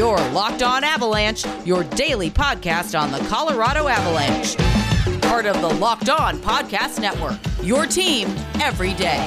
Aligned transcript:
Your 0.00 0.16
Locked 0.30 0.62
On 0.62 0.82
Avalanche, 0.82 1.44
your 1.66 1.84
daily 1.84 2.30
podcast 2.30 2.98
on 2.98 3.12
the 3.12 3.18
Colorado 3.28 3.86
Avalanche. 3.86 4.56
Part 5.20 5.44
of 5.44 5.60
the 5.60 5.68
Locked 5.68 6.08
On 6.08 6.38
Podcast 6.38 6.98
Network. 7.02 7.38
Your 7.62 7.84
team 7.84 8.34
every 8.62 8.94
day. 8.94 9.18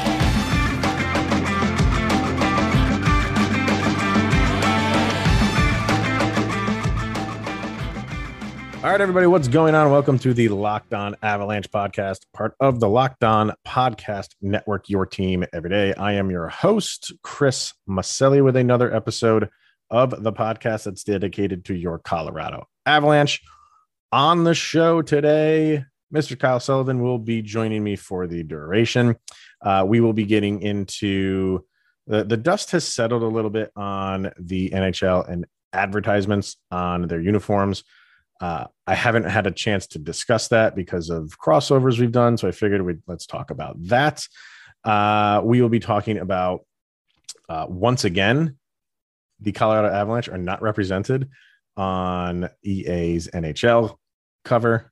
All 8.78 8.90
right, 8.90 9.00
everybody, 9.00 9.28
what's 9.28 9.48
going 9.48 9.76
on? 9.76 9.92
Welcome 9.92 10.18
to 10.18 10.34
the 10.34 10.50
Locked 10.50 10.96
On 10.96 11.16
Avalanche 11.22 11.70
podcast, 11.70 12.22
part 12.34 12.56
of 12.60 12.80
the 12.80 12.90
Locked 12.90 13.24
On 13.24 13.54
Podcast 13.64 14.30
Network, 14.42 14.90
your 14.90 15.06
team 15.06 15.46
every 15.54 15.70
day. 15.70 15.94
I 15.94 16.14
am 16.14 16.32
your 16.32 16.48
host, 16.48 17.14
Chris 17.22 17.76
Maselli, 17.88 18.44
with 18.44 18.56
another 18.56 18.92
episode 18.92 19.52
of 19.90 20.24
the 20.24 20.34
podcast 20.34 20.86
that's 20.86 21.04
dedicated 21.04 21.66
to 21.66 21.76
your 21.76 22.00
Colorado 22.00 22.68
Avalanche. 22.86 23.42
On 24.12 24.44
the 24.44 24.54
show 24.54 25.02
today, 25.02 25.86
Mr. 26.14 26.38
Kyle 26.38 26.60
Sullivan 26.60 27.02
will 27.02 27.18
be 27.18 27.42
joining 27.42 27.84
me 27.84 27.96
for 27.96 28.28
the 28.28 28.44
duration. 28.44 29.16
Uh, 29.62 29.84
we 29.88 30.00
will 30.00 30.14
be 30.14 30.26
getting 30.26 30.62
into 30.62 31.66
the, 32.06 32.24
the 32.24 32.38
dust 32.38 32.72
has 32.72 32.86
settled 32.86 33.24
a 33.24 33.28
little 33.28 33.50
bit 33.50 33.72
on 33.76 34.32
the 34.38 34.70
NHL 34.70 35.28
and 35.28 35.46
advertisements 35.72 36.58
on 36.70 37.08
their 37.08 37.22
uniforms. 37.22 37.84
Uh, 38.42 38.66
I 38.86 38.94
haven't 38.94 39.24
had 39.24 39.48
a 39.48 39.52
chance 39.52 39.88
to 39.88 40.00
discuss 40.00 40.50
that 40.50 40.76
because 40.76 41.10
of 41.10 41.38
crossovers 41.40 42.00
we've 42.00 42.12
done. 42.12 42.38
So 42.38 42.48
I 42.48 42.52
figured 42.52 42.82
we'd 42.82 43.02
let's 43.08 43.26
talk 43.26 43.52
about 43.52 43.82
that. 43.88 44.28
Uh, 44.84 45.42
we 45.44 45.62
will 45.62 45.70
be 45.70 45.80
talking 45.80 46.18
about 46.18 46.66
uh, 47.48 47.68
once 47.70 48.04
again, 48.04 48.58
the 49.40 49.52
Colorado 49.52 49.94
Avalanche 49.94 50.30
are 50.30 50.38
not 50.38 50.62
represented 50.62 51.30
on 51.76 52.50
EA's 52.64 53.28
NHL 53.34 53.98
cover. 54.46 54.92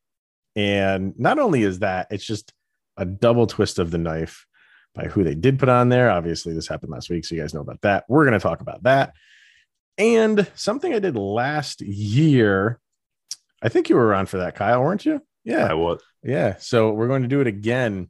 And 0.55 1.17
not 1.17 1.39
only 1.39 1.63
is 1.63 1.79
that, 1.79 2.07
it's 2.11 2.25
just 2.25 2.51
a 2.97 3.05
double 3.05 3.47
twist 3.47 3.79
of 3.79 3.91
the 3.91 3.97
knife 3.97 4.45
by 4.93 5.05
who 5.05 5.23
they 5.23 5.35
did 5.35 5.59
put 5.59 5.69
on 5.69 5.89
there. 5.89 6.09
Obviously, 6.09 6.53
this 6.53 6.67
happened 6.67 6.91
last 6.91 7.09
week, 7.09 7.23
so 7.23 7.35
you 7.35 7.41
guys 7.41 7.53
know 7.53 7.61
about 7.61 7.81
that. 7.81 8.03
We're 8.09 8.25
going 8.25 8.37
to 8.37 8.43
talk 8.43 8.61
about 8.61 8.83
that. 8.83 9.13
And 9.97 10.49
something 10.55 10.93
I 10.93 10.99
did 10.99 11.15
last 11.15 11.81
year 11.81 12.81
I 13.61 13.69
think 13.69 13.89
you 13.89 13.95
were 13.95 14.05
around 14.05 14.27
for 14.27 14.37
that, 14.37 14.55
Kyle, 14.55 14.81
weren't 14.81 15.05
you? 15.05 15.21
Yeah, 15.43 15.65
I 15.65 15.73
was. 15.75 16.01
Yeah. 16.23 16.57
So 16.57 16.91
we're 16.91 17.07
going 17.07 17.21
to 17.21 17.27
do 17.27 17.41
it 17.41 17.47
again 17.47 18.09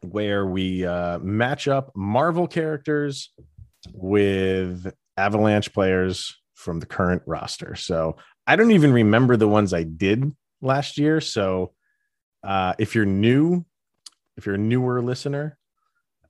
where 0.00 0.46
we 0.46 0.86
uh, 0.86 1.18
match 1.18 1.68
up 1.68 1.92
Marvel 1.94 2.46
characters 2.46 3.30
with 3.92 4.92
Avalanche 5.20 5.72
players 5.72 6.36
from 6.54 6.80
the 6.80 6.86
current 6.86 7.22
roster. 7.26 7.74
So 7.74 8.16
I 8.46 8.56
don't 8.56 8.72
even 8.72 8.92
remember 8.92 9.36
the 9.36 9.48
ones 9.48 9.72
I 9.72 9.84
did 9.84 10.32
last 10.60 10.98
year. 10.98 11.20
So 11.20 11.72
uh, 12.42 12.74
if 12.78 12.94
you're 12.94 13.06
new, 13.06 13.64
if 14.36 14.46
you're 14.46 14.54
a 14.54 14.58
newer 14.58 15.02
listener, 15.02 15.58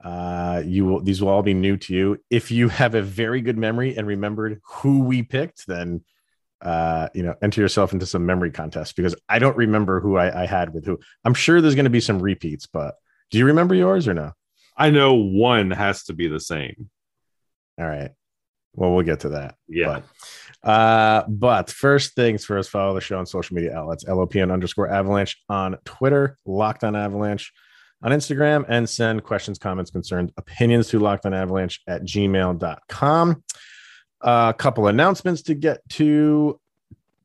uh, 0.02 0.62
you 0.64 0.84
will 0.86 1.00
these 1.02 1.20
will 1.20 1.28
all 1.28 1.42
be 1.42 1.54
new 1.54 1.76
to 1.76 1.94
you. 1.94 2.18
If 2.30 2.50
you 2.50 2.68
have 2.68 2.94
a 2.94 3.02
very 3.02 3.40
good 3.40 3.58
memory 3.58 3.96
and 3.96 4.06
remembered 4.06 4.60
who 4.64 5.00
we 5.00 5.22
picked, 5.22 5.66
then 5.66 6.02
uh, 6.62 7.08
you 7.14 7.22
know, 7.22 7.34
enter 7.42 7.60
yourself 7.60 7.92
into 7.92 8.06
some 8.06 8.26
memory 8.26 8.50
contest 8.50 8.96
because 8.96 9.14
I 9.28 9.38
don't 9.38 9.56
remember 9.56 10.00
who 10.00 10.16
I, 10.16 10.42
I 10.42 10.46
had 10.46 10.74
with 10.74 10.84
who. 10.84 10.98
I'm 11.24 11.34
sure 11.34 11.60
there's 11.60 11.74
going 11.74 11.84
to 11.84 11.90
be 11.90 12.00
some 12.00 12.20
repeats, 12.20 12.66
but 12.66 12.96
do 13.30 13.38
you 13.38 13.46
remember 13.46 13.74
yours 13.74 14.06
or 14.06 14.14
no? 14.14 14.32
I 14.76 14.90
know 14.90 15.14
one 15.14 15.70
has 15.70 16.04
to 16.04 16.12
be 16.12 16.28
the 16.28 16.40
same. 16.40 16.90
All 17.78 17.86
right. 17.86 18.10
Well, 18.74 18.92
we'll 18.92 19.04
get 19.04 19.20
to 19.20 19.30
that. 19.30 19.56
Yeah. 19.68 20.00
But, 20.62 20.68
uh, 20.68 21.24
but 21.28 21.70
first 21.70 22.14
things 22.14 22.44
first, 22.44 22.70
follow 22.70 22.94
the 22.94 23.00
show 23.00 23.18
on 23.18 23.26
social 23.26 23.54
media 23.56 23.76
outlets, 23.76 24.04
LOPN 24.04 24.52
underscore 24.52 24.88
avalanche 24.88 25.36
on 25.48 25.76
Twitter, 25.84 26.36
Locked 26.46 26.84
on 26.84 26.94
Avalanche 26.94 27.52
on 28.02 28.12
Instagram, 28.12 28.64
and 28.68 28.88
send 28.88 29.24
questions, 29.24 29.58
comments, 29.58 29.90
concerns, 29.90 30.30
opinions 30.36 30.88
to 30.88 30.98
locked 30.98 31.26
on 31.26 31.34
avalanche 31.34 31.80
at 31.86 32.02
gmail.com. 32.02 33.42
A 34.22 34.54
couple 34.56 34.86
announcements 34.86 35.42
to 35.42 35.54
get 35.54 35.86
to. 35.90 36.60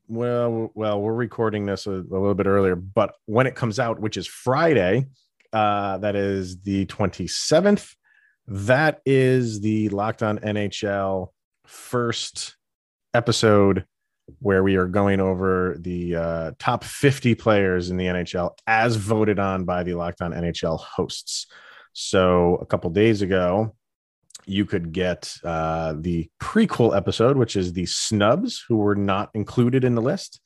Well, 0.07 0.71
well, 0.75 1.01
we're 1.01 1.13
recording 1.13 1.65
this 1.65 1.87
a, 1.87 1.91
a, 1.91 1.95
little 1.95 2.35
bit 2.35 2.45
earlier, 2.45 2.75
but 2.75 3.15
when 3.25 3.47
it 3.47 3.55
comes 3.55 3.79
out, 3.79 3.99
which 3.99 4.17
is 4.17 4.27
Friday, 4.27 5.07
uh, 5.51 5.97
that 5.97 6.15
is 6.15 6.61
the 6.61 6.85
27th, 6.85 7.95
that 8.47 9.01
is 9.05 9.61
the 9.61 9.89
Locked 9.89 10.21
On 10.21 10.37
NHL 10.37 11.29
first 11.65 12.55
episode 13.13 13.85
where 14.39 14.63
we 14.63 14.75
are 14.75 14.87
going 14.87 15.19
over 15.19 15.77
the 15.79 16.15
uh, 16.15 16.51
top 16.57 16.83
50 16.83 17.35
players 17.35 17.89
in 17.89 17.97
the 17.97 18.05
NHL 18.05 18.51
as 18.67 18.95
voted 18.95 19.39
on 19.39 19.65
by 19.65 19.83
the 19.83 19.93
Locked 19.93 20.21
On 20.21 20.31
NHL 20.31 20.79
hosts. 20.79 21.47
So 21.93 22.55
a 22.55 22.65
couple 22.65 22.89
days 22.89 23.21
ago, 23.21 23.75
you 24.45 24.65
could 24.65 24.91
get 24.91 25.33
uh, 25.43 25.95
the 25.97 26.29
prequel 26.41 26.95
episode, 26.95 27.37
which 27.37 27.55
is 27.55 27.73
the 27.73 27.85
snubs 27.85 28.63
who 28.67 28.77
were 28.77 28.95
not 28.95 29.29
included 29.33 29.83
in 29.83 29.95
the 29.95 30.01
list. 30.01 30.39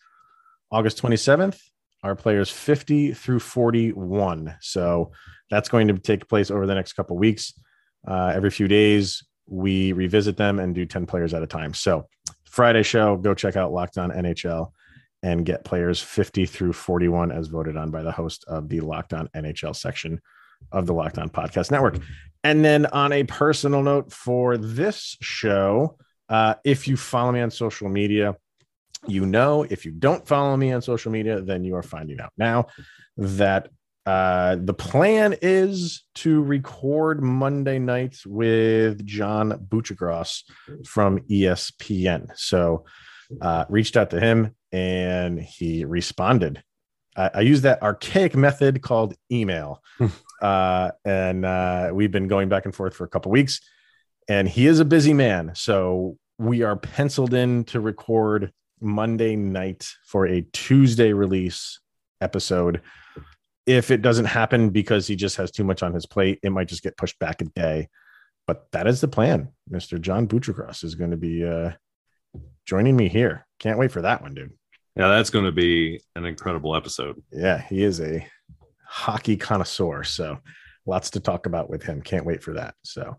August 0.71 1.01
27th, 1.01 1.59
our 2.03 2.15
players 2.15 2.49
50 2.49 3.13
through 3.13 3.39
41. 3.39 4.55
So 4.61 5.11
that's 5.49 5.69
going 5.69 5.87
to 5.87 5.97
take 5.97 6.29
place 6.29 6.51
over 6.51 6.65
the 6.65 6.75
next 6.75 6.93
couple 6.93 7.17
weeks. 7.17 7.53
Uh, 8.07 8.31
every 8.33 8.51
few 8.51 8.67
days, 8.67 9.23
we 9.49 9.91
revisit 9.93 10.37
them 10.37 10.59
and 10.59 10.75
do 10.75 10.85
10 10.85 11.05
players 11.05 11.33
at 11.33 11.43
a 11.43 11.47
time. 11.47 11.73
So 11.73 12.07
Friday 12.45 12.83
show, 12.83 13.17
go 13.17 13.33
check 13.33 13.55
out 13.55 13.71
Locked 13.71 13.97
On 13.97 14.11
NHL 14.11 14.71
and 15.21 15.45
get 15.45 15.65
players 15.65 16.01
50 16.01 16.45
through 16.45 16.73
41 16.73 17.31
as 17.31 17.47
voted 17.47 17.75
on 17.75 17.91
by 17.91 18.03
the 18.03 18.11
host 18.11 18.45
of 18.47 18.69
the 18.69 18.79
Locked 18.79 19.13
On 19.13 19.27
NHL 19.35 19.75
section 19.75 20.21
of 20.71 20.85
the 20.85 20.93
Locked 20.93 21.17
On 21.17 21.29
Podcast 21.29 21.71
Network. 21.71 21.99
And 22.43 22.63
then 22.63 22.85
on 22.87 23.11
a 23.11 23.23
personal 23.23 23.83
note 23.83 24.11
for 24.11 24.57
this 24.57 25.17
show, 25.21 25.97
uh, 26.29 26.55
if 26.63 26.87
you 26.87 26.95
follow 26.95 27.31
me 27.31 27.41
on 27.41 27.51
social 27.51 27.89
media, 27.89 28.35
you 29.07 29.25
know. 29.25 29.63
If 29.63 29.85
you 29.85 29.91
don't 29.91 30.27
follow 30.27 30.55
me 30.57 30.71
on 30.71 30.81
social 30.81 31.11
media, 31.11 31.41
then 31.41 31.63
you 31.63 31.75
are 31.75 31.83
finding 31.83 32.19
out 32.19 32.33
now 32.37 32.67
that 33.17 33.69
uh, 34.09 34.57
the 34.59 34.73
plan 34.73 35.35
is 35.39 36.03
to 36.15 36.41
record 36.41 37.21
Monday 37.21 37.77
nights 37.77 38.25
with 38.25 39.05
John 39.05 39.51
Buccigross 39.69 40.45
from 40.83 41.19
ESPN. 41.29 42.31
So 42.35 42.85
uh, 43.39 43.65
reached 43.69 43.95
out 43.95 44.09
to 44.09 44.19
him 44.19 44.55
and 44.71 45.39
he 45.39 45.85
responded. 45.85 46.63
I, 47.15 47.29
I 47.35 47.41
use 47.41 47.61
that 47.61 47.83
archaic 47.83 48.35
method 48.35 48.81
called 48.81 49.13
email. 49.31 49.83
uh, 50.41 50.89
and 51.05 51.45
uh, 51.45 51.91
we've 51.93 52.11
been 52.11 52.27
going 52.27 52.49
back 52.49 52.65
and 52.65 52.73
forth 52.73 52.95
for 52.95 53.03
a 53.03 53.09
couple 53.09 53.31
weeks. 53.31 53.61
And 54.27 54.49
he 54.49 54.65
is 54.65 54.79
a 54.79 54.85
busy 54.85 55.13
man, 55.13 55.51
so 55.53 56.17
we 56.39 56.63
are 56.63 56.77
penciled 56.77 57.35
in 57.35 57.63
to 57.65 57.79
record 57.79 58.53
Monday 58.81 59.35
night 59.35 59.87
for 60.07 60.25
a 60.25 60.41
Tuesday 60.51 61.13
release 61.13 61.79
episode. 62.21 62.81
If 63.69 63.91
it 63.91 64.01
doesn't 64.01 64.25
happen 64.25 64.71
because 64.71 65.05
he 65.05 65.15
just 65.15 65.35
has 65.37 65.51
too 65.51 65.63
much 65.63 65.83
on 65.83 65.93
his 65.93 66.07
plate, 66.07 66.39
it 66.41 66.49
might 66.49 66.67
just 66.67 66.81
get 66.81 66.97
pushed 66.97 67.19
back 67.19 67.39
a 67.41 67.45
day. 67.45 67.89
But 68.47 68.65
that 68.71 68.87
is 68.87 68.99
the 68.99 69.07
plan. 69.07 69.49
Mr. 69.71 70.01
John 70.01 70.27
Buccigross 70.27 70.83
is 70.83 70.95
going 70.95 71.11
to 71.11 71.17
be 71.17 71.45
uh, 71.45 71.73
joining 72.65 72.95
me 72.95 73.09
here. 73.09 73.45
Can't 73.59 73.77
wait 73.77 73.91
for 73.91 74.01
that 74.01 74.23
one, 74.23 74.33
dude. 74.33 74.53
Yeah, 74.95 75.09
that's 75.09 75.29
going 75.29 75.45
to 75.45 75.51
be 75.51 76.01
an 76.15 76.25
incredible 76.25 76.75
episode. 76.75 77.21
Yeah, 77.31 77.61
he 77.61 77.83
is 77.83 78.01
a 78.01 78.25
hockey 78.83 79.37
connoisseur. 79.37 80.03
So 80.03 80.39
lots 80.87 81.11
to 81.11 81.19
talk 81.19 81.45
about 81.45 81.69
with 81.69 81.83
him. 81.83 82.01
Can't 82.01 82.25
wait 82.25 82.41
for 82.41 82.53
that. 82.53 82.73
So, 82.83 83.17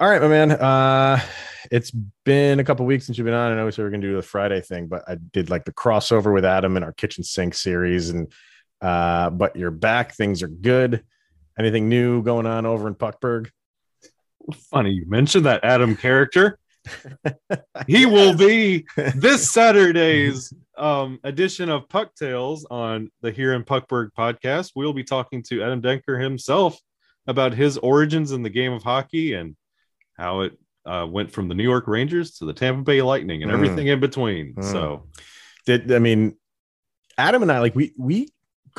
all 0.00 0.08
right, 0.08 0.20
my 0.20 0.26
man. 0.26 0.50
Uh, 0.50 1.20
it's 1.70 1.92
been 2.24 2.58
a 2.58 2.64
couple 2.64 2.86
weeks 2.86 3.06
since 3.06 3.18
you've 3.18 3.26
been 3.26 3.34
on. 3.34 3.52
I 3.52 3.54
know 3.54 3.66
we 3.66 3.70
said 3.70 3.82
we 3.82 3.86
are 3.86 3.90
gonna 3.90 4.02
do 4.02 4.16
the 4.16 4.22
Friday 4.22 4.62
thing, 4.62 4.88
but 4.88 5.04
I 5.06 5.14
did 5.14 5.48
like 5.48 5.64
the 5.64 5.72
crossover 5.72 6.34
with 6.34 6.44
Adam 6.44 6.76
in 6.76 6.82
our 6.82 6.92
kitchen 6.92 7.22
sink 7.22 7.54
series, 7.54 8.10
and 8.10 8.32
uh, 8.80 9.30
but 9.30 9.56
you're 9.56 9.70
back. 9.70 10.14
Things 10.14 10.42
are 10.42 10.48
good. 10.48 11.04
Anything 11.58 11.88
new 11.88 12.22
going 12.22 12.46
on 12.46 12.66
over 12.66 12.88
in 12.88 12.94
Puckburg? 12.94 13.50
Funny 14.70 14.92
you 14.92 15.04
mentioned 15.06 15.46
that 15.46 15.64
Adam 15.64 15.96
character. 15.96 16.58
he 17.86 18.06
will 18.06 18.36
be 18.36 18.86
this 19.14 19.52
Saturday's 19.52 20.52
um, 20.78 21.20
edition 21.24 21.68
of 21.68 21.88
Puck 21.88 22.14
Tales 22.14 22.66
on 22.70 23.10
the 23.20 23.30
Here 23.30 23.52
in 23.52 23.64
Puckburg 23.64 24.10
podcast. 24.16 24.72
We'll 24.74 24.94
be 24.94 25.04
talking 25.04 25.42
to 25.44 25.62
Adam 25.62 25.82
Denker 25.82 26.20
himself 26.20 26.78
about 27.26 27.52
his 27.52 27.76
origins 27.78 28.32
in 28.32 28.42
the 28.42 28.50
game 28.50 28.72
of 28.72 28.82
hockey 28.82 29.34
and 29.34 29.56
how 30.16 30.40
it 30.40 30.58
uh, 30.86 31.06
went 31.08 31.30
from 31.30 31.48
the 31.48 31.54
New 31.54 31.62
York 31.62 31.86
Rangers 31.86 32.38
to 32.38 32.46
the 32.46 32.52
Tampa 32.54 32.82
Bay 32.82 33.02
Lightning 33.02 33.42
and 33.42 33.50
mm. 33.50 33.54
everything 33.54 33.88
in 33.88 34.00
between. 34.00 34.54
Mm. 34.54 34.64
So, 34.64 35.06
did 35.66 35.92
I 35.92 35.98
mean 35.98 36.36
Adam 37.18 37.42
and 37.42 37.52
I 37.52 37.60
like 37.60 37.74
we 37.74 37.92
we 37.98 38.28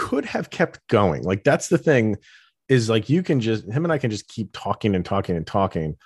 could 0.07 0.25
have 0.25 0.49
kept 0.49 0.79
going. 0.87 1.21
Like 1.23 1.43
that's 1.43 1.67
the 1.69 1.77
thing 1.77 2.17
is 2.67 2.89
like 2.89 3.09
you 3.09 3.21
can 3.23 3.39
just 3.39 3.63
him 3.75 3.83
and 3.85 3.91
I 3.93 3.97
can 3.99 4.09
just 4.11 4.27
keep 4.27 4.49
talking 4.51 4.95
and 4.95 5.05
talking 5.05 5.35
and 5.37 5.45
talking 5.45 5.97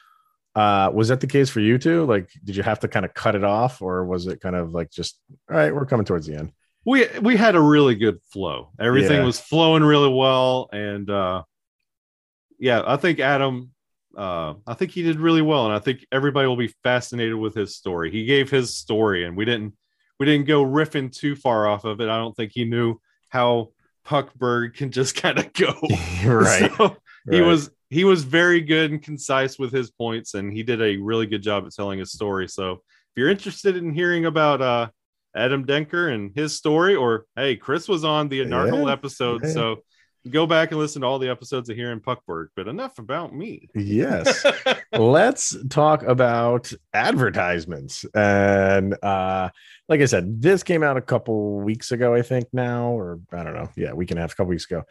Uh, 0.55 0.89
was 0.93 1.07
that 1.09 1.19
the 1.19 1.27
case 1.27 1.49
for 1.49 1.59
you 1.61 1.77
too? 1.77 2.05
Like, 2.05 2.27
did 2.45 2.55
you 2.55 2.63
have 2.63 2.79
to 2.79 2.87
kind 2.87 3.05
of 3.05 3.13
cut 3.13 3.35
it 3.35 3.43
off, 3.43 3.81
or 3.81 4.05
was 4.05 4.25
it 4.31 4.39
kind 4.39 4.55
of 4.55 4.71
like 4.77 4.89
just 4.99 5.19
all 5.49 5.57
right? 5.57 5.73
We're 5.75 5.85
coming 5.91 6.05
towards 6.05 6.25
the 6.27 6.35
end. 6.39 6.49
We 6.85 7.07
we 7.21 7.35
had 7.35 7.55
a 7.55 7.61
really 7.75 7.95
good 7.95 8.17
flow. 8.31 8.71
Everything 8.79 9.19
Yeah. 9.19 9.25
was 9.25 9.39
flowing 9.39 9.83
really 9.83 10.13
well, 10.23 10.69
and 10.71 11.09
uh, 11.09 11.43
yeah, 12.59 12.83
I 12.85 12.97
think 12.97 13.19
Adam. 13.19 13.71
Uh, 14.17 14.53
I 14.65 14.75
think 14.75 14.91
he 14.91 15.03
did 15.03 15.19
really 15.19 15.41
well, 15.41 15.65
and 15.65 15.73
I 15.75 15.79
think 15.79 16.05
everybody 16.09 16.47
will 16.47 16.55
be 16.67 16.73
fascinated 16.83 17.35
with 17.35 17.53
his 17.53 17.75
story. 17.75 18.11
He 18.11 18.23
gave 18.25 18.49
his 18.49 18.73
story, 18.77 19.25
and 19.25 19.35
we 19.35 19.43
didn't 19.43 19.73
we 20.19 20.25
didn't 20.25 20.47
go 20.47 20.63
riffing 20.63 21.11
too 21.11 21.35
far 21.35 21.67
off 21.67 21.83
of 21.83 21.99
it. 21.99 22.07
I 22.07 22.17
don't 22.17 22.33
think 22.33 22.51
he 22.55 22.63
knew 22.63 22.95
how 23.27 23.71
Puckburg 24.05 24.75
can 24.75 24.91
just 24.91 25.15
kind 25.21 25.39
of 25.39 25.51
go. 25.53 25.73
right. 26.25 26.71
So, 26.77 26.97
he 27.29 27.39
right. 27.39 27.47
was 27.47 27.71
he 27.89 28.03
was 28.03 28.23
very 28.23 28.61
good 28.61 28.91
and 28.91 29.01
concise 29.01 29.57
with 29.59 29.71
his 29.71 29.91
points 29.91 30.33
and 30.33 30.51
he 30.51 30.63
did 30.63 30.81
a 30.81 30.97
really 30.97 31.25
good 31.25 31.41
job 31.41 31.65
at 31.65 31.73
telling 31.73 31.99
his 31.99 32.11
story 32.11 32.47
so 32.47 32.73
if 32.73 32.79
you're 33.15 33.29
interested 33.29 33.75
in 33.77 33.93
hearing 33.93 34.25
about 34.25 34.61
uh 34.61 34.87
adam 35.35 35.65
denker 35.65 36.13
and 36.13 36.31
his 36.35 36.55
story 36.55 36.95
or 36.95 37.25
hey 37.35 37.55
chris 37.55 37.87
was 37.87 38.03
on 38.03 38.27
the 38.29 38.41
anarchal 38.41 38.85
Yeah, 38.87 38.91
episode 38.91 39.43
yeah. 39.43 39.51
so 39.51 39.77
go 40.29 40.47
back 40.47 40.71
and 40.71 40.79
listen 40.79 41.01
to 41.01 41.07
all 41.07 41.19
the 41.19 41.29
episodes 41.29 41.69
of 41.69 41.75
here 41.75 41.91
in 41.91 41.99
puckburg 41.99 42.47
but 42.55 42.67
enough 42.67 42.97
about 42.99 43.33
me 43.33 43.69
Yes. 43.75 44.45
Let's 44.91 45.55
talk 45.69 46.03
about 46.03 46.71
advertisements. 46.93 48.05
And 48.13 48.95
uh 49.03 49.49
like 49.87 50.01
I 50.01 50.05
said, 50.05 50.41
this 50.41 50.63
came 50.63 50.83
out 50.83 50.97
a 50.97 51.01
couple 51.01 51.59
weeks 51.59 51.91
ago, 51.91 52.15
I 52.15 52.21
think 52.21 52.47
now, 52.53 52.89
or 52.89 53.19
I 53.31 53.43
don't 53.43 53.53
know. 53.53 53.69
Yeah, 53.75 53.93
week 53.93 54.11
and 54.11 54.19
a 54.19 54.21
half, 54.21 54.33
a 54.33 54.35
couple 54.35 54.49
weeks 54.49 54.65
ago. 54.65 54.83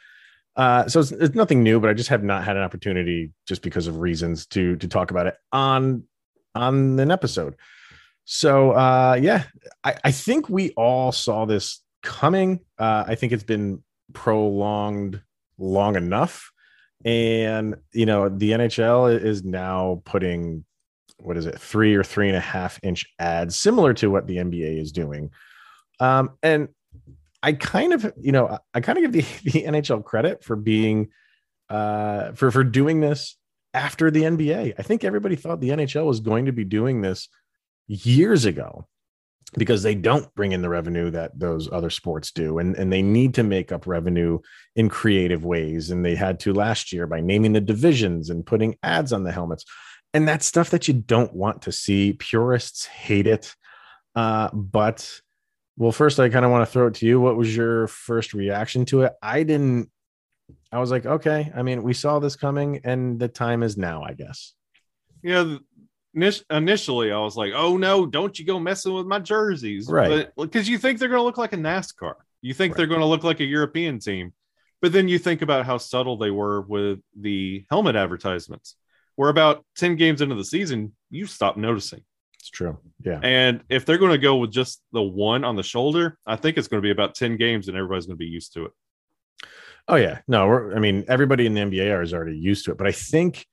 Uh, 0.56 0.86
so 0.86 1.00
it's, 1.00 1.10
it's 1.10 1.34
nothing 1.34 1.64
new, 1.64 1.80
but 1.80 1.90
I 1.90 1.94
just 1.94 2.10
have 2.10 2.22
not 2.22 2.44
had 2.44 2.56
an 2.56 2.62
opportunity 2.62 3.32
just 3.46 3.62
because 3.62 3.88
of 3.88 3.98
reasons 3.98 4.46
to 4.48 4.76
to 4.76 4.86
talk 4.86 5.10
about 5.10 5.26
it 5.26 5.36
on 5.52 6.04
on 6.54 7.00
an 7.00 7.10
episode. 7.10 7.56
So 8.24 8.70
uh 8.72 9.18
yeah, 9.20 9.44
I, 9.82 9.96
I 10.04 10.10
think 10.12 10.48
we 10.48 10.70
all 10.72 11.10
saw 11.12 11.44
this 11.44 11.80
coming. 12.02 12.60
Uh 12.78 13.04
I 13.06 13.14
think 13.16 13.32
it's 13.32 13.42
been 13.42 13.82
prolonged 14.12 15.22
long 15.58 15.96
enough. 15.96 16.50
And 17.04 17.76
you 17.92 18.06
know 18.06 18.28
the 18.28 18.52
nhl 18.52 19.22
is 19.22 19.44
now 19.44 20.02
putting 20.04 20.64
what 21.18 21.36
is 21.36 21.46
it 21.46 21.58
three 21.58 21.94
or 21.94 22.02
three 22.02 22.28
and 22.28 22.36
a 22.36 22.40
half 22.40 22.80
inch 22.82 23.04
ads 23.18 23.56
similar 23.56 23.92
to 23.94 24.10
what 24.10 24.26
the 24.26 24.36
nba 24.36 24.80
is 24.80 24.92
doing. 24.92 25.30
Um 26.00 26.30
and 26.42 26.68
i 27.42 27.52
kind 27.52 27.92
of 27.92 28.12
you 28.20 28.32
know 28.32 28.58
I- 28.72 28.80
kind 28.80 28.98
of 28.98 29.12
give 29.12 29.12
the, 29.44 29.50
the 29.52 29.64
nhl 29.64 30.02
credit 30.04 30.42
for 30.42 30.56
being 30.56 31.10
uh 31.68 32.32
for 32.32 32.50
for 32.50 32.64
doing 32.64 33.00
this 33.00 33.36
after 33.74 34.10
the 34.10 34.22
nba 34.22 34.74
i 34.78 34.82
think 34.82 35.04
everybody 35.04 35.36
thought 35.36 35.60
the 35.60 35.70
nhl 35.70 36.06
was 36.06 36.20
going 36.20 36.46
to 36.46 36.52
be 36.52 36.64
doing 36.64 37.02
this 37.02 37.28
years 37.86 38.44
ago 38.44 38.86
because 39.56 39.82
they 39.82 39.94
don't 39.94 40.32
bring 40.34 40.52
in 40.52 40.62
the 40.62 40.68
revenue 40.68 41.10
that 41.10 41.38
those 41.38 41.70
other 41.70 41.90
sports 41.90 42.30
do 42.30 42.58
and, 42.58 42.76
and 42.76 42.92
they 42.92 43.02
need 43.02 43.34
to 43.34 43.42
make 43.42 43.72
up 43.72 43.86
revenue 43.86 44.38
in 44.76 44.88
creative 44.88 45.44
ways 45.44 45.90
and 45.90 46.04
they 46.04 46.14
had 46.14 46.40
to 46.40 46.52
last 46.52 46.92
year 46.92 47.06
by 47.06 47.20
naming 47.20 47.52
the 47.52 47.60
divisions 47.60 48.30
and 48.30 48.46
putting 48.46 48.76
ads 48.82 49.12
on 49.12 49.24
the 49.24 49.32
helmets. 49.32 49.64
And 50.12 50.28
that's 50.28 50.46
stuff 50.46 50.70
that 50.70 50.86
you 50.88 50.94
don't 50.94 51.34
want 51.34 51.62
to 51.62 51.72
see. 51.72 52.12
Purists 52.12 52.86
hate 52.86 53.26
it. 53.26 53.54
Uh, 54.14 54.48
but 54.52 55.20
well 55.76 55.90
first 55.90 56.20
i 56.20 56.28
kind 56.28 56.44
of 56.44 56.52
want 56.52 56.64
to 56.64 56.72
throw 56.72 56.86
it 56.86 56.94
to 56.94 57.06
you. 57.06 57.20
What 57.20 57.36
was 57.36 57.54
your 57.54 57.88
first 57.88 58.34
reaction 58.34 58.84
to 58.86 59.02
it? 59.02 59.12
I 59.22 59.42
didn't 59.42 59.90
i 60.70 60.78
was 60.78 60.90
like 60.90 61.06
okay 61.06 61.50
i 61.56 61.62
mean 61.62 61.82
we 61.82 61.94
saw 61.94 62.18
this 62.18 62.36
coming 62.36 62.78
and 62.84 63.18
the 63.18 63.28
time 63.28 63.62
is 63.62 63.76
now 63.76 64.02
i 64.02 64.12
guess. 64.12 64.54
Yeah 65.22 65.56
initially 66.50 67.10
i 67.12 67.18
was 67.18 67.36
like 67.36 67.52
oh 67.54 67.76
no 67.76 68.06
don't 68.06 68.38
you 68.38 68.44
go 68.44 68.60
messing 68.60 68.94
with 68.94 69.06
my 69.06 69.18
jerseys. 69.18 69.88
Right. 69.88 70.28
because 70.36 70.68
you 70.68 70.78
think 70.78 70.98
they're 70.98 71.08
going 71.08 71.20
to 71.20 71.24
look 71.24 71.38
like 71.38 71.52
a 71.52 71.56
nascar. 71.56 72.14
You 72.42 72.54
think 72.54 72.72
Right. 72.72 72.76
they're 72.78 72.86
going 72.86 73.00
to 73.00 73.06
look 73.06 73.24
like 73.24 73.40
a 73.40 73.44
european 73.44 73.98
team. 73.98 74.32
But 74.82 74.92
then 74.92 75.08
you 75.08 75.18
think 75.18 75.40
about 75.42 75.64
how 75.64 75.78
subtle 75.78 76.18
they 76.18 76.30
were 76.30 76.60
with 76.60 77.00
the 77.18 77.64
helmet 77.70 77.96
advertisements 77.96 78.76
where 79.16 79.30
about 79.30 79.64
10 79.76 79.96
games 79.96 80.20
into 80.20 80.34
the 80.34 80.44
season 80.44 80.92
you 81.10 81.26
stop 81.26 81.56
noticing. 81.56 82.02
It's 82.38 82.50
true. 82.50 82.78
Yeah. 83.02 83.20
And 83.22 83.62
if 83.70 83.86
they're 83.86 83.96
going 83.98 84.12
to 84.12 84.18
go 84.18 84.36
with 84.36 84.50
just 84.52 84.82
the 84.92 85.02
one 85.02 85.44
on 85.44 85.56
the 85.56 85.62
shoulder 85.62 86.18
i 86.26 86.36
think 86.36 86.58
it's 86.58 86.68
going 86.68 86.82
to 86.82 86.86
be 86.86 86.90
about 86.90 87.14
10 87.14 87.36
games 87.38 87.68
and 87.68 87.76
everybody's 87.76 88.06
going 88.06 88.16
to 88.18 88.24
be 88.24 88.26
used 88.26 88.52
to 88.54 88.66
it. 88.66 88.72
Oh 89.86 89.96
yeah, 89.96 90.20
no, 90.26 90.46
we're, 90.46 90.74
I 90.74 90.78
mean 90.78 91.04
everybody 91.08 91.44
in 91.46 91.52
the 91.54 91.60
NBA 91.60 92.02
is 92.02 92.14
already 92.14 92.38
used 92.38 92.64
to 92.64 92.70
it, 92.72 92.78
but 92.78 92.86
I 92.86 92.92
think 92.92 93.46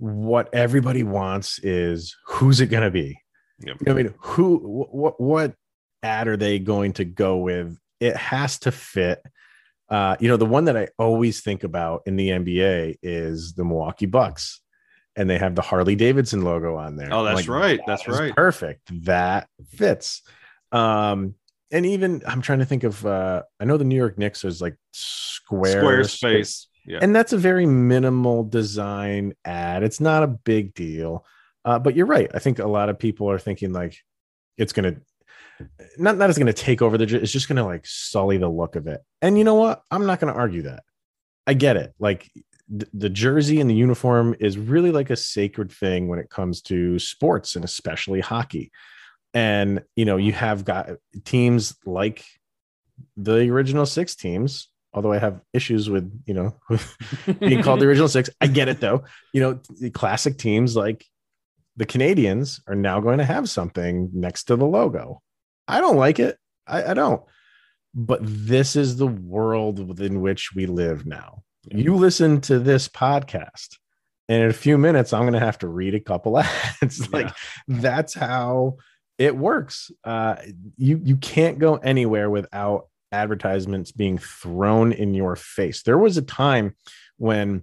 what 0.00 0.48
everybody 0.54 1.02
wants 1.02 1.58
is 1.58 2.16
who's 2.26 2.60
it 2.60 2.66
going 2.66 2.82
to 2.82 2.90
be? 2.90 3.20
Yep. 3.60 3.76
You 3.80 3.86
know 3.86 3.92
I 3.92 4.02
mean, 4.02 4.14
who, 4.18 4.56
what, 4.90 5.20
what 5.20 5.54
ad 6.02 6.26
are 6.26 6.38
they 6.38 6.58
going 6.58 6.94
to 6.94 7.04
go 7.04 7.36
with? 7.36 7.78
It 8.00 8.16
has 8.16 8.58
to 8.60 8.72
fit. 8.72 9.22
Uh, 9.90 10.16
you 10.18 10.28
know, 10.28 10.38
the 10.38 10.46
one 10.46 10.64
that 10.64 10.76
I 10.76 10.88
always 10.98 11.42
think 11.42 11.64
about 11.64 12.02
in 12.06 12.16
the 12.16 12.30
NBA 12.30 12.96
is 13.02 13.52
the 13.52 13.64
Milwaukee 13.64 14.06
Bucks, 14.06 14.62
and 15.16 15.28
they 15.28 15.36
have 15.36 15.54
the 15.54 15.62
Harley 15.62 15.96
Davidson 15.96 16.42
logo 16.42 16.76
on 16.76 16.96
there. 16.96 17.12
Oh, 17.12 17.24
that's 17.24 17.48
right. 17.48 17.78
"That 17.86 17.86
That's 17.86 18.08
right." 18.08 18.34
Perfect. 18.34 19.04
That 19.04 19.48
fits. 19.74 20.22
Um, 20.72 21.34
and 21.72 21.84
even 21.84 22.22
I'm 22.26 22.40
trying 22.40 22.60
to 22.60 22.64
think 22.64 22.84
of. 22.84 23.04
Uh, 23.04 23.42
I 23.58 23.64
know 23.64 23.76
the 23.76 23.84
New 23.84 23.96
York 23.96 24.16
Knicks 24.16 24.44
is 24.44 24.62
like 24.62 24.76
square 24.92 25.82
squarespace 25.82 26.66
yeah 26.86 26.98
and 27.02 27.14
that's 27.14 27.32
a 27.32 27.38
very 27.38 27.66
minimal 27.66 28.44
design 28.44 29.34
ad. 29.44 29.82
It's 29.82 30.00
not 30.00 30.22
a 30.22 30.28
big 30.28 30.74
deal. 30.74 31.24
Uh, 31.64 31.78
but 31.78 31.94
you're 31.94 32.06
right. 32.06 32.30
I 32.32 32.38
think 32.38 32.58
a 32.58 32.66
lot 32.66 32.88
of 32.88 32.98
people 32.98 33.30
are 33.30 33.38
thinking 33.38 33.72
like 33.72 33.96
it's 34.56 34.72
gonna 34.72 34.96
not 35.98 36.16
not 36.16 36.30
it's 36.30 36.38
gonna 36.38 36.52
take 36.52 36.82
over 36.82 36.96
the. 36.96 37.04
It's 37.20 37.32
just 37.32 37.48
gonna 37.48 37.64
like 37.64 37.86
sully 37.86 38.38
the 38.38 38.48
look 38.48 38.76
of 38.76 38.86
it. 38.86 39.00
And 39.20 39.36
you 39.36 39.44
know 39.44 39.54
what? 39.54 39.82
I'm 39.90 40.06
not 40.06 40.20
gonna 40.20 40.32
argue 40.32 40.62
that. 40.62 40.82
I 41.46 41.54
get 41.54 41.76
it. 41.76 41.94
Like 41.98 42.30
th- 42.70 42.90
the 42.94 43.10
jersey 43.10 43.60
and 43.60 43.68
the 43.68 43.74
uniform 43.74 44.34
is 44.40 44.58
really 44.58 44.90
like 44.90 45.10
a 45.10 45.16
sacred 45.16 45.70
thing 45.70 46.08
when 46.08 46.18
it 46.18 46.30
comes 46.30 46.62
to 46.62 46.98
sports 46.98 47.56
and 47.56 47.64
especially 47.64 48.20
hockey. 48.20 48.72
And 49.34 49.82
you 49.96 50.04
know, 50.04 50.16
you 50.16 50.32
have 50.32 50.64
got 50.64 50.90
teams 51.24 51.76
like 51.84 52.24
the 53.16 53.50
original 53.50 53.86
six 53.86 54.16
teams. 54.16 54.68
Although 54.92 55.12
I 55.12 55.18
have 55.18 55.40
issues 55.52 55.88
with 55.88 56.10
you 56.26 56.34
know 56.34 56.56
being 57.38 57.62
called 57.62 57.80
the 57.80 57.86
original 57.86 58.08
six. 58.08 58.28
I 58.40 58.46
get 58.46 58.68
it 58.68 58.80
though. 58.80 59.04
You 59.32 59.40
know, 59.40 59.60
the 59.80 59.90
classic 59.90 60.38
teams 60.38 60.76
like 60.76 61.06
the 61.76 61.86
Canadiens 61.86 62.60
are 62.66 62.74
now 62.74 63.00
going 63.00 63.18
to 63.18 63.24
have 63.24 63.48
something 63.48 64.10
next 64.12 64.44
to 64.44 64.56
the 64.56 64.66
logo. 64.66 65.22
I 65.68 65.80
don't 65.80 65.96
like 65.96 66.18
it. 66.18 66.36
I, 66.66 66.90
I 66.90 66.94
don't. 66.94 67.22
But 67.94 68.20
this 68.22 68.76
is 68.76 68.96
the 68.96 69.06
world 69.06 69.86
within 69.86 70.20
which 70.20 70.50
we 70.54 70.66
live 70.66 71.06
now. 71.06 71.42
You 71.68 71.96
listen 71.96 72.40
to 72.42 72.58
this 72.58 72.88
podcast, 72.88 73.76
and 74.28 74.42
in 74.44 74.50
a 74.50 74.54
few 74.54 74.78
minutes, 74.78 75.12
I'm 75.12 75.22
going 75.22 75.34
to 75.34 75.40
have 75.40 75.58
to 75.58 75.68
read 75.68 75.94
a 75.94 76.00
couple 76.00 76.38
ads. 76.82 77.12
like 77.12 77.28
that's 77.68 78.14
how 78.14 78.76
it 79.18 79.36
works. 79.36 79.90
Uh, 80.04 80.36
you 80.76 81.00
you 81.02 81.16
can't 81.16 81.58
go 81.58 81.76
anywhere 81.76 82.30
without 82.30 82.86
advertisements 83.12 83.92
being 83.92 84.18
thrown 84.18 84.92
in 84.92 85.14
your 85.14 85.36
face. 85.36 85.82
There 85.82 85.98
was 85.98 86.16
a 86.16 86.22
time 86.22 86.76
when 87.16 87.62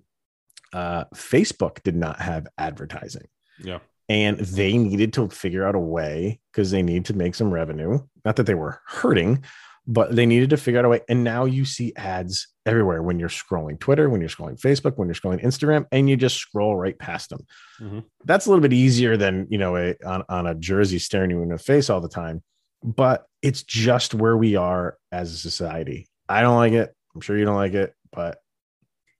uh, 0.73 1.05
Facebook 1.15 1.81
did 1.83 1.95
not 1.95 2.19
have 2.19 2.47
advertising 2.57 3.27
yeah 3.59 3.79
and 4.09 4.37
they 4.39 4.77
needed 4.77 5.13
to 5.13 5.27
figure 5.29 5.65
out 5.65 5.75
a 5.75 5.79
way 5.79 6.39
because 6.51 6.71
they 6.71 6.81
need 6.81 7.05
to 7.05 7.13
make 7.13 7.35
some 7.35 7.51
revenue. 7.51 7.99
Not 8.23 8.37
that 8.37 8.45
they 8.45 8.55
were 8.55 8.79
hurting, 8.85 9.43
but 9.85 10.15
they 10.15 10.25
needed 10.25 10.49
to 10.51 10.57
figure 10.57 10.79
out 10.79 10.85
a 10.85 10.89
way. 10.89 11.01
And 11.09 11.23
now 11.23 11.45
you 11.45 11.65
see 11.65 11.93
ads 11.95 12.47
everywhere 12.65 13.03
when 13.03 13.19
you're 13.19 13.29
scrolling 13.29 13.79
Twitter, 13.79 14.09
when 14.09 14.21
you're 14.21 14.29
scrolling 14.29 14.59
Facebook, 14.59 14.97
when 14.97 15.07
you're 15.07 15.15
scrolling 15.15 15.43
Instagram, 15.43 15.85
and 15.91 16.09
you 16.09 16.15
just 16.15 16.37
scroll 16.37 16.77
right 16.77 16.97
past 16.97 17.29
them. 17.29 17.45
Mhm. 17.81 18.03
That's 18.25 18.45
a 18.45 18.49
little 18.49 18.61
bit 18.61 18.73
easier 18.73 19.17
than 19.17 19.47
you 19.49 19.57
know 19.57 19.75
a, 19.75 19.95
on, 20.05 20.23
on 20.29 20.47
a 20.47 20.55
jersey 20.55 20.99
staring 20.99 21.29
you 21.31 21.41
in 21.41 21.49
the 21.49 21.57
face 21.57 21.89
all 21.89 22.01
the 22.01 22.09
time. 22.09 22.43
But 22.87 23.25
it's 23.41 23.63
just 23.63 24.13
where 24.13 24.37
we 24.37 24.55
are 24.55 24.97
as 25.11 25.33
a 25.33 25.37
society. 25.37 26.07
I 26.29 26.41
don't 26.41 26.55
like 26.55 26.71
it. 26.71 26.95
I'm 27.13 27.21
sure 27.21 27.37
you 27.37 27.43
don't 27.43 27.55
like 27.55 27.73
it, 27.73 27.93
but 28.13 28.39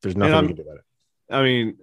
there's 0.02 0.16
nothing 0.16 0.42
we 0.42 0.48
can 0.48 0.56
do 0.56 0.62
about 0.62 0.78
it. 0.78 0.84
I 1.30 1.44
mean, 1.44 1.78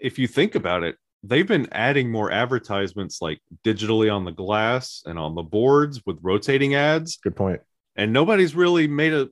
if 0.00 0.18
you 0.18 0.26
think 0.28 0.54
about 0.54 0.82
it, 0.82 0.96
they've 1.22 1.46
been 1.46 1.68
adding 1.72 2.10
more 2.10 2.30
advertisements 2.30 3.22
like 3.22 3.40
digitally 3.64 4.14
on 4.14 4.26
the 4.26 4.32
glass 4.32 5.02
and 5.06 5.18
on 5.18 5.34
the 5.34 5.42
boards 5.42 6.02
with 6.04 6.18
rotating 6.20 6.74
ads, 6.74 7.16
Good 7.16 7.36
point. 7.36 7.62
and 7.96 8.12
nobody's 8.12 8.54
really 8.54 8.86
made 8.86 9.14
a, 9.14 9.30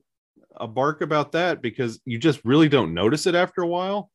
a 0.57 0.67
bark 0.67 1.01
about 1.01 1.33
that 1.33 1.61
because 1.61 1.99
you 2.05 2.17
just 2.17 2.41
really 2.43 2.69
don't 2.69 2.95
notice 2.95 3.27
it 3.27 3.35
after 3.35 3.61
a 3.61 3.67
while. 3.67 4.09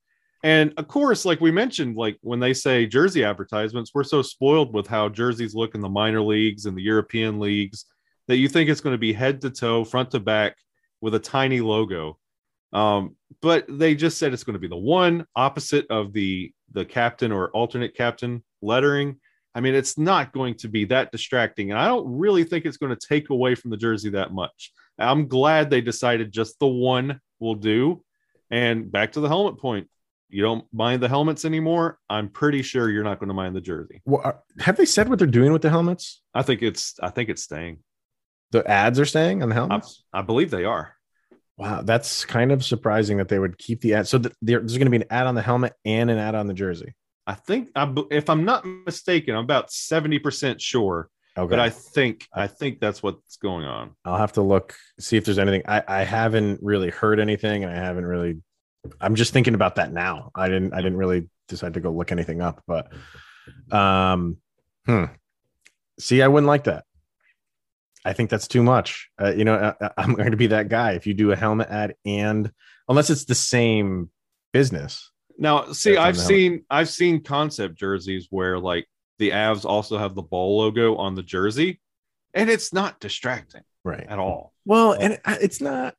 And 0.45 0.73
of 0.76 0.87
course, 0.87 1.25
like 1.25 1.40
we 1.40 1.50
mentioned, 1.50 1.97
like 1.97 2.16
when 2.21 2.38
they 2.38 2.54
say 2.54 2.87
jersey 2.87 3.25
advertisements, 3.25 3.90
we're 3.92 4.04
so 4.04 4.23
spoiled 4.23 4.73
with 4.73 4.87
how 4.87 5.09
jerseys 5.09 5.54
look 5.54 5.75
in 5.75 5.80
the 5.80 5.88
minor 5.88 6.23
leagues 6.23 6.66
and 6.66 6.76
the 6.76 6.83
European 6.83 7.40
leagues 7.40 7.87
that 8.28 8.37
you 8.37 8.49
think 8.49 8.71
it's 8.71 8.80
going 8.80 8.95
to 8.95 8.99
be 8.99 9.12
head 9.12 9.40
to 9.40 9.50
toe, 9.50 9.85
front 9.85 10.12
to 10.12 10.21
back 10.21 10.57
with 11.00 11.14
a 11.14 11.18
tiny 11.18 11.61
logo. 11.61 12.18
Um, 12.73 13.16
but 13.40 13.64
they 13.68 13.95
just 13.95 14.18
said 14.18 14.33
it's 14.33 14.45
going 14.45 14.54
to 14.54 14.61
be 14.61 14.68
the 14.68 14.76
one 14.76 15.26
opposite 15.35 15.87
of 15.90 16.12
the 16.12 16.52
the 16.73 16.85
captain 16.85 17.33
or 17.33 17.49
alternate 17.50 17.95
captain 17.95 18.45
lettering. 18.61 19.18
I 19.54 19.61
mean, 19.61 19.75
it's 19.75 19.97
not 19.97 20.33
going 20.33 20.54
to 20.57 20.68
be 20.68 20.85
that 20.87 21.11
distracting, 21.11 21.71
and 21.71 21.80
I 21.80 21.87
don't 21.87 22.18
really 22.18 22.45
think 22.45 22.64
it's 22.64 22.76
going 22.76 22.95
to 22.95 23.09
take 23.09 23.30
away 23.30 23.54
from 23.54 23.71
the 23.71 23.76
jersey 23.76 24.11
that 24.11 24.33
much. 24.33 24.73
I'm 24.99 25.28
glad 25.28 25.71
they 25.71 25.80
decided 25.80 26.30
just 26.30 26.59
the 26.59 26.66
one 26.66 27.21
will 27.40 27.54
do. 27.54 28.04
And 28.50 28.90
back 28.90 29.12
to 29.12 29.21
the 29.21 29.28
helmet 29.28 29.59
point, 29.59 29.88
you 30.28 30.42
don't 30.42 30.64
mind 30.73 31.02
the 31.02 31.08
helmets 31.08 31.44
anymore. 31.44 31.99
I'm 32.11 32.28
pretty 32.28 32.62
sure 32.62 32.90
you're 32.90 33.04
not 33.04 33.18
going 33.18 33.28
to 33.28 33.35
mind 33.35 33.56
the 33.56 33.61
jersey. 33.61 34.02
Well, 34.04 34.23
are- 34.25 34.35
uh, 34.35 34.62
have 34.62 34.76
they 34.76 34.85
said 34.85 35.08
what 35.08 35.18
they're 35.18 35.26
doing 35.28 35.52
with 35.52 35.62
the 35.62 35.70
helmets? 35.70 36.23
I 36.35 36.42
think 36.42 36.62
it's 36.62 36.94
I 37.02 37.11
think 37.11 37.28
it's 37.28 37.42
staying. 37.42 37.78
The 38.50 38.66
ads 38.68 38.99
are 38.99 39.04
staying 39.04 39.42
on 39.42 39.49
the 39.50 39.54
helmets. 39.54 40.04
I 40.12 40.23
believe 40.23 40.50
they 40.50 40.64
are. 40.64 40.94
Wow, 41.56 41.82
that's 41.82 42.25
kind 42.25 42.52
of 42.52 42.64
surprising 42.64 43.16
that 43.18 43.28
they 43.28 43.38
would 43.38 43.58
keep 43.58 43.80
the 43.80 43.94
ad. 43.94 44.06
So 44.06 44.18
th- 44.18 44.35
there- 44.40 44.61
there's 44.61 44.78
going 44.78 44.87
to 44.87 44.90
be 44.90 44.97
an 45.04 45.11
ad 45.11 45.26
on 45.26 45.35
the 45.35 45.42
helmet 45.42 45.75
and 45.85 46.11
an 46.11 46.18
ad 46.18 46.35
on 46.35 46.47
the 46.47 46.54
jersey. 46.54 46.94
I 47.26 47.35
think 47.35 47.70
I, 47.75 47.92
if 48.11 48.30
I'm 48.30 48.44
not 48.44 48.64
mistaken, 48.64 49.35
I'm 49.35 49.44
about 49.44 49.68
70% 49.68 50.61
sure, 50.61 51.11
Okay, 51.37 51.50
but 51.50 51.58
I 51.61 51.68
think 51.68 52.26
I 52.32 52.47
think 52.47 52.80
that's 52.80 53.02
what's 53.02 53.37
going 53.37 53.66
on. 53.66 53.90
I'll 54.04 54.16
have 54.16 54.32
to 54.35 54.42
look 54.42 54.75
see 54.99 55.16
if 55.18 55.25
there's 55.26 55.38
anything. 55.38 55.62
I, 55.68 55.82
I 55.87 56.04
haven't 56.04 56.61
really 56.62 56.90
heard 56.90 57.20
anything, 57.20 57.64
and 57.64 57.73
I 57.73 57.76
haven't 57.76 58.06
really. 58.06 58.40
I'm 59.00 59.14
just 59.14 59.32
thinking 59.32 59.54
about 59.54 59.76
that 59.76 59.92
now. 59.92 60.30
I 60.35 60.49
didn't. 60.49 60.73
I 60.73 60.78
didn't 60.78 60.97
really 60.99 61.28
decide 61.49 61.75
to 61.75 61.80
go 61.80 61.90
look 61.90 62.12
anything 62.12 62.40
up, 62.40 62.62
but 62.66 62.92
um, 63.73 64.38
hmm. 64.87 65.04
See, 65.99 66.23
I 66.23 66.28
wouldn't 66.28 66.47
like 66.47 66.64
that. 66.64 66.85
I 68.04 68.12
think 68.12 68.30
that's 68.30 68.47
too 68.49 68.62
much. 68.62 69.11
Uh, 69.20 69.32
you 69.35 69.44
know, 69.44 69.75
I, 69.80 69.90
I'm 69.97 70.14
going 70.14 70.30
to 70.30 70.37
be 70.37 70.47
that 70.49 70.68
guy 70.68 70.92
if 70.92 71.06
you 71.06 71.14
do 71.14 71.32
a 71.32 71.37
helmet 71.37 71.68
ad 71.68 71.94
and 72.04 72.50
unless 72.88 73.11
it's 73.11 73.25
the 73.25 73.35
same 73.35 74.11
business. 74.52 75.11
Now, 75.37 75.73
see, 75.73 75.97
I've 75.97 76.16
the 76.16 76.23
helmet. 76.23 76.38
seen 76.38 76.64
I've 76.70 76.88
seen 76.88 77.23
concept 77.23 77.76
jerseys 77.76 78.28
where 78.30 78.58
like 78.58 78.87
the 79.18 79.30
Avs 79.30 79.64
also 79.64 79.99
have 79.99 80.14
the 80.14 80.23
ball 80.23 80.58
logo 80.58 80.97
on 80.97 81.14
the 81.16 81.23
jersey, 81.23 81.80
and 82.35 82.49
it's 82.49 82.73
not 82.73 83.00
distracting 83.00 83.62
Right. 83.85 84.06
at 84.08 84.18
all. 84.18 84.52
Well, 84.64 84.92
and 84.92 85.18
it's 85.26 85.61
not. 85.61 85.94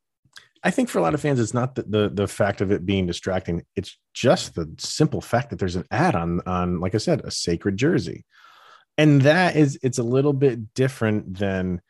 I 0.64 0.72
think 0.72 0.90
for 0.90 1.00
a 1.00 1.02
lot 1.02 1.14
of 1.14 1.22
fans, 1.22 1.40
it's 1.40 1.54
not 1.54 1.76
the, 1.76 1.84
the 1.84 2.10
the 2.10 2.28
fact 2.28 2.62
of 2.62 2.72
it 2.72 2.86
being 2.86 3.06
distracting. 3.06 3.64
It's 3.76 3.98
just 4.14 4.56
the 4.56 4.70
simple 4.78 5.22
fact 5.22 5.50
that 5.50 5.60
there's 5.60 5.76
an 5.76 5.86
ad 5.92 6.16
on 6.16 6.42
on, 6.46 6.80
like 6.80 6.96
I 6.96 6.98
said, 6.98 7.22
a 7.24 7.32
sacred 7.32 7.78
jersey, 7.78 8.26
and 8.98 9.22
that 9.22 9.56
is 9.56 9.80
it's 9.82 10.00
a 10.00 10.04
little 10.04 10.34
bit 10.34 10.74
different 10.74 11.38
than, 11.38 11.82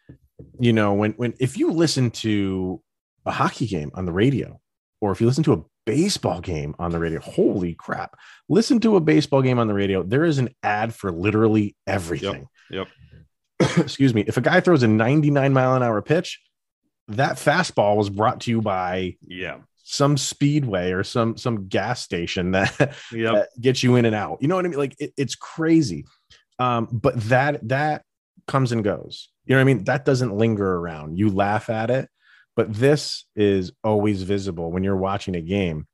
you 0.59 0.73
know, 0.73 0.93
when 0.93 1.13
when 1.13 1.33
if 1.39 1.57
you 1.57 1.71
listen 1.71 2.11
to 2.11 2.81
a 3.25 3.31
hockey 3.31 3.65
game 3.67 3.91
on 3.95 4.05
the 4.05 4.13
radio, 4.13 4.59
or 5.01 5.11
if 5.11 5.19
you 5.19 5.27
listen 5.27 5.43
to 5.45 5.53
a 5.53 5.63
baseball 5.85 6.39
game 6.39 6.75
on 6.77 6.91
the 6.91 6.99
radio, 6.99 7.19
holy 7.21 7.73
crap! 7.73 8.17
Listen 8.49 8.79
to 8.81 8.95
a 8.95 9.01
baseball 9.01 9.41
game 9.41 9.57
on 9.57 9.67
the 9.67 9.73
radio. 9.73 10.03
There 10.03 10.25
is 10.25 10.37
an 10.37 10.49
ad 10.61 10.93
for 10.93 11.11
literally 11.11 11.75
everything. 11.87 12.47
Yep. 12.69 12.87
Excuse 13.77 14.13
me. 14.13 14.23
If 14.27 14.37
a 14.37 14.41
guy 14.41 14.59
throws 14.59 14.83
a 14.83 14.87
99 14.87 15.53
mile 15.53 15.75
an 15.75 15.81
hour 15.83 16.01
pitch, 16.01 16.39
that 17.09 17.33
fastball 17.37 17.95
was 17.97 18.09
brought 18.09 18.41
to 18.41 18.51
you 18.51 18.61
by 18.61 19.15
Yeah. 19.27 19.57
some 19.83 20.17
speedway 20.17 20.91
or 20.91 21.03
some 21.03 21.37
some 21.37 21.67
gas 21.67 22.01
station 22.01 22.51
that, 22.51 22.75
Yep. 23.11 23.33
that 23.33 23.49
gets 23.59 23.83
you 23.83 23.95
in 23.95 24.05
and 24.05 24.15
out. 24.15 24.37
You 24.41 24.47
know 24.47 24.55
what 24.55 24.65
I 24.65 24.69
mean? 24.69 24.77
Like 24.79 24.95
it, 24.99 25.13
it's 25.17 25.35
crazy. 25.35 26.05
Um, 26.59 26.87
but 26.91 27.19
that 27.29 27.67
that 27.69 28.03
comes 28.47 28.71
and 28.71 28.83
goes. 28.83 29.29
You 29.45 29.55
know 29.55 29.59
what 29.59 29.61
I 29.61 29.73
mean? 29.73 29.83
That 29.85 30.05
doesn't 30.05 30.35
linger 30.37 30.75
around. 30.75 31.17
You 31.17 31.29
laugh 31.29 31.69
at 31.69 31.89
it, 31.89 32.09
but 32.55 32.73
this 32.73 33.25
is 33.35 33.71
always 33.83 34.23
visible 34.23 34.71
when 34.71 34.83
you're 34.83 34.95
watching 34.97 35.35
a 35.35 35.41
game. 35.41 35.87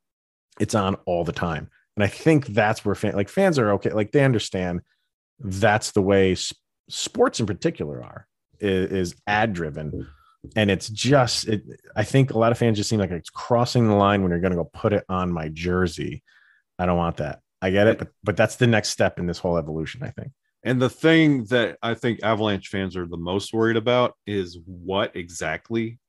It's 0.60 0.76
on 0.76 0.96
all 1.06 1.24
the 1.24 1.32
time, 1.34 1.70
and 1.96 2.04
I 2.04 2.08
think 2.08 2.48
that's 2.48 2.84
where 2.84 2.96
fan, 2.96 3.14
like 3.16 3.30
fans 3.30 3.60
are 3.60 3.72
okay. 3.74 3.92
Like 3.92 4.12
they 4.12 4.24
understand 4.24 4.82
that's 5.40 5.92
the 5.92 6.02
way 6.02 6.32
s- 6.32 6.54
sports 6.90 7.40
in 7.42 7.46
particular 7.46 8.02
are 8.04 8.26
is, 8.60 8.92
is 8.92 9.16
ad 9.28 9.52
driven 9.54 10.08
and 10.56 10.70
it's 10.72 10.90
just 10.90 11.48
it 11.48 11.64
i 11.96 12.04
think 12.04 12.32
a 12.32 12.38
lot 12.38 12.52
of 12.52 12.58
fans 12.58 12.78
just 12.78 12.90
seem 12.90 13.00
like 13.00 13.12
it's 13.12 13.30
crossing 13.30 13.88
the 13.88 13.96
line 13.96 14.22
when 14.22 14.32
you're 14.32 14.40
going 14.40 14.52
to 14.52 14.58
go 14.58 14.70
put 14.74 14.94
it 14.94 15.04
on 15.10 15.32
my 15.32 15.48
jersey 15.50 16.24
i 16.80 16.86
don't 16.86 16.98
want 16.98 17.18
that 17.18 17.40
i 17.62 17.70
get 17.70 17.88
it 17.88 17.98
but 18.00 18.10
but 18.24 18.38
that's 18.38 18.56
the 18.58 18.68
next 18.68 18.90
step 18.90 19.20
in 19.20 19.26
this 19.28 19.40
whole 19.40 19.58
evolution 19.58 20.04
i 20.04 20.10
think 20.10 20.32
And 20.64 20.82
the 20.82 20.90
thing 20.90 21.44
that 21.46 21.78
I 21.84 21.94
think 21.94 22.24
Avalanche 22.24 22.70
fans 22.70 22.98
are 22.98 23.06
the 23.08 23.18
most 23.32 23.54
worried 23.54 23.78
about 23.78 24.16
is 24.26 24.58
what 24.66 25.16
exactly 25.16 26.00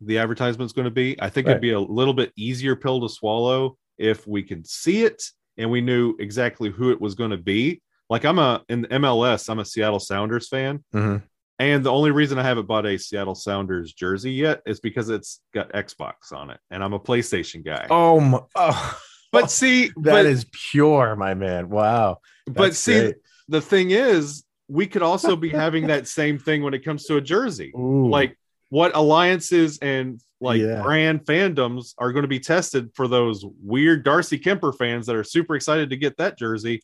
the 0.00 0.18
advertisement's 0.18 0.72
going 0.72 0.84
to 0.84 0.92
be. 1.04 1.16
I 1.20 1.28
think 1.28 1.46
Right. 1.46 1.52
it'd 1.54 1.62
be 1.70 1.72
a 1.72 1.80
little 1.80 2.14
bit 2.14 2.30
easier 2.36 2.76
pill 2.76 3.00
to 3.00 3.08
swallow 3.08 3.76
if 3.98 4.24
we 4.24 4.44
could 4.44 4.64
see 4.64 5.02
it 5.04 5.20
and 5.58 5.70
we 5.72 5.80
knew 5.80 6.14
exactly 6.20 6.70
who 6.70 6.92
it 6.92 7.00
was 7.00 7.16
going 7.16 7.32
to 7.32 7.36
be. 7.54 7.80
Like 8.08 8.24
I'm 8.24 8.38
a 8.38 8.62
in 8.68 8.82
the 8.82 8.88
MLS, 9.02 9.48
I'm 9.50 9.58
a 9.58 9.64
Seattle 9.64 9.98
Sounders 9.98 10.46
fan, 10.48 10.84
Mhm. 10.94 11.22
And 11.58 11.84
the 11.84 11.90
only 11.92 12.10
reason 12.10 12.38
I 12.38 12.42
haven't 12.42 12.66
bought 12.66 12.84
a 12.86 12.98
Seattle 12.98 13.34
Sounders 13.34 13.92
jersey 13.94 14.32
yet 14.32 14.60
is 14.66 14.80
because 14.80 15.08
it's 15.08 15.40
got 15.54 15.72
Xbox 15.72 16.32
on 16.32 16.50
it, 16.50 16.58
and 16.70 16.84
I'm 16.84 16.92
a 16.92 17.00
PlayStation 17.00 17.64
guy. 17.64 17.86
oh 17.90 18.20
my 18.20 18.40
oh 18.54 18.98
but 19.32 19.50
see, 19.50 19.90
that 20.02 20.26
is 20.26 20.44
but, 20.44 20.52
pure 20.52 21.16
my 21.16 21.34
man 21.34 21.68
wow 21.68 22.18
but 22.46 22.74
see, 22.74 23.00
great. 23.00 23.14
the 23.48 23.60
thing 23.60 23.90
is, 23.90 24.44
we 24.68 24.86
could 24.86 25.02
also 25.02 25.34
be 25.36 25.48
having 25.64 25.86
that 25.88 26.06
same 26.08 26.38
thing 26.38 26.62
when 26.62 26.74
it 26.74 26.84
comes 26.84 27.04
to 27.06 27.16
a 27.16 27.20
jersey. 27.20 27.72
Ooh. 27.76 28.08
Like 28.08 28.38
what 28.68 28.94
alliances 28.96 29.78
and 29.78 30.20
like 30.40 30.60
Yeah. 30.60 30.82
brand 30.82 31.24
fandoms 31.24 31.94
are 31.98 32.12
going 32.12 32.22
to 32.24 32.28
be 32.28 32.40
tested 32.40 32.90
for 32.94 33.08
those 33.08 33.44
weird 33.62 34.04
Darcy 34.04 34.38
Kuemper 34.38 34.76
fans 34.76 35.06
that 35.06 35.16
are 35.16 35.24
super 35.24 35.56
excited 35.56 35.90
to 35.90 35.96
get 35.96 36.16
that 36.18 36.36
jersey. 36.38 36.82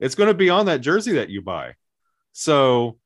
It's 0.00 0.14
going 0.14 0.28
to 0.28 0.34
be 0.34 0.50
on 0.50 0.66
that 0.66 0.80
jersey 0.80 1.12
that 1.14 1.28
you 1.30 1.42
buy. 1.42 1.74
So 2.32 2.98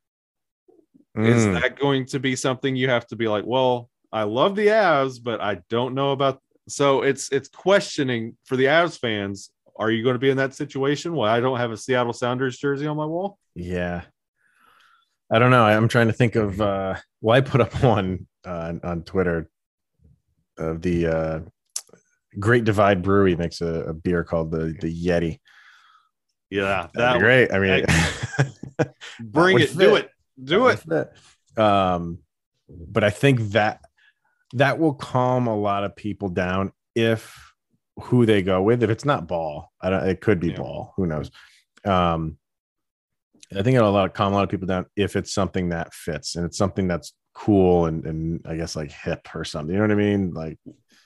is 1.16 1.46
Mm. 1.46 1.60
that 1.60 1.78
going 1.78 2.06
to 2.06 2.20
be 2.20 2.36
something 2.36 2.76
you 2.76 2.88
have 2.88 3.06
to 3.08 3.16
be 3.16 3.28
like, 3.28 3.44
well, 3.46 3.88
I 4.12 4.22
love 4.24 4.54
the 4.56 4.68
Avs, 4.68 5.22
but 5.22 5.40
I 5.40 5.60
don't 5.68 5.94
know 5.94 6.12
about 6.12 6.40
so 6.68 7.02
it's 7.02 7.32
it's 7.32 7.48
questioning 7.48 8.36
for 8.44 8.56
the 8.56 8.66
Avs 8.66 8.98
fans, 8.98 9.50
are 9.78 9.90
you 9.90 10.02
going 10.02 10.14
to 10.14 10.18
be 10.18 10.28
in 10.30 10.36
that 10.36 10.54
situation? 10.54 11.14
Well, 11.14 11.30
I 11.30 11.40
don't 11.40 11.58
have 11.58 11.70
a 11.72 11.76
Seattle 11.76 12.12
Sounders 12.12 12.58
jersey 12.58 12.86
on 12.86 12.96
my 12.96 13.06
wall. 13.06 13.38
Yeah. 13.54 14.02
I 15.30 15.38
don't 15.38 15.50
know. 15.50 15.64
I'm 15.64 15.88
trying 15.88 16.06
to 16.08 16.12
think 16.12 16.36
of 16.36 16.60
uh 16.60 16.96
well, 17.20 17.36
I 17.36 17.40
put 17.40 17.60
up 17.60 17.72
one 17.82 18.26
uh, 18.46 18.74
on 18.82 19.02
Twitter 19.02 19.50
of 20.58 20.82
the 20.82 21.06
uh 21.06 21.40
Great 22.38 22.64
Divide 22.64 23.02
Brewery 23.02 23.34
makes 23.36 23.60
a, 23.60 23.84
a 23.84 23.92
beer 23.94 24.22
called 24.24 24.50
the 24.50 24.74
the 24.80 25.06
Yeti. 25.06 25.40
Yeah, 26.50 26.88
That'd 26.94 27.20
be 27.20 27.24
great. 27.24 27.52
I 27.52 27.58
mean, 27.58 27.84
bring 29.20 29.54
would 29.54 29.62
it, 29.62 29.76
do 29.76 29.96
it, 29.96 30.10
do 30.42 30.68
it. 30.68 30.82
That. 30.86 31.12
Um, 31.56 32.18
but 32.68 33.04
I 33.04 33.10
think 33.10 33.40
that 33.52 33.80
that 34.54 34.78
will 34.78 34.94
calm 34.94 35.46
a 35.46 35.56
lot 35.56 35.84
of 35.84 35.96
people 35.96 36.28
down 36.28 36.72
if 36.94 37.52
who 38.00 38.26
they 38.26 38.42
go 38.42 38.62
with. 38.62 38.82
If 38.82 38.90
it's 38.90 39.04
not 39.04 39.26
ball, 39.26 39.72
I 39.80 39.90
don't. 39.90 40.06
It 40.08 40.20
could 40.20 40.40
be 40.40 40.48
Yeah. 40.48 40.56
ball. 40.56 40.92
Who 40.96 41.06
knows? 41.06 41.30
Um, 41.84 42.38
I 43.52 43.62
think 43.62 43.76
it'll 43.76 43.88
a 43.88 43.90
lot 43.90 44.06
of, 44.06 44.12
calm 44.12 44.32
a 44.32 44.36
lot 44.36 44.44
of 44.44 44.50
people 44.50 44.66
down 44.66 44.86
if 44.94 45.16
it's 45.16 45.32
something 45.32 45.70
that 45.70 45.94
fits 45.94 46.36
and 46.36 46.44
it's 46.44 46.58
something 46.58 46.86
that's 46.86 47.14
cool 47.32 47.86
and 47.86 48.04
and 48.04 48.40
I 48.46 48.56
guess 48.56 48.76
like 48.76 48.90
hip 48.92 49.28
or 49.34 49.44
something. 49.44 49.72
You 49.72 49.78
know 49.80 49.86
what 49.86 49.92
I 49.92 49.94
mean? 49.94 50.34
Like 50.34 50.58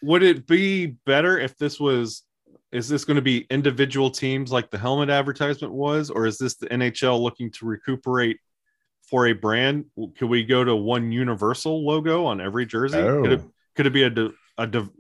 Would 0.02 0.22
it 0.22 0.46
be 0.46 0.86
better 1.06 1.38
if 1.38 1.56
this 1.56 1.78
was? 1.78 2.22
Is 2.72 2.88
this 2.88 3.04
going 3.04 3.16
to 3.16 3.22
be 3.22 3.46
individual 3.50 4.10
teams 4.10 4.50
like 4.50 4.70
the 4.70 4.78
helmet 4.78 5.10
advertisement 5.10 5.74
was, 5.74 6.08
or 6.08 6.24
is 6.26 6.38
this 6.38 6.56
the 6.56 6.68
NHL 6.68 7.20
looking 7.20 7.50
to 7.52 7.66
recuperate 7.66 8.38
for 9.12 9.26
a 9.26 9.34
brand? 9.34 9.84
Could 10.16 10.30
we 10.30 10.42
go 10.42 10.64
to 10.64 10.74
one 10.74 11.12
universal 11.12 11.84
logo 11.86 12.24
on 12.24 12.40
every 12.40 12.64
jersey? 12.64 12.96
Could 12.96 13.32
it 13.32 13.40
oh, 13.44 13.52
could 13.76 13.86
it 13.86 13.92
be 13.92 14.04
a, 14.04 14.30
a 14.56 14.66
div- 14.66 14.90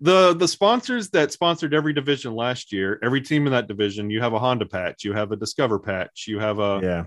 the 0.00 0.34
the 0.34 0.46
sponsors 0.46 1.10
that 1.10 1.32
sponsored 1.32 1.72
every 1.72 1.94
division 1.94 2.34
last 2.34 2.70
year 2.70 2.98
every 3.02 3.20
team 3.22 3.46
in 3.46 3.52
that 3.52 3.66
division 3.66 4.10
you 4.10 4.20
have 4.20 4.34
a 4.34 4.38
honda 4.38 4.66
patch 4.66 5.04
you 5.04 5.14
have 5.14 5.32
a 5.32 5.36
discover 5.36 5.78
patch 5.78 6.26
you 6.28 6.38
have 6.38 6.58
a 6.58 6.80
yeah. 6.82 7.04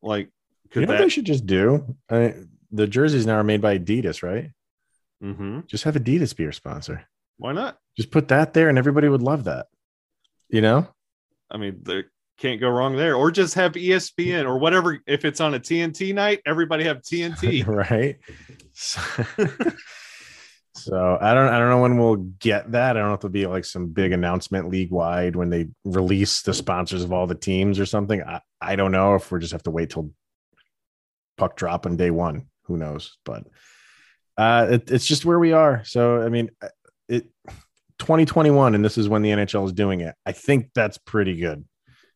like 0.00 0.26
You 0.26 0.70
could 0.70 0.80
know 0.82 0.86
what 0.86 0.98
that 0.98 1.04
they 1.04 1.08
should 1.08 1.24
just 1.24 1.44
do? 1.44 1.96
I 2.08 2.18
mean, 2.18 2.48
the 2.70 2.86
jerseys 2.86 3.26
now 3.26 3.34
are 3.34 3.44
made 3.44 3.60
by 3.60 3.78
Adidas, 3.78 4.22
right? 4.22 4.50
Mm-hmm. 5.22 5.60
Just 5.66 5.84
have 5.84 5.94
Adidas 5.96 6.36
be 6.36 6.44
your 6.44 6.52
sponsor. 6.52 7.04
why 7.36 7.52
not 7.52 7.78
Just 7.96 8.12
put 8.12 8.28
that 8.28 8.54
there, 8.54 8.68
and 8.68 8.78
everybody 8.78 9.08
would 9.08 9.22
love 9.22 9.44
that. 9.44 9.66
You 10.48 10.60
know? 10.60 10.86
i 11.50 11.58
mean 11.58 11.80
they 11.82 12.04
can't 12.42 12.60
go 12.60 12.68
wrong 12.68 12.96
there 12.96 13.14
or 13.14 13.30
just 13.30 13.54
have 13.54 13.72
espn 13.72 14.44
or 14.44 14.58
whatever 14.58 14.98
if 15.06 15.24
it's 15.24 15.40
on 15.40 15.54
a 15.54 15.60
tnt 15.60 16.12
night 16.12 16.40
everybody 16.44 16.82
have 16.82 17.00
tnt 17.00 17.66
right? 17.66 18.18
So, 20.74 21.18
I 21.20 21.34
don't 21.34 21.48
I 21.48 21.58
don't 21.58 21.68
know 21.68 21.82
when 21.82 21.98
we'll 21.98 22.16
get 22.16 22.72
that. 22.72 22.96
I 22.96 23.00
don't 23.00 23.08
know 23.08 23.14
if 23.14 23.20
there'll 23.20 23.32
be 23.32 23.46
like 23.46 23.66
some 23.66 23.88
big 23.88 24.12
announcement 24.12 24.70
league 24.70 24.90
wide 24.90 25.36
when 25.36 25.50
they 25.50 25.68
release 25.84 26.42
the 26.42 26.54
sponsors 26.54 27.04
of 27.04 27.12
all 27.12 27.26
the 27.26 27.34
teams 27.34 27.78
or 27.78 27.84
something. 27.84 28.22
I, 28.22 28.40
I 28.60 28.76
don't 28.76 28.90
know 28.90 29.14
if 29.14 29.30
we 29.30 29.38
just 29.38 29.52
have 29.52 29.62
to 29.64 29.70
wait 29.70 29.90
till 29.90 30.10
puck 31.36 31.56
drop 31.56 31.84
on 31.84 31.96
day 31.96 32.10
one. 32.10 32.46
Who 32.64 32.78
knows? 32.78 33.18
But 33.24 33.44
uh, 34.38 34.68
it, 34.70 34.90
it's 34.90 35.06
just 35.06 35.26
where 35.26 35.38
we 35.38 35.52
are. 35.52 35.84
So 35.84 36.22
I 36.22 36.30
mean, 36.30 36.50
it 37.06 37.26
2021 37.98 38.74
and 38.74 38.84
this 38.84 38.96
is 38.96 39.08
when 39.08 39.20
the 39.20 39.30
NHL 39.30 39.66
is 39.66 39.72
doing 39.72 40.00
it. 40.00 40.14
I 40.24 40.32
think 40.32 40.70
that's 40.74 40.96
pretty 40.96 41.36
good. 41.36 41.64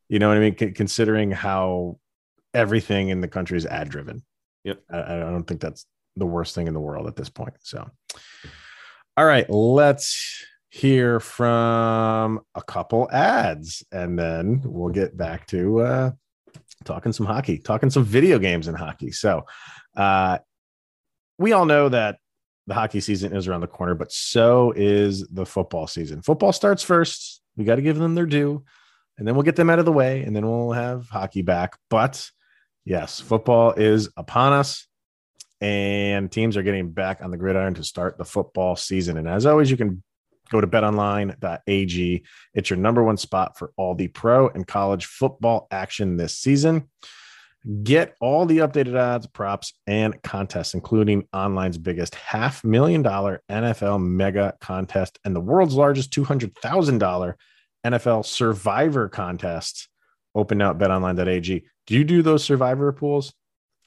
You 0.08 0.18
know 0.18 0.28
what 0.28 0.36
I 0.36 0.40
mean? 0.40 0.56
C- 0.58 0.72
considering 0.72 1.30
how 1.30 1.98
everything 2.54 3.08
in 3.08 3.20
the 3.20 3.28
country 3.28 3.56
is 3.56 3.66
ad 3.66 3.88
driven. 3.88 4.24
Yep. 4.64 4.82
I, 4.90 4.98
I 4.98 5.18
don't 5.18 5.44
think 5.44 5.60
that's 5.60 5.86
the 6.16 6.26
worst 6.26 6.54
thing 6.54 6.66
in 6.66 6.74
the 6.74 6.80
world 6.80 7.06
at 7.06 7.16
this 7.16 7.28
point. 7.28 7.54
So, 7.60 7.88
all 9.16 9.24
right, 9.24 9.48
let's 9.50 10.44
hear 10.70 11.20
from 11.20 12.40
a 12.54 12.62
couple 12.62 13.10
ads 13.10 13.84
and 13.92 14.18
then 14.18 14.62
we'll 14.64 14.92
get 14.92 15.16
back 15.16 15.46
to 15.48 15.80
uh, 15.80 16.10
talking 16.84 17.12
some 17.12 17.26
hockey, 17.26 17.58
talking 17.58 17.90
some 17.90 18.04
video 18.04 18.38
games 18.38 18.68
and 18.68 18.76
hockey. 18.76 19.12
So, 19.12 19.44
uh, 19.96 20.38
we 21.38 21.52
all 21.52 21.66
know 21.66 21.88
that 21.88 22.18
the 22.66 22.74
hockey 22.74 23.00
season 23.00 23.34
is 23.34 23.46
around 23.46 23.60
the 23.60 23.66
corner, 23.66 23.94
but 23.94 24.10
so 24.10 24.72
is 24.74 25.26
the 25.28 25.46
football 25.46 25.86
season. 25.86 26.22
Football 26.22 26.52
starts 26.52 26.82
first. 26.82 27.42
We 27.56 27.64
got 27.64 27.76
to 27.76 27.82
give 27.82 27.98
them 27.98 28.14
their 28.14 28.26
due, 28.26 28.64
and 29.18 29.26
then 29.26 29.34
we'll 29.34 29.44
get 29.44 29.56
them 29.56 29.70
out 29.70 29.78
of 29.78 29.84
the 29.84 29.92
way, 29.92 30.22
and 30.22 30.34
then 30.34 30.46
we'll 30.46 30.72
have 30.72 31.08
hockey 31.08 31.42
back. 31.42 31.76
But 31.90 32.30
yes, 32.84 33.20
football 33.20 33.72
is 33.72 34.08
upon 34.16 34.52
us, 34.52 34.86
and 35.60 36.30
teams 36.30 36.56
are 36.56 36.62
getting 36.62 36.90
back 36.90 37.22
on 37.22 37.30
the 37.30 37.36
gridiron 37.36 37.74
to 37.74 37.84
start 37.84 38.18
the 38.18 38.24
football 38.24 38.76
season. 38.76 39.16
And 39.16 39.28
as 39.28 39.46
always, 39.46 39.70
you 39.70 39.76
can 39.76 40.02
go 40.50 40.60
to 40.60 40.66
betonline.ag. 40.66 42.24
It's 42.54 42.70
your 42.70 42.78
number 42.78 43.02
one 43.02 43.16
spot 43.16 43.58
for 43.58 43.72
all 43.76 43.94
the 43.94 44.08
pro 44.08 44.48
and 44.48 44.66
college 44.66 45.06
football 45.06 45.66
action 45.70 46.16
this 46.16 46.36
season. 46.36 46.88
Get 47.82 48.14
all 48.20 48.46
the 48.46 48.58
updated 48.58 48.96
odds, 48.96 49.26
props, 49.26 49.72
and 49.88 50.22
contests, 50.22 50.74
including 50.74 51.26
online's 51.32 51.78
biggest 51.78 52.14
half 52.14 52.62
million 52.62 53.02
dollar 53.02 53.42
NFL 53.50 54.00
mega 54.00 54.54
contest 54.60 55.18
and 55.24 55.34
the 55.34 55.40
world's 55.40 55.74
largest 55.74 56.12
$200,000 56.12 57.34
NFL 57.92 58.24
survivor 58.24 59.08
contest. 59.08 59.88
Open 60.34 60.58
now 60.58 60.70
at 60.70 60.78
betonline.ag. 60.78 61.64
Do 61.86 61.94
you 61.94 62.04
do 62.04 62.22
those 62.22 62.44
survivor 62.44 62.92
pools? 62.92 63.32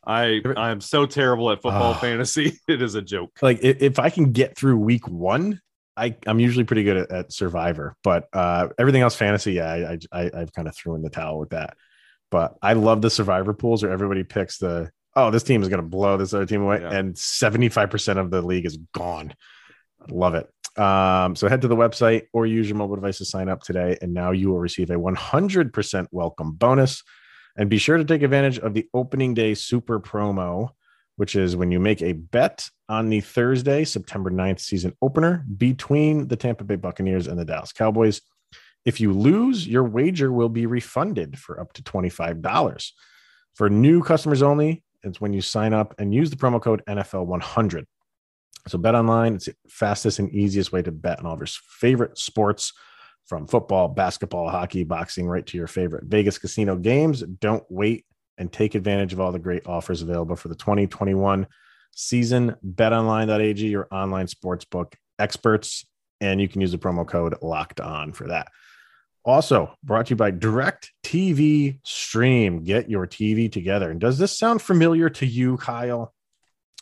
I 0.05 0.41
I 0.57 0.69
am 0.71 0.81
so 0.81 1.05
terrible 1.05 1.51
at 1.51 1.61
football 1.61 1.91
Oh. 1.91 1.99
fantasy. 1.99 2.53
It 2.67 2.81
is 2.81 2.95
a 2.95 3.01
joke. 3.01 3.37
Like 3.41 3.59
if, 3.61 3.99
I 3.99 4.09
can 4.09 4.31
get 4.31 4.57
through 4.57 4.77
week 4.77 5.07
one, 5.07 5.59
I, 5.97 6.15
I'm 6.25 6.39
usually 6.39 6.63
pretty 6.63 6.83
good 6.83 6.97
at, 6.97 7.11
at 7.11 7.33
survivor, 7.33 7.95
but 8.03 8.27
uh, 8.31 8.69
everything 8.79 9.01
else 9.01 9.15
fantasy, 9.15 9.53
yeah, 9.53 9.69
I, 10.11 10.17
I, 10.17 10.31
I've 10.33 10.53
kind 10.53 10.67
of 10.69 10.75
threw 10.75 10.95
in 10.95 11.01
the 11.01 11.09
towel 11.09 11.37
with 11.39 11.49
that. 11.49 11.75
But 12.31 12.55
I 12.61 12.73
love 12.73 13.01
the 13.01 13.09
survivor 13.09 13.53
pools 13.53 13.83
where 13.83 13.91
everybody 13.91 14.23
picks 14.23 14.57
the 14.59 14.89
oh, 15.15 15.31
this 15.31 15.43
team 15.43 15.61
is 15.61 15.67
going 15.69 15.81
to 15.81 15.87
blow 15.87 16.15
this 16.17 16.33
other 16.33 16.45
team 16.45 16.61
away, 16.61 16.79
Yeah. 16.81 16.93
and 16.93 17.15
75% 17.15 18.17
of 18.17 18.31
the 18.31 18.41
league 18.41 18.65
is 18.65 18.77
gone. 18.93 19.33
Love 20.09 20.35
it. 20.35 20.49
Um, 20.79 21.35
so 21.35 21.49
head 21.49 21.61
to 21.61 21.67
the 21.67 21.75
website 21.75 22.27
or 22.31 22.45
use 22.45 22.69
your 22.69 22.77
mobile 22.77 22.95
device 22.95 23.17
to 23.17 23.25
sign 23.25 23.49
up 23.49 23.61
today, 23.61 23.97
and 24.01 24.13
now 24.13 24.31
you 24.31 24.49
will 24.49 24.59
receive 24.59 24.89
a 24.89 24.95
100% 24.95 26.07
welcome 26.11 26.53
bonus. 26.53 27.03
And 27.57 27.69
be 27.69 27.77
sure 27.77 27.97
to 27.97 28.05
take 28.05 28.21
advantage 28.21 28.59
of 28.59 28.73
the 28.73 28.87
opening 28.93 29.33
day 29.33 29.53
super 29.55 29.99
promo, 29.99 30.69
which 31.17 31.35
is 31.35 31.57
when 31.57 31.71
you 31.71 31.81
make 31.81 32.01
a 32.01 32.13
bet 32.13 32.69
on 32.87 33.09
the 33.09 33.19
Thursday, 33.19 33.83
September 33.83 34.31
9th 34.31 34.61
season 34.61 34.95
opener 35.01 35.43
between 35.57 36.29
the 36.29 36.37
Tampa 36.37 36.63
Bay 36.63 36.77
Buccaneers 36.77 37.27
and 37.27 37.37
the 37.37 37.43
Dallas 37.43 37.73
Cowboys. 37.73 38.21
If 38.85 39.01
you 39.01 39.11
lose, 39.11 39.67
your 39.67 39.83
wager 39.83 40.31
will 40.31 40.47
be 40.47 40.65
refunded 40.65 41.37
for 41.37 41.59
up 41.59 41.73
to 41.73 41.83
$25. 41.83 42.91
For 43.55 43.69
new 43.69 44.01
customers 44.01 44.41
only, 44.41 44.81
it's 45.03 45.19
when 45.19 45.33
you 45.33 45.41
sign 45.41 45.73
up 45.73 45.93
and 45.99 46.13
use 46.13 46.29
the 46.29 46.37
promo 46.37 46.61
code 46.61 46.81
NFL100. 46.87 47.83
So 48.69 48.77
bet 48.77 48.95
online, 48.95 49.35
it's 49.35 49.45
the 49.45 49.55
fastest 49.67 50.19
and 50.19 50.33
easiest 50.33 50.71
way 50.71 50.81
to 50.81 50.91
bet 50.91 51.19
on 51.19 51.25
all 51.25 51.33
of 51.33 51.39
your 51.39 51.47
favorite 51.47 52.17
sports 52.17 52.73
from 53.25 53.47
football, 53.47 53.87
basketball, 53.87 54.49
hockey, 54.49 54.83
boxing, 54.83 55.27
right 55.27 55.45
to 55.45 55.57
your 55.57 55.67
favorite 55.67 56.05
Vegas 56.05 56.37
casino 56.37 56.75
games. 56.75 57.21
Don't 57.21 57.63
wait 57.69 58.05
and 58.37 58.51
take 58.51 58.75
advantage 58.75 59.13
of 59.13 59.19
all 59.19 59.31
the 59.31 59.39
great 59.39 59.67
offers 59.67 60.01
available 60.01 60.35
for 60.35 60.47
the 60.47 60.55
2021 60.55 61.45
season. 61.95 62.55
BetOnline.ag, 62.65 63.67
your 63.67 63.87
online 63.91 64.27
sportsbook 64.27 64.93
experts, 65.19 65.85
and 66.21 66.41
you 66.41 66.47
can 66.47 66.61
use 66.61 66.71
the 66.71 66.77
promo 66.77 67.07
code 67.07 67.35
locked 67.41 67.79
on 67.79 68.13
for 68.13 68.27
that. 68.27 68.47
Also 69.25 69.73
brought 69.83 70.07
to 70.07 70.11
you 70.11 70.15
by 70.15 70.31
Direct 70.31 70.91
TV 71.03 71.79
Stream. 71.83 72.63
Get 72.63 72.89
your 72.89 73.05
TV 73.05 73.51
together. 73.51 73.91
And 73.91 73.99
does 73.99 74.17
this 74.17 74.37
sound 74.37 74.61
familiar 74.61 75.09
to 75.09 75.25
you, 75.25 75.57
Kyle? 75.57 76.13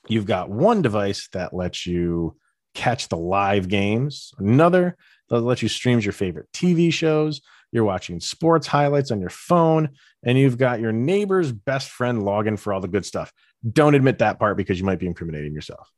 You've 0.10 0.26
got 0.26 0.50
one 0.50 0.82
device 0.82 1.28
that 1.34 1.54
lets 1.54 1.86
you 1.86 2.36
catch 2.74 3.10
the 3.10 3.18
live 3.18 3.68
games, 3.68 4.34
another 4.38 4.96
that 5.30 5.42
lets 5.42 5.62
you 5.62 5.68
stream 5.68 6.00
your 6.00 6.14
favorite 6.14 6.48
TV 6.54 6.92
shows. 6.92 7.42
You're 7.72 7.84
watching 7.84 8.20
sports 8.20 8.66
highlights 8.66 9.12
on 9.12 9.20
your 9.20 9.30
phone, 9.30 9.90
and 10.24 10.38
you've 10.38 10.58
got 10.58 10.80
your 10.80 10.94
neighbor's 10.94 11.52
best 11.52 11.90
friend 11.90 12.24
login 12.24 12.58
for 12.58 12.72
all 12.72 12.80
the 12.80 12.88
good 12.88 13.06
stuff. 13.06 13.34
Don't 13.70 13.96
admit 13.96 14.20
that 14.20 14.40
part 14.40 14.56
because 14.56 14.80
you 14.80 14.86
might 14.86 15.00
be 15.00 15.08
incriminating 15.08 15.54
yourself. 15.54 15.92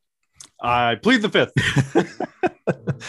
I 0.61 0.95
plead 0.95 1.21
the 1.21 1.29
fifth. 1.29 1.53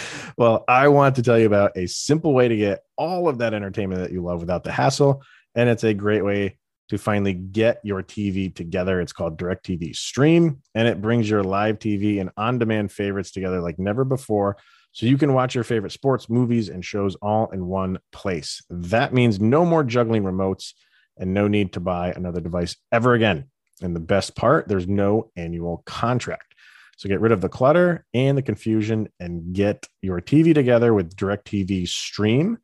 well, 0.37 0.65
I 0.69 0.89
want 0.89 1.17
to 1.17 1.23
tell 1.23 1.39
you 1.39 1.47
about 1.47 1.77
a 1.77 1.87
simple 1.87 2.35
way 2.35 2.49
to 2.49 2.57
get 2.57 2.81
all 2.97 3.29
of 3.29 3.39
that 3.39 3.55
entertainment 3.55 4.03
that 4.03 4.13
you 4.13 4.23
love 4.23 4.41
without 4.41 4.63
the 4.63 4.73
hassle. 4.73 5.23
And 5.55 5.69
it's 5.69 5.83
a 5.83 5.95
great 5.95 6.25
way 6.25 6.59
to 6.91 6.99
finally 6.99 7.33
get 7.33 7.81
your 7.85 8.03
TV 8.03 8.55
together. 8.55 9.01
It's 9.01 9.13
called 9.13 9.39
DirecTV 9.39 9.95
Stream, 9.95 10.61
and 10.75 10.89
it 10.89 11.01
brings 11.01 11.31
your 11.31 11.45
live 11.45 11.79
TV 11.79 12.21
and 12.21 12.31
on 12.37 12.59
demand 12.59 12.91
favorites 12.91 13.31
together 13.31 13.61
like 13.61 13.79
never 13.79 14.05
before. 14.05 14.57
So 14.91 15.07
you 15.07 15.17
can 15.17 15.33
watch 15.33 15.55
your 15.55 15.63
favorite 15.63 15.93
sports, 15.93 16.29
movies, 16.29 16.69
and 16.69 16.85
shows 16.85 17.15
all 17.23 17.49
in 17.51 17.67
one 17.67 18.01
place. 18.11 18.61
That 18.69 19.15
means 19.15 19.39
no 19.39 19.65
more 19.65 19.85
juggling 19.85 20.25
remotes 20.25 20.73
and 21.17 21.33
no 21.33 21.47
need 21.47 21.75
to 21.75 21.81
buy 21.81 22.11
another 22.11 22.41
device 22.41 22.75
ever 22.91 23.15
again. 23.15 23.45
And 23.81 23.95
the 23.95 24.01
best 24.01 24.35
part, 24.35 24.67
there's 24.67 24.89
no 24.89 25.31
annual 25.37 25.85
contract. 25.87 26.57
So 26.97 27.09
get 27.09 27.21
rid 27.21 27.31
of 27.31 27.41
the 27.41 27.49
clutter 27.49 28.05
and 28.13 28.37
the 28.37 28.43
confusion 28.43 29.09
and 29.21 29.55
get 29.55 29.87
your 30.03 30.21
TV 30.21 30.53
together 30.53 30.93
with 30.93 31.15
DirecTV 31.15 31.87
Stream. 31.87 32.59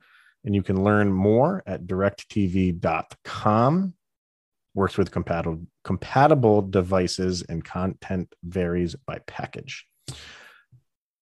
And 0.45 0.53
you 0.53 0.65
can 0.65 0.83
learn 0.83 1.13
more 1.13 1.63
at 1.65 1.87
directv.com. 1.87 2.83
Works 4.77 4.99
with 4.99 5.11
compatible 5.11 5.67
compatible 5.85 6.61
devices 6.61 7.41
and 7.43 7.65
content 7.65 8.33
varies 8.45 8.95
by 9.07 9.21
package. 9.27 9.87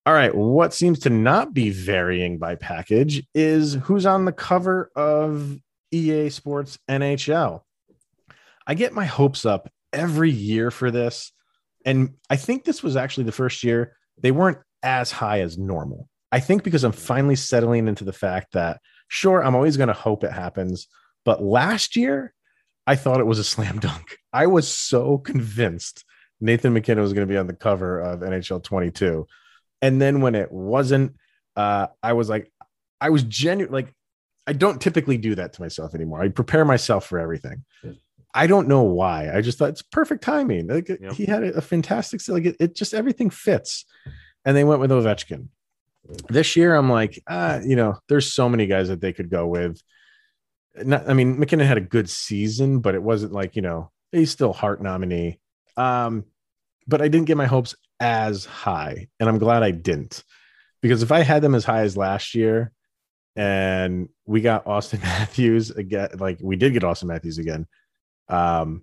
All 0.04 0.12
right, 0.12 0.34
what 0.34 0.74
seems 0.74 0.98
to 1.00 1.10
not 1.10 1.54
be 1.54 1.70
varying 1.70 2.38
by 2.38 2.56
package 2.56 3.24
is 3.32 3.74
who's 3.74 4.06
on 4.06 4.24
the 4.24 4.32
cover 4.32 4.90
of 4.96 5.56
EA 5.92 6.30
Sports 6.30 6.80
NHL. 6.90 7.60
I 8.66 8.74
get 8.74 8.92
my 8.92 9.04
hopes 9.04 9.46
up 9.46 9.70
every 9.92 10.32
year 10.32 10.72
for 10.72 10.90
this. 10.90 11.30
And 11.86 12.14
I 12.28 12.34
think 12.34 12.64
this 12.64 12.82
was 12.82 12.96
actually 12.96 13.24
the 13.24 13.32
first 13.32 13.62
year 13.62 13.96
they 14.18 14.32
weren't 14.32 14.58
as 14.82 15.12
high 15.12 15.42
as 15.42 15.56
normal. 15.56 16.08
I 16.32 16.40
think 16.40 16.64
because 16.64 16.82
I'm 16.82 16.90
finally 16.90 17.36
settling 17.36 17.86
into 17.86 18.02
the 18.02 18.12
fact 18.12 18.54
that, 18.54 18.80
sure, 19.06 19.44
I'm 19.44 19.54
always 19.54 19.76
going 19.76 19.88
to 19.88 19.92
hope 19.92 20.24
it 20.24 20.32
happens. 20.32 20.88
But 21.24 21.40
last 21.40 21.94
year, 21.94 22.34
I 22.86 22.96
thought 22.96 23.20
it 23.20 23.26
was 23.26 23.38
a 23.38 23.44
slam 23.44 23.78
dunk. 23.78 24.18
I 24.32 24.46
was 24.46 24.68
so 24.68 25.18
convinced 25.18 26.04
Nathan 26.40 26.72
MacKinnon 26.74 27.02
was 27.02 27.12
going 27.12 27.26
to 27.26 27.32
be 27.32 27.38
on 27.38 27.46
the 27.46 27.54
cover 27.54 28.00
of 28.00 28.20
NHL 28.20 28.62
22. 28.62 29.26
And 29.80 30.00
then 30.00 30.20
when 30.20 30.34
it 30.34 30.50
wasn't, 30.52 31.16
uh, 31.56 31.86
I 32.02 32.12
was 32.14 32.28
like, 32.28 32.50
I 33.00 33.10
was 33.10 33.22
genuine. 33.22 33.72
Like, 33.72 33.94
I 34.46 34.52
don't 34.52 34.80
typically 34.80 35.16
do 35.16 35.34
that 35.36 35.54
to 35.54 35.62
myself 35.62 35.94
anymore. 35.94 36.22
I 36.22 36.28
prepare 36.28 36.64
myself 36.64 37.06
for 37.06 37.18
everything. 37.18 37.64
I 38.34 38.46
don't 38.46 38.66
know 38.68 38.82
why. 38.82 39.30
I 39.34 39.40
just 39.40 39.58
thought 39.58 39.68
it's 39.70 39.82
perfect 39.82 40.24
timing. 40.24 40.66
Like 40.66 40.88
Yep. 40.88 41.12
he 41.12 41.24
had 41.24 41.44
a, 41.44 41.54
a 41.54 41.60
fantastic, 41.60 42.20
like 42.28 42.44
it, 42.46 42.56
it 42.58 42.74
just 42.74 42.92
everything 42.92 43.30
fits. 43.30 43.84
And 44.44 44.56
they 44.56 44.64
went 44.64 44.80
with 44.80 44.90
Ovechkin. 44.90 45.48
This 46.28 46.56
year, 46.56 46.74
I'm 46.74 46.90
like, 46.90 47.22
ah, 47.28 47.60
you 47.64 47.76
know, 47.76 47.96
there's 48.08 48.30
so 48.32 48.48
many 48.48 48.66
guys 48.66 48.88
that 48.88 49.00
they 49.00 49.12
could 49.12 49.30
go 49.30 49.46
with. 49.46 49.80
Not, 50.76 51.08
I 51.08 51.14
mean, 51.14 51.38
MacKinnon 51.38 51.66
had 51.66 51.78
a 51.78 51.82
good 51.82 52.10
season, 52.10 52.80
but 52.80 52.94
it 52.94 53.02
wasn't 53.02 53.32
like 53.32 53.56
you 53.56 53.62
know 53.62 53.90
he's 54.12 54.30
still 54.30 54.52
Hart 54.52 54.82
nominee. 54.82 55.38
Um, 55.76 56.24
but 56.86 57.00
I 57.00 57.08
didn't 57.08 57.26
get 57.26 57.36
my 57.36 57.46
hopes 57.46 57.74
as 58.00 58.44
high, 58.44 59.08
and 59.20 59.28
I'm 59.28 59.38
glad 59.38 59.62
I 59.62 59.70
didn't, 59.70 60.22
because 60.82 61.02
if 61.02 61.12
I 61.12 61.20
had 61.20 61.42
them 61.42 61.54
as 61.54 61.64
high 61.64 61.82
as 61.82 61.96
last 61.96 62.34
year, 62.34 62.72
and 63.36 64.08
we 64.26 64.40
got 64.40 64.66
Austin 64.66 65.00
Matthews 65.02 65.70
again, 65.70 66.10
like 66.18 66.38
we 66.42 66.56
did 66.56 66.72
get 66.72 66.84
Austin 66.84 67.08
Matthews 67.08 67.38
again. 67.38 67.66
Um, 68.28 68.82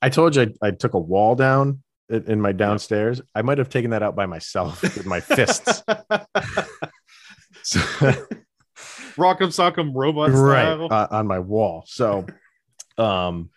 I 0.00 0.10
told 0.10 0.36
you 0.36 0.54
I, 0.62 0.68
I 0.68 0.70
took 0.72 0.94
a 0.94 0.98
wall 0.98 1.34
down 1.34 1.82
in, 2.08 2.24
in 2.24 2.40
my 2.40 2.52
downstairs. 2.52 3.20
I 3.34 3.42
might 3.42 3.58
have 3.58 3.68
taken 3.68 3.90
that 3.90 4.02
out 4.02 4.14
by 4.14 4.26
myself 4.26 4.82
with 4.82 5.06
my 5.06 5.20
fists. 5.20 5.82
So- 7.62 8.24
Rock'em 9.18 9.48
Sock'em 9.48 9.92
Robot 9.94 10.30
right 10.30 10.66
uh, 10.66 11.08
on 11.10 11.26
my 11.26 11.40
wall. 11.40 11.84
So, 11.86 12.26
um, 12.98 13.50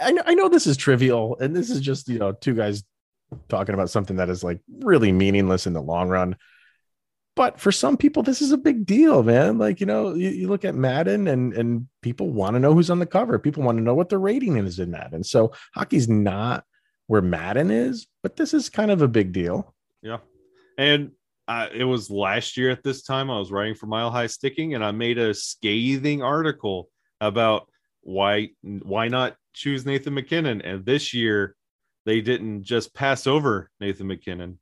I 0.00 0.12
know, 0.12 0.22
I 0.24 0.34
know 0.34 0.48
this 0.48 0.66
is 0.66 0.76
trivial, 0.76 1.36
and 1.40 1.54
this 1.54 1.70
is 1.70 1.80
just 1.80 2.08
you 2.08 2.18
know 2.18 2.32
two 2.32 2.54
guys 2.54 2.84
talking 3.48 3.74
about 3.74 3.90
something 3.90 4.16
that 4.16 4.28
is 4.28 4.44
like 4.44 4.60
really 4.80 5.12
meaningless 5.12 5.66
in 5.66 5.72
the 5.72 5.82
long 5.82 6.08
run. 6.08 6.36
But 7.36 7.60
for 7.60 7.72
some 7.72 7.96
people, 7.96 8.22
this 8.22 8.42
is 8.42 8.52
a 8.52 8.58
big 8.58 8.84
deal, 8.84 9.22
man. 9.22 9.56
Like, 9.56 9.80
you 9.80 9.86
know, 9.86 10.14
you, 10.14 10.30
you 10.30 10.48
look 10.48 10.64
at 10.64 10.74
Madden 10.74 11.28
and 11.28 11.54
and 11.54 11.86
people 12.02 12.30
want 12.30 12.54
to 12.54 12.60
know 12.60 12.74
who's 12.74 12.90
on 12.90 12.98
the 12.98 13.06
cover. 13.06 13.38
People 13.38 13.62
want 13.62 13.78
to 13.78 13.84
know 13.84 13.94
what 13.94 14.08
the 14.08 14.18
rating 14.18 14.56
is 14.56 14.78
in 14.78 14.90
Madden. 14.90 15.24
So 15.24 15.52
hockey's 15.74 16.08
not 16.08 16.64
where 17.06 17.22
Madden 17.22 17.70
is, 17.70 18.06
but 18.22 18.36
this 18.36 18.52
is 18.52 18.68
kind 18.68 18.90
of 18.90 19.00
a 19.02 19.08
big 19.08 19.32
deal. 19.32 19.74
Yeah. 20.02 20.18
And 20.76 21.12
uh, 21.50 21.66
it 21.74 21.82
was 21.82 22.10
last 22.10 22.56
year 22.56 22.70
at 22.70 22.84
this 22.84 23.02
time 23.02 23.28
I 23.28 23.36
was 23.36 23.50
writing 23.50 23.74
for 23.74 23.86
Mile 23.86 24.12
High 24.12 24.28
Sticking, 24.28 24.74
and 24.74 24.84
I 24.84 24.92
made 24.92 25.18
a 25.18 25.34
scathing 25.34 26.22
article 26.22 26.88
about 27.20 27.68
why 28.02 28.50
why 28.62 29.08
not 29.08 29.34
choose 29.52 29.84
Nathan 29.84 30.14
MacKinnon. 30.14 30.62
And 30.62 30.86
this 30.86 31.12
year, 31.12 31.56
they 32.06 32.20
didn't 32.20 32.62
just 32.62 32.94
pass 32.94 33.26
over 33.26 33.68
Nathan 33.80 34.06
MacKinnon; 34.06 34.60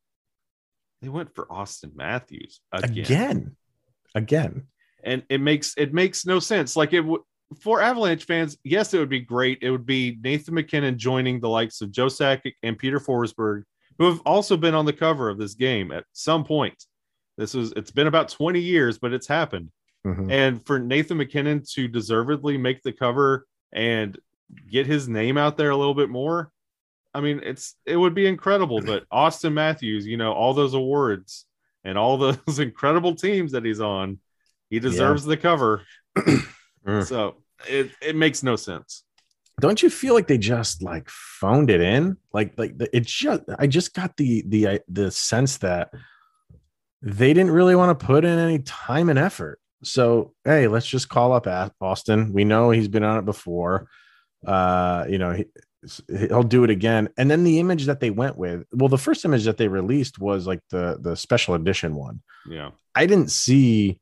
they 1.03 1.11
went 1.11 1.35
for 1.35 1.47
Austin 1.53 1.93
Matthews 1.95 2.63
again. 2.73 3.05
Again. 3.05 3.57
Again. 4.15 4.67
And 5.05 5.25
it 5.29 5.43
makes 5.43 5.75
it 5.77 5.93
makes 5.93 6.25
no 6.25 6.39
sense. 6.39 6.75
Like 6.75 6.95
it 6.95 7.03
would 7.03 7.21
for 7.61 7.83
Avalanche 7.83 8.25
fans, 8.25 8.57
yes, 8.65 8.95
it 8.95 8.99
would 8.99 9.11
be 9.11 9.21
great. 9.21 9.59
It 9.61 9.71
would 9.71 9.85
be 9.85 10.17
Nathan 10.23 10.55
MacKinnon 10.55 10.97
joining 10.97 11.39
the 11.39 11.51
likes 11.51 11.83
of 11.83 11.93
Joe 11.93 12.07
Sakic 12.07 12.55
and 12.63 12.79
Peter 12.79 12.99
Forsberg 12.99 13.65
who 13.99 14.07
have 14.07 14.21
also 14.21 14.57
been 14.57 14.75
on 14.75 14.87
the 14.87 14.93
cover 14.93 15.29
of 15.29 15.39
this 15.39 15.55
game 15.55 15.93
at 15.93 16.05
some 16.13 16.45
point. 16.45 16.85
This 17.37 17.55
was 17.55 17.73
it's 17.77 17.91
been 17.91 18.07
about 18.07 18.29
20 18.29 18.61
years, 18.61 18.99
but 18.99 19.13
it's 19.13 19.27
happened. 19.27 19.71
Mhm. 20.07 20.31
And 20.31 20.67
for 20.67 20.79
Nathan 20.79 21.19
MacKinnon 21.19 21.63
to 21.75 21.89
deservedly 21.89 22.57
make 22.57 22.83
the 22.83 22.93
cover 22.93 23.47
and 23.73 24.19
get 24.71 24.87
his 24.87 25.09
name 25.09 25.37
out 25.37 25.57
there 25.57 25.71
a 25.71 25.77
little 25.77 25.95
bit 25.95 26.09
more, 26.09 26.51
I 27.15 27.21
mean, 27.21 27.41
it's 27.45 27.75
it 27.85 27.97
would 27.97 28.15
be 28.15 28.27
incredible. 28.27 28.81
But 28.81 29.05
Austin 29.11 29.55
Matthews, 29.55 30.07
you 30.07 30.17
know, 30.17 30.33
all 30.33 30.55
those 30.55 30.75
awards 30.75 31.47
and 31.85 31.99
all 31.99 32.17
those 32.17 32.59
incredible 32.59 33.15
teams 33.15 33.53
that 33.53 33.65
he's 33.65 33.81
on, 33.81 34.19
he 34.71 34.79
deserves 34.79 35.25
the 35.25 35.37
cover. 35.37 35.83
So 37.05 37.37
it, 37.69 37.91
it 38.01 38.17
makes 38.17 38.43
no 38.43 38.57
sense. 38.57 39.05
Don't 39.61 39.83
you 39.83 39.91
feel 39.91 40.15
like 40.15 40.27
they 40.27 40.39
just 40.39 40.83
like 40.83 41.09
phoned 41.09 41.71
it 41.71 41.81
in? 41.81 42.17
Like 42.33 42.55
like 42.57 42.75
it 42.93 43.07
just 43.07 43.43
i 43.59 43.67
just 43.67 43.95
got 43.95 44.17
the 44.17 44.45
the 44.47 44.81
the 44.89 45.11
sense 45.11 45.59
that 45.59 45.91
they 47.03 47.33
didn't 47.33 47.53
really 47.53 47.77
want 47.77 47.99
to 47.99 48.07
put 48.07 48.25
in 48.25 48.39
any 48.39 48.61
time 48.61 49.09
and 49.09 49.19
effort. 49.19 49.61
So 49.83 50.35
hey 50.45 50.69
let's 50.69 50.87
just 50.87 51.09
call 51.09 51.33
up 51.33 51.47
austin. 51.81 52.33
We 52.33 52.45
know 52.45 52.71
he's 52.71 52.89
been 52.89 53.05
on 53.05 53.19
it 53.19 53.25
before. 53.25 53.89
Uh 54.47 55.07
you 55.09 55.19
know 55.19 55.33
he, 55.33 55.47
he'll 56.09 56.43
do 56.43 56.65
it 56.65 56.71
again. 56.71 57.09
And 57.17 57.31
then 57.31 57.45
the 57.45 57.59
image 57.59 57.87
that 57.87 58.01
they 58.01 58.11
went 58.11 58.37
with 58.37 58.65
well 58.73 58.89
the 58.89 58.99
first 58.99 59.25
image 59.25 59.45
that 59.45 59.57
they 59.57 59.69
released 59.69 60.19
was 60.19 60.47
like 60.47 60.61
the 60.71 60.99
the 61.01 61.17
special 61.17 61.55
edition 61.55 61.95
one. 61.95 62.23
Yeah. 62.49 62.71
I 62.95 63.07
didn't 63.07 63.31
see 63.31 64.01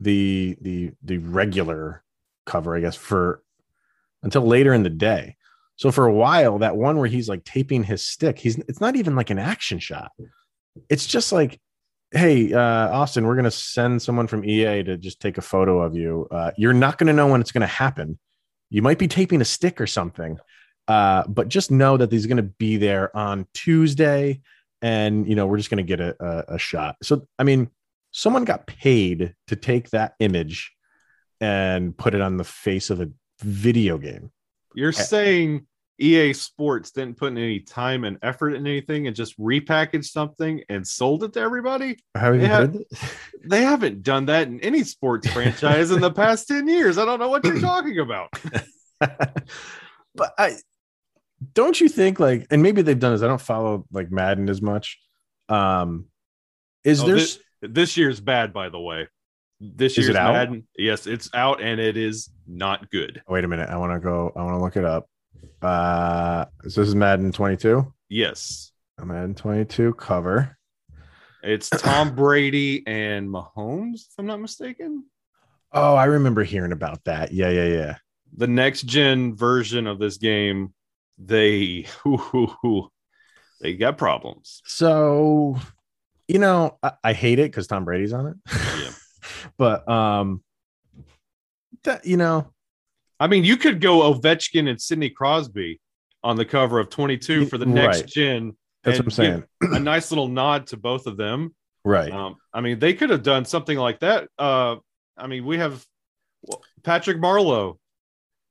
the 0.00 0.56
the 0.60 0.92
the 1.02 1.18
regular 1.18 2.02
cover, 2.44 2.76
I 2.76 2.80
guess, 2.80 2.96
for 2.96 3.42
until 4.26 4.42
later 4.42 4.74
in 4.74 4.82
the 4.82 4.90
day. 4.90 5.36
So 5.76 5.92
for 5.92 6.06
a 6.06 6.12
while, 6.12 6.58
that 6.58 6.76
one 6.76 6.98
where 6.98 7.06
he's 7.06 7.28
like 7.28 7.44
taping 7.44 7.84
his 7.84 8.04
stick, 8.04 8.38
he's 8.38 8.58
it's 8.68 8.80
not 8.80 8.96
even 8.96 9.14
like 9.14 9.30
an 9.30 9.38
action 9.38 9.78
shot. 9.78 10.10
It's 10.90 11.06
just 11.06 11.30
like, 11.30 11.60
hey, 12.10 12.52
uh, 12.52 12.60
Austin, 12.60 13.24
we're 13.24 13.36
gonna 13.36 13.52
send 13.52 14.02
someone 14.02 14.26
from 14.26 14.44
EA 14.44 14.82
to 14.82 14.96
just 14.96 15.20
take 15.20 15.38
a 15.38 15.42
photo 15.42 15.80
of 15.80 15.94
you. 15.94 16.26
Uh, 16.30 16.50
you're 16.58 16.72
not 16.72 16.98
gonna 16.98 17.12
know 17.12 17.28
when 17.28 17.40
it's 17.40 17.52
gonna 17.52 17.66
happen. 17.68 18.18
You 18.68 18.82
might 18.82 18.98
be 18.98 19.06
taping 19.06 19.40
a 19.40 19.44
stick 19.44 19.80
or 19.80 19.86
something, 19.86 20.38
uh, 20.88 21.22
but 21.28 21.48
just 21.48 21.70
know 21.70 21.96
that 21.96 22.10
he's 22.10 22.26
gonna 22.26 22.42
be 22.42 22.78
there 22.78 23.16
on 23.16 23.46
Tuesday, 23.54 24.40
and 24.82 25.28
you 25.28 25.36
know 25.36 25.46
we're 25.46 25.58
just 25.58 25.70
gonna 25.70 25.84
get 25.84 26.00
a, 26.00 26.16
a, 26.18 26.54
a 26.54 26.58
shot. 26.58 26.96
So 27.02 27.28
I 27.38 27.44
mean, 27.44 27.70
someone 28.10 28.44
got 28.44 28.66
paid 28.66 29.36
to 29.46 29.56
take 29.56 29.90
that 29.90 30.14
image 30.18 30.72
and 31.40 31.96
put 31.96 32.14
it 32.14 32.22
on 32.22 32.38
the 32.38 32.44
face 32.44 32.90
of 32.90 33.00
a 33.00 33.10
video 33.40 33.98
game. 33.98 34.30
You're 34.74 34.92
saying 34.92 35.66
EA 35.98 36.32
Sports 36.34 36.90
didn't 36.90 37.16
put 37.16 37.28
in 37.32 37.38
any 37.38 37.60
time 37.60 38.04
and 38.04 38.18
effort 38.22 38.50
in 38.50 38.66
anything 38.66 39.06
and 39.06 39.16
just 39.16 39.38
repackaged 39.40 40.06
something 40.06 40.62
and 40.68 40.86
sold 40.86 41.24
it 41.24 41.32
to 41.34 41.40
everybody? 41.40 41.96
Have 42.14 42.34
you 42.34 42.42
Yeah. 42.42 42.48
heard 42.48 42.72
that? 42.74 43.10
They 43.48 43.62
haven't 43.62 44.02
done 44.02 44.26
that 44.26 44.48
in 44.48 44.60
any 44.60 44.82
sports 44.82 45.28
franchise 45.28 45.92
in 45.92 46.00
the 46.00 46.10
past 46.10 46.48
10 46.48 46.66
years. 46.66 46.98
I 46.98 47.04
don't 47.04 47.20
know 47.20 47.28
what 47.28 47.44
you're 47.44 47.60
talking 47.60 48.00
about. 48.00 48.28
but 49.00 50.32
I 50.36 50.56
don't 51.54 51.80
you 51.80 51.88
think 51.88 52.18
like, 52.18 52.46
and 52.50 52.60
maybe 52.62 52.82
they've 52.82 52.98
done 52.98 53.12
this. 53.12 53.22
I 53.22 53.28
don't 53.28 53.40
follow 53.40 53.86
like 53.92 54.10
Madden 54.10 54.48
as 54.48 54.60
much. 54.60 54.98
Um, 55.48 56.06
is 56.82 57.02
Oh, 57.02 57.06
there? 57.06 57.16
this, 57.16 57.38
this 57.62 57.96
year's 57.96 58.20
bad, 58.20 58.52
by 58.52 58.68
the 58.68 58.80
way. 58.80 59.06
This 59.60 59.92
Is 59.92 59.98
it 60.08 60.12
year's 60.12 60.16
out? 60.16 60.32
Madden, 60.34 60.66
yes, 60.76 61.06
it's 61.06 61.30
out 61.32 61.62
and 61.62 61.80
it 61.80 61.96
is 61.96 62.30
not 62.46 62.90
good. 62.90 63.22
wait 63.28 63.44
a 63.44 63.48
minute. 63.48 63.70
I 63.70 63.76
want 63.76 63.92
to 63.92 63.98
go. 64.00 64.32
I 64.36 64.42
want 64.42 64.54
to 64.56 64.62
look 64.62 64.76
it 64.76 64.84
up. 64.84 65.08
Uh, 65.62 66.44
so 66.68 66.80
this 66.82 66.88
is 66.88 66.94
Madden 66.94 67.32
22. 67.32 67.92
Yes, 68.08 68.72
A 68.98 69.06
Madden 69.06 69.34
22 69.34 69.94
cover. 69.94 70.56
it's 71.42 71.70
Tom 71.70 72.14
Brady 72.14 72.86
and 72.86 73.28
Mahomes, 73.28 74.06
if 74.08 74.14
I'm 74.18 74.26
not 74.26 74.40
mistaken. 74.40 75.04
Oh, 75.72 75.94
I 75.94 76.04
remember 76.04 76.44
hearing 76.44 76.72
about 76.72 77.02
that. 77.04 77.32
Yeah, 77.32 77.48
yeah, 77.50 77.66
yeah. 77.66 77.96
The 78.36 78.46
next 78.46 78.82
gen 78.82 79.34
version 79.34 79.86
of 79.86 79.98
this 79.98 80.18
game, 80.18 80.74
they 81.18 81.86
they 83.60 83.74
got 83.74 83.96
problems. 83.98 84.62
So, 84.66 85.58
you 86.28 86.38
know, 86.38 86.78
I, 86.82 86.92
I 87.02 87.12
hate 87.14 87.38
it 87.38 87.50
because 87.50 87.66
Tom 87.66 87.84
Brady's 87.84 88.12
on 88.12 88.26
it. 88.26 88.36
Yeah. 88.52 88.90
but 89.58 89.88
um, 89.88 90.42
that 91.84 92.06
you 92.06 92.16
know, 92.16 92.52
I 93.20 93.26
mean, 93.26 93.44
you 93.44 93.56
could 93.56 93.80
go 93.80 94.12
Ovechkin 94.12 94.68
and 94.68 94.80
Sidney 94.80 95.10
Crosby 95.10 95.80
on 96.22 96.36
the 96.36 96.44
cover 96.44 96.78
of 96.80 96.90
22 96.90 97.46
for 97.46 97.58
the 97.58 97.66
next 97.66 98.00
Right. 98.02 98.06
gen. 98.08 98.56
that's 98.82 98.98
what 98.98 99.06
I'm 99.06 99.10
saying. 99.10 99.44
A 99.62 99.78
nice 99.78 100.10
little 100.10 100.28
nod 100.28 100.66
to 100.68 100.76
both 100.76 101.06
of 101.06 101.16
them. 101.16 101.54
Right. 101.84 102.10
Um, 102.12 102.36
I 102.52 102.60
mean, 102.60 102.78
they 102.80 102.94
could 102.94 103.10
have 103.10 103.22
done 103.22 103.44
something 103.44 103.78
like 103.78 104.00
that. 104.00 104.28
Uh, 104.38 104.76
I 105.16 105.26
mean, 105.28 105.44
we 105.44 105.58
have 105.58 105.84
Patrick 106.82 107.18
Marleau. 107.18 107.78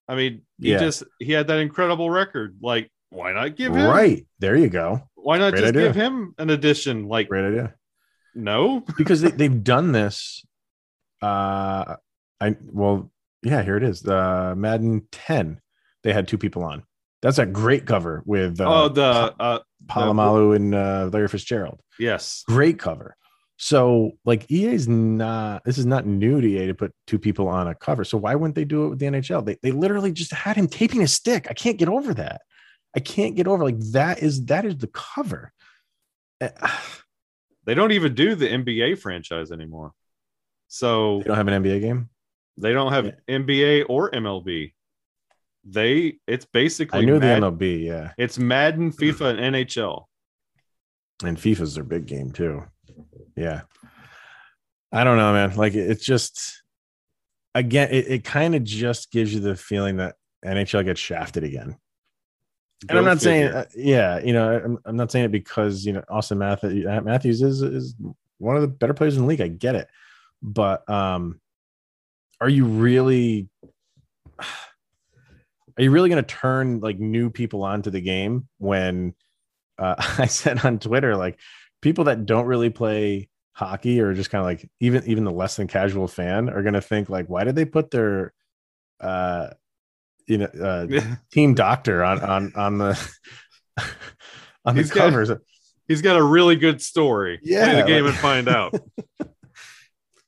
I 0.07 0.15
mean, 0.15 0.41
he 0.59 0.71
Yeah. 0.71 0.79
just 0.79 1.03
he 1.19 1.31
had 1.33 1.47
that 1.47 1.59
incredible 1.59 2.09
record. 2.09 2.57
Like, 2.61 2.89
why 3.09 3.33
not 3.33 3.55
give 3.55 3.75
him? 3.75 3.87
right. 3.87 4.25
There 4.39 4.55
you 4.55 4.69
go. 4.69 5.01
Why 5.15 5.37
not 5.37 5.51
Great 5.51 5.61
just 5.61 5.69
idea. 5.69 5.87
give 5.87 5.95
him 5.95 6.33
an 6.37 6.49
addition? 6.49 7.07
Like, 7.07 7.27
Great 7.29 7.45
idea. 7.47 7.73
no. 8.35 8.81
Because 8.97 9.21
they, 9.21 9.31
they've 9.39 9.63
done 9.63 9.91
this. 9.91 10.45
Uh, 11.25 11.95
I 12.41 12.55
well, 12.71 13.11
yeah. 13.43 13.63
Here 13.63 13.77
it 13.77 13.83
is. 13.83 14.05
Uh, 14.05 14.53
Madden 14.55 15.07
10. 15.11 15.59
They 16.03 16.13
had 16.13 16.27
two 16.27 16.37
people 16.37 16.63
on. 16.63 16.83
That's 17.21 17.39
a 17.39 17.45
great 17.45 17.87
cover 17.87 18.21
with 18.25 18.61
uh, 18.61 18.83
oh, 18.83 18.89
the 18.89 19.33
uh, 19.39 19.59
Polamalu 19.87 20.55
and 20.55 20.75
uh, 20.75 21.09
Larry 21.11 21.27
Fitzgerald. 21.27 21.79
yes, 21.97 22.43
great 22.45 22.77
cover. 22.77 23.15
So 23.57 24.11
like 24.25 24.51
EA's 24.51 24.87
not 24.87 25.63
this 25.63 25.77
is 25.77 25.85
not 25.85 26.05
new 26.05 26.41
to 26.41 26.47
EA 26.47 26.67
to 26.67 26.75
put 26.75 26.91
two 27.07 27.17
people 27.17 27.47
on 27.47 27.67
a 27.67 27.73
cover. 27.73 28.03
So 28.03 28.17
why 28.17 28.35
wouldn't 28.35 28.55
they 28.55 28.65
do 28.65 28.85
it 28.85 28.89
with 28.89 28.99
the 28.99 29.07
NHL? 29.07 29.45
They 29.45 29.57
they 29.63 29.71
literally 29.71 30.11
just 30.11 30.33
had 30.33 30.57
him 30.57 30.67
taping 30.67 31.01
a 31.01 31.07
stick. 31.07 31.47
I 31.49 31.53
can't 31.53 31.77
get 31.77 31.89
over 31.89 32.13
that. 32.13 32.41
I 32.95 32.99
can't 32.99 33.35
get 33.35 33.47
over 33.47 33.63
like 33.63 33.79
that 33.93 34.21
is 34.21 34.45
that 34.45 34.65
is 34.65 34.77
the 34.77 34.87
cover. 34.87 35.51
They 37.65 37.73
don't 37.73 37.93
even 37.93 38.13
do 38.13 38.35
the 38.35 38.47
NBA 38.47 38.99
franchise 38.99 39.51
anymore. 39.51 39.91
So 40.75 41.19
They 41.19 41.23
don't 41.29 41.37
have 41.37 41.47
an 41.47 41.63
NBA 41.63 41.79
game. 41.79 42.09
they 42.57 42.73
don't 42.73 42.91
have 42.91 43.13
NBA 43.29 43.85
or 43.87 44.11
MLB. 44.11 44.73
They 45.63 46.19
it's 46.27 46.43
basically 46.43 46.99
I 46.99 47.05
knew 47.05 47.17
Mad- 47.17 47.41
the 47.43 47.47
MLB, 47.51 47.85
yeah. 47.85 48.11
It's 48.17 48.37
Madden, 48.37 48.91
FIFA, 48.91 49.39
and 49.39 49.55
NHL. 49.55 50.03
And 51.23 51.37
FIFA's 51.37 51.75
their 51.75 51.85
big 51.85 52.07
game 52.07 52.31
too. 52.31 52.63
Yeah. 53.37 53.61
I 54.91 55.05
don't 55.05 55.15
know, 55.15 55.31
man. 55.31 55.55
Like 55.55 55.75
it- 55.75 55.89
it's 55.89 56.03
just 56.03 56.61
again, 57.53 57.87
it, 57.91 58.07
it 58.09 58.23
kind 58.25 58.53
of 58.53 58.65
just 58.65 59.11
gives 59.13 59.33
you 59.33 59.39
the 59.39 59.55
feeling 59.55 59.95
that 59.97 60.15
NHL 60.45 60.83
gets 60.83 60.99
shafted 60.99 61.45
again. 61.45 61.77
and 62.81 62.89
Go 62.89 62.97
I'm 62.97 63.05
not 63.05 63.21
saying, 63.21 63.47
uh, 63.47 63.63
yeah, 63.77 64.19
you 64.19 64.33
know, 64.33 64.57
I'm, 64.61 64.77
I'm 64.83 64.97
not 64.97 65.09
saying 65.09 65.23
it 65.23 65.31
because 65.31 65.85
you 65.85 65.93
know 65.93 66.03
Austin 66.09 66.37
Matthews, 66.39 66.83
Matthews 66.85 67.41
is 67.41 67.61
is 67.61 67.95
one 68.39 68.57
of 68.57 68.61
the 68.61 68.67
better 68.67 68.93
players 68.93 69.15
in 69.15 69.21
the 69.21 69.27
league. 69.29 69.39
I 69.39 69.47
get 69.47 69.75
it, 69.75 69.87
but 70.45 70.87
um, 70.89 71.39
are 72.39 72.49
you 72.49 72.65
really, 72.65 73.49
are 74.39 75.83
you 75.83 75.91
really 75.91 76.09
going 76.09 76.23
to 76.23 76.35
turn 76.35 76.79
like 76.79 76.99
new 76.99 77.29
people 77.29 77.63
onto 77.63 77.89
the 77.89 78.01
game 78.01 78.47
when 78.59 79.13
uh, 79.77 79.95
I 80.17 80.27
said 80.27 80.63
on 80.65 80.79
Twitter 80.79 81.15
like 81.17 81.39
people 81.81 82.05
that 82.05 82.25
don't 82.25 82.45
really 82.45 82.69
play 82.69 83.27
hockey 83.53 83.99
or 84.01 84.13
just 84.13 84.29
kind 84.29 84.39
of 84.41 84.45
like 84.45 84.69
even 84.79 85.03
even 85.07 85.23
the 85.23 85.31
less 85.31 85.55
than 85.55 85.67
casual 85.67 86.07
fan 86.07 86.49
are 86.49 86.61
going 86.61 86.73
to 86.73 86.81
think 86.81 87.09
like 87.09 87.27
why 87.27 87.43
did 87.45 87.55
they 87.55 87.63
put 87.63 87.89
their 87.89 88.33
uh 88.99 89.47
you 90.27 90.37
know 90.39 90.45
uh 90.45 90.87
team 91.31 91.53
doctor 91.53 92.03
on 92.03 92.19
on 92.21 92.53
on 92.55 92.77
the 92.77 93.09
on 94.65 94.75
the 94.75 94.81
He's 94.81 94.91
got- 94.91 95.05
covers. 95.09 95.31
He's 95.87 96.01
got 96.01 96.15
a 96.17 96.23
really 96.23 96.55
good 96.55 96.81
story. 96.81 97.39
Yeah, 97.43 97.65
Play 97.65 97.81
the 97.81 97.87
game 97.87 98.03
like- 98.05 98.13
and 98.13 98.19
find 98.21 98.47
out. 98.49 98.73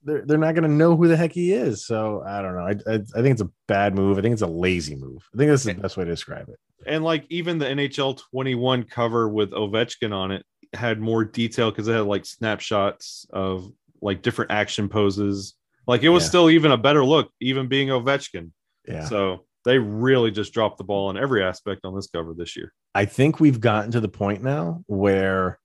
They're 0.07 0.23
they're 0.25 0.37
not 0.37 0.55
going 0.55 0.63
to 0.63 0.75
know 0.75 0.95
who 0.95 1.07
the 1.07 1.17
heck 1.17 1.33
he 1.33 1.53
is. 1.53 1.85
So 1.85 2.23
I 2.25 2.41
don't 2.41 2.55
know. 2.55 2.61
I, 2.65 2.93
I 2.93 2.95
I 2.95 3.21
think 3.21 3.33
it's 3.33 3.41
a 3.41 3.51
bad 3.67 3.93
move. 3.93 4.17
I 4.17 4.21
think 4.21 4.33
it's 4.33 4.41
a 4.41 4.47
lazy 4.47 4.95
move. 4.95 5.27
I 5.33 5.37
think 5.37 5.49
that's 5.49 5.63
the 5.63 5.71
eh. 5.71 5.75
best 5.75 5.97
way 5.97 6.05
to 6.05 6.09
describe 6.11 6.49
it. 6.49 6.57
And 6.85 7.03
like 7.03 7.25
even 7.29 7.57
the 7.59 7.65
NHL 7.65 8.19
21 8.31 8.83
cover 8.83 9.27
with 9.29 9.51
Ovechkin 9.51 10.13
on 10.13 10.31
it 10.31 10.45
had 10.73 10.99
more 10.99 11.23
detail 11.25 11.69
because 11.69 11.87
it 11.87 11.93
had 11.93 12.05
like 12.05 12.25
snapshots 12.25 13.27
of 13.31 13.69
like 14.01 14.21
different 14.21 14.51
action 14.51 14.89
poses. 14.89 15.53
Like 15.85 16.03
it 16.03 16.09
was 16.09 16.23
Yeah. 16.23 16.29
still 16.29 16.49
even 16.49 16.71
a 16.71 16.77
better 16.77 17.03
look, 17.03 17.29
even 17.41 17.67
being 17.67 17.89
Ovechkin. 17.89 18.51
Yeah. 18.87 19.05
So 19.05 19.45
they 19.65 19.77
really 19.77 20.31
just 20.31 20.53
dropped 20.53 20.77
the 20.77 20.83
ball 20.85 21.09
in 21.09 21.17
every 21.17 21.43
aspect 21.43 21.81
on 21.83 21.93
this 21.95 22.07
cover 22.07 22.33
this 22.33 22.55
year. 22.55 22.73
I 22.95 23.05
think 23.05 23.39
we've 23.39 23.59
gotten 23.59 23.91
to 23.91 23.99
the 23.99 24.07
point 24.07 24.41
now 24.43 24.83
where 24.87 25.59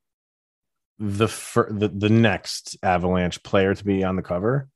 the 1.05 1.27
fir- 1.27 1.73
the, 1.73 1.89
the 1.89 2.09
next 2.09 2.77
Avalanche 2.83 3.43
player 3.43 3.75
to 3.75 3.85
be 3.85 4.05
on 4.05 4.15
the 4.15 4.23
cover, 4.23 4.69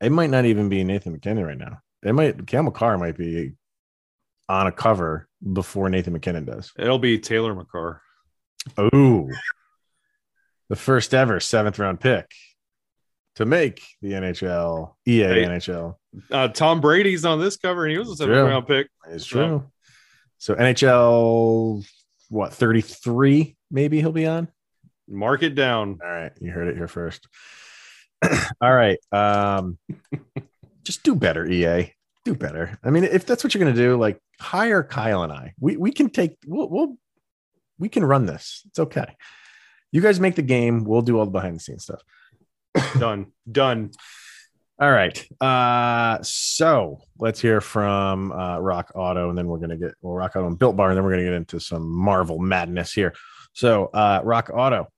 it 0.00 0.10
might 0.12 0.28
not 0.30 0.44
even 0.44 0.68
be 0.68 0.84
Nathan 0.84 1.12
MacKinnon 1.12 1.44
right 1.44 1.56
now. 1.58 1.78
It 2.02 2.12
might 2.12 2.46
Cale 2.46 2.64
Makar 2.64 2.98
might 2.98 3.16
be 3.16 3.52
on 4.46 4.66
a 4.66 4.72
cover 4.72 5.26
before 5.54 5.88
Nathan 5.88 6.12
MacKinnon 6.12 6.44
does. 6.44 6.70
It'll 6.78 6.98
be 6.98 7.18
Taylor 7.18 7.54
Makar. 7.54 8.02
Oh, 8.76 9.28
the 10.68 10.76
first 10.76 11.14
ever 11.14 11.40
seventh 11.40 11.78
round 11.78 11.98
pick 12.00 12.30
to 13.36 13.46
make 13.46 13.82
the 14.02 14.12
NHL 14.12 14.94
EA 15.06 15.20
Hey. 15.22 15.44
NHL. 15.46 15.94
Uh, 16.30 16.48
Tom 16.48 16.80
Brady's 16.82 17.24
on 17.24 17.40
this 17.40 17.56
cover, 17.56 17.84
and 17.84 17.92
he 17.92 17.98
was 17.98 18.10
a 18.10 18.16
seventh 18.16 18.36
round 18.50 18.66
pick. 18.66 18.88
It's 19.08 19.26
So- 19.26 19.36
true. 19.48 19.70
So 20.38 20.54
NHL, 20.54 21.86
what 22.28 22.52
thirty 22.52 22.82
three? 22.82 23.56
Maybe 23.70 24.00
he'll 24.00 24.12
be 24.12 24.26
on. 24.26 24.48
Mark 25.08 25.42
it 25.42 25.54
down. 25.54 25.98
All 26.02 26.10
right, 26.10 26.32
you 26.40 26.50
heard 26.50 26.68
it 26.68 26.76
here 26.76 26.88
first. 26.88 27.26
All 28.60 28.74
right, 28.74 28.98
um, 29.12 29.78
just 30.82 31.02
do 31.02 31.14
better, 31.14 31.46
EA. 31.46 31.92
Do 32.24 32.34
better. 32.34 32.78
I 32.82 32.90
mean, 32.90 33.04
if 33.04 33.26
that's 33.26 33.44
what 33.44 33.54
you're 33.54 33.62
gonna 33.62 33.76
do, 33.76 33.96
like 33.96 34.18
hire 34.40 34.82
Kyle 34.82 35.22
and 35.22 35.32
I. 35.32 35.52
We 35.60 35.76
we 35.76 35.92
can 35.92 36.08
take. 36.08 36.36
We'll, 36.46 36.68
we'll 36.68 36.96
we 37.78 37.88
can 37.88 38.04
run 38.04 38.26
this. 38.26 38.62
It's 38.66 38.78
okay. 38.78 39.16
You 39.92 40.00
guys 40.00 40.20
make 40.20 40.34
the 40.34 40.42
game. 40.42 40.84
We'll 40.84 41.02
do 41.02 41.18
all 41.18 41.26
the 41.26 41.30
behind 41.30 41.56
the 41.56 41.60
scenes 41.60 41.84
stuff. 41.84 42.02
Done. 42.98 43.32
Done. 43.50 43.90
All 44.80 44.90
right. 44.90 45.24
Uh, 45.40 46.18
so 46.22 46.98
let's 47.18 47.40
hear 47.40 47.60
from 47.60 48.32
uh, 48.32 48.58
Rock 48.58 48.90
Auto, 48.94 49.28
and 49.28 49.38
then 49.38 49.46
we're 49.46 49.58
gonna 49.58 49.76
get 49.76 49.92
well, 50.00 50.14
Rock 50.14 50.34
Auto 50.34 50.46
and 50.46 50.58
Built 50.58 50.76
Bar, 50.76 50.88
and 50.90 50.96
then 50.96 51.04
we're 51.04 51.12
gonna 51.12 51.24
get 51.24 51.34
into 51.34 51.60
some 51.60 51.88
Marvel 51.88 52.38
madness 52.38 52.92
here. 52.92 53.14
So, 53.54 53.86
uh, 53.86 54.20
Rock 54.22 54.50
Auto, 54.52 54.88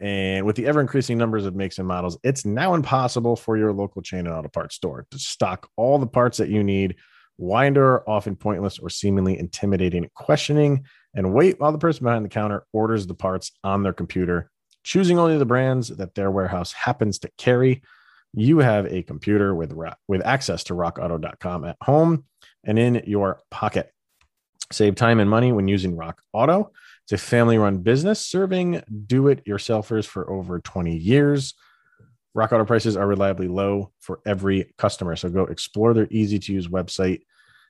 and 0.00 0.46
with 0.46 0.56
the 0.56 0.66
ever 0.66 0.80
increasing 0.80 1.18
numbers 1.18 1.46
of 1.46 1.54
makes 1.54 1.78
and 1.78 1.88
models, 1.88 2.18
it's 2.22 2.44
now 2.44 2.74
impossible 2.74 3.36
for 3.36 3.56
your 3.56 3.72
local 3.72 4.02
chain 4.02 4.20
and 4.20 4.30
auto 4.30 4.48
parts 4.48 4.76
store 4.76 5.06
to 5.10 5.18
stock 5.18 5.68
all 5.76 5.98
the 5.98 6.06
parts 6.06 6.38
that 6.38 6.48
you 6.48 6.62
need. 6.62 6.96
Endure 7.40 8.04
often 8.06 8.36
pointless 8.36 8.78
or 8.78 8.88
seemingly 8.88 9.36
intimidating 9.36 10.08
questioning 10.14 10.84
and 11.14 11.34
wait 11.34 11.58
while 11.58 11.72
the 11.72 11.78
person 11.78 12.04
behind 12.04 12.24
the 12.24 12.28
counter 12.28 12.64
orders 12.72 13.08
the 13.08 13.14
parts 13.14 13.50
on 13.64 13.82
their 13.82 13.92
computer, 13.92 14.50
choosing 14.84 15.18
only 15.18 15.36
the 15.36 15.44
brands 15.44 15.88
that 15.88 16.14
their 16.14 16.30
warehouse 16.30 16.72
happens 16.72 17.18
to 17.18 17.30
carry? 17.36 17.82
you 18.36 18.58
have 18.58 18.86
a 18.86 19.02
computer 19.02 19.54
with 19.54 19.72
with 20.08 20.24
access 20.26 20.64
to 20.64 20.74
rockauto.com 20.74 21.64
at 21.64 21.76
home 21.82 22.24
and 22.64 22.78
in 22.78 23.02
your 23.06 23.40
pocket. 23.50 23.90
Save 24.72 24.96
time 24.96 25.20
and 25.20 25.30
money 25.30 25.52
when 25.52 25.68
using 25.68 25.96
Rock 25.96 26.20
Auto. 26.32 26.72
It's 27.04 27.12
a 27.12 27.18
family 27.18 27.58
run 27.58 27.78
business 27.78 28.24
serving 28.24 28.82
do 29.06 29.28
it 29.28 29.44
yourselfers 29.44 30.06
for 30.06 30.30
over 30.30 30.58
20 30.58 30.96
years. 30.96 31.54
Rock 32.34 32.52
Auto 32.52 32.64
prices 32.64 32.96
are 32.96 33.06
reliably 33.06 33.46
low 33.46 33.92
for 34.00 34.20
every 34.26 34.72
customer. 34.78 35.14
So 35.14 35.28
go 35.28 35.42
explore 35.42 35.94
their 35.94 36.08
easy 36.10 36.38
to 36.38 36.52
use 36.52 36.66
website 36.66 37.20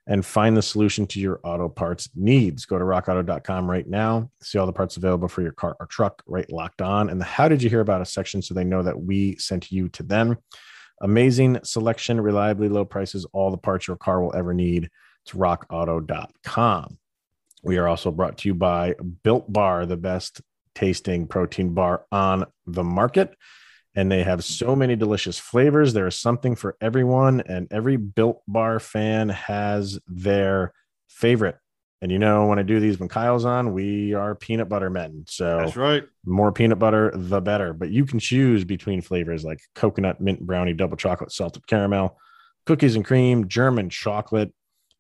and 0.06 0.24
find 0.24 0.56
the 0.56 0.62
solution 0.62 1.06
to 1.08 1.20
your 1.20 1.40
auto 1.44 1.68
parts 1.68 2.08
needs. 2.14 2.64
Go 2.64 2.78
to 2.78 2.84
rockauto.com 2.84 3.70
right 3.70 3.86
now. 3.86 4.30
See 4.42 4.58
all 4.58 4.66
the 4.66 4.72
parts 4.72 4.96
available 4.96 5.28
for 5.28 5.42
your 5.42 5.52
car 5.52 5.76
or 5.80 5.86
truck 5.86 6.22
right 6.26 6.50
locked 6.50 6.82
on. 6.82 7.10
And 7.10 7.20
the 7.20 7.24
how 7.24 7.48
did 7.48 7.62
you 7.62 7.70
hear 7.70 7.80
about 7.80 8.00
us 8.00 8.12
section 8.12 8.40
so 8.40 8.54
they 8.54 8.64
know 8.64 8.82
that 8.82 9.00
we 9.00 9.36
sent 9.36 9.72
you 9.72 9.88
to 9.90 10.02
them. 10.02 10.38
Amazing 11.00 11.58
selection, 11.64 12.20
reliably 12.20 12.68
low 12.68 12.84
prices, 12.84 13.26
all 13.32 13.50
the 13.50 13.58
parts 13.58 13.88
your 13.88 13.96
car 13.96 14.22
will 14.22 14.34
ever 14.36 14.54
need. 14.54 14.90
It's 15.24 15.34
rockauto.com. 15.34 16.98
We 17.64 17.78
are 17.78 17.88
also 17.88 18.10
brought 18.10 18.38
to 18.38 18.48
you 18.48 18.54
by 18.54 18.94
Built 19.22 19.50
Bar, 19.50 19.86
the 19.86 19.96
best 19.96 20.42
tasting 20.74 21.26
protein 21.26 21.72
bar 21.72 22.04
on 22.12 22.44
the 22.66 22.84
market. 22.84 23.34
And 23.96 24.10
they 24.10 24.22
have 24.22 24.44
so 24.44 24.76
many 24.76 24.96
delicious 24.96 25.38
flavors. 25.38 25.92
There 25.92 26.06
is 26.06 26.18
something 26.18 26.56
for 26.56 26.76
everyone, 26.80 27.40
and 27.42 27.68
every 27.70 27.96
Built 27.96 28.42
Bar 28.46 28.80
fan 28.80 29.28
has 29.28 29.98
their 30.06 30.72
favorite. 31.08 31.56
And 32.02 32.12
you 32.12 32.18
know, 32.18 32.48
when 32.48 32.58
I 32.58 32.62
do 32.62 32.80
these, 32.80 33.00
when 33.00 33.08
Kyle's 33.08 33.46
on, 33.46 33.72
we 33.72 34.12
are 34.12 34.34
peanut 34.34 34.68
butter 34.68 34.90
men. 34.90 35.24
So 35.26 35.58
That's 35.58 35.76
right. 35.76 36.04
more 36.26 36.52
peanut 36.52 36.78
butter, 36.78 37.12
the 37.14 37.40
better. 37.40 37.72
But 37.72 37.90
you 37.90 38.04
can 38.04 38.18
choose 38.18 38.62
between 38.62 39.00
flavors 39.00 39.42
like 39.42 39.60
coconut, 39.74 40.20
mint 40.20 40.40
brownie, 40.40 40.74
double 40.74 40.98
chocolate, 40.98 41.32
salted 41.32 41.66
caramel, 41.66 42.18
cookies 42.66 42.96
and 42.96 43.06
cream, 43.06 43.48
German 43.48 43.88
chocolate. 43.88 44.52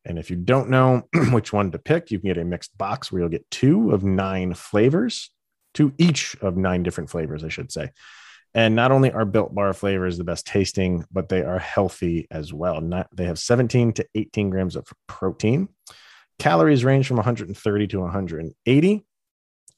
And 0.04 0.18
if 0.18 0.30
you 0.30 0.36
don't 0.36 0.70
know 0.70 1.02
which 1.30 1.52
one 1.52 1.70
to 1.72 1.78
pick, 1.78 2.10
you 2.10 2.18
can 2.18 2.28
get 2.28 2.38
a 2.38 2.44
mixed 2.44 2.76
box 2.76 3.10
where 3.10 3.20
you'll 3.20 3.30
get 3.30 3.50
two 3.50 3.92
of 3.92 4.04
nine 4.04 4.54
flavors, 4.54 5.30
two 5.72 5.92
each 5.98 6.36
of 6.40 6.56
nine 6.56 6.82
different 6.82 7.10
flavors, 7.10 7.44
I 7.44 7.48
should 7.48 7.72
say. 7.72 7.90
And 8.56 8.76
not 8.76 8.92
only 8.92 9.10
are 9.10 9.24
Built 9.24 9.54
Bar 9.54 9.72
flavors 9.72 10.16
the 10.16 10.24
best 10.24 10.46
tasting, 10.46 11.04
but 11.10 11.28
they 11.28 11.42
are 11.42 11.58
healthy 11.58 12.28
as 12.30 12.52
well. 12.52 12.80
Not, 12.80 13.08
they 13.14 13.24
have 13.24 13.38
17 13.38 13.94
to 13.94 14.06
18 14.14 14.50
grams 14.50 14.76
of 14.76 14.86
protein. 15.08 15.68
Calories 16.38 16.84
range 16.84 17.08
from 17.08 17.16
130 17.16 17.86
to 17.88 18.00
180 18.00 19.04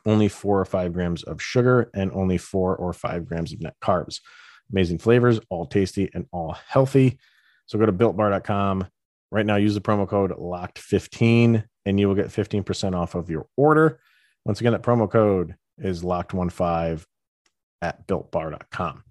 only 0.07 0.29
four 0.29 0.61
or 0.61 0.65
five 0.65 0.93
grams 0.93 1.25
of 1.25 1.43
sugar 1.43 1.91
and 1.93 2.12
only 2.12 2.39
four 2.39 2.77
or 2.77 2.93
five 2.93 3.27
grams 3.27 3.53
of 3.53 3.61
net 3.61 3.75
carbs. 3.83 4.21
Amazing 4.71 4.99
flavors, 4.99 5.41
all 5.51 5.67
tasty 5.67 6.09
and 6.15 6.27
all 6.33 6.57
healthy. 6.69 7.19
So 7.67 7.79
go 7.79 7.87
to 7.87 7.93
builtbar.com 7.93 8.87
right 9.31 9.47
now. 9.47 9.57
Use 9.57 9.75
the 9.75 9.81
promo 9.81 10.09
code 10.09 10.33
locked15 10.33 11.65
and 11.85 12.01
you 12.01 12.09
will 12.09 12.15
get 12.15 12.27
15% 12.27 12.95
off 12.95 13.15
of 13.15 13.31
your 13.31 13.47
order. 13.57 14.01
Once 14.45 14.61
again, 14.61 14.73
that 14.73 14.83
promo 14.83 15.11
code 15.11 15.55
is 15.79 16.03
locked15 16.03 17.05
at 17.83 18.07
builtbar.com. 18.07 19.03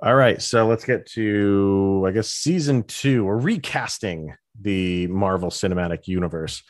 All 0.00 0.14
right. 0.14 0.40
So 0.40 0.66
let's 0.66 0.84
get 0.84 1.06
to, 1.12 2.04
I 2.06 2.12
guess, 2.12 2.28
season 2.28 2.84
two. 2.84 3.24
We're 3.24 3.38
recasting 3.38 4.34
the 4.60 5.08
Marvel 5.08 5.50
Cinematic 5.50 6.06
Universe. 6.06 6.62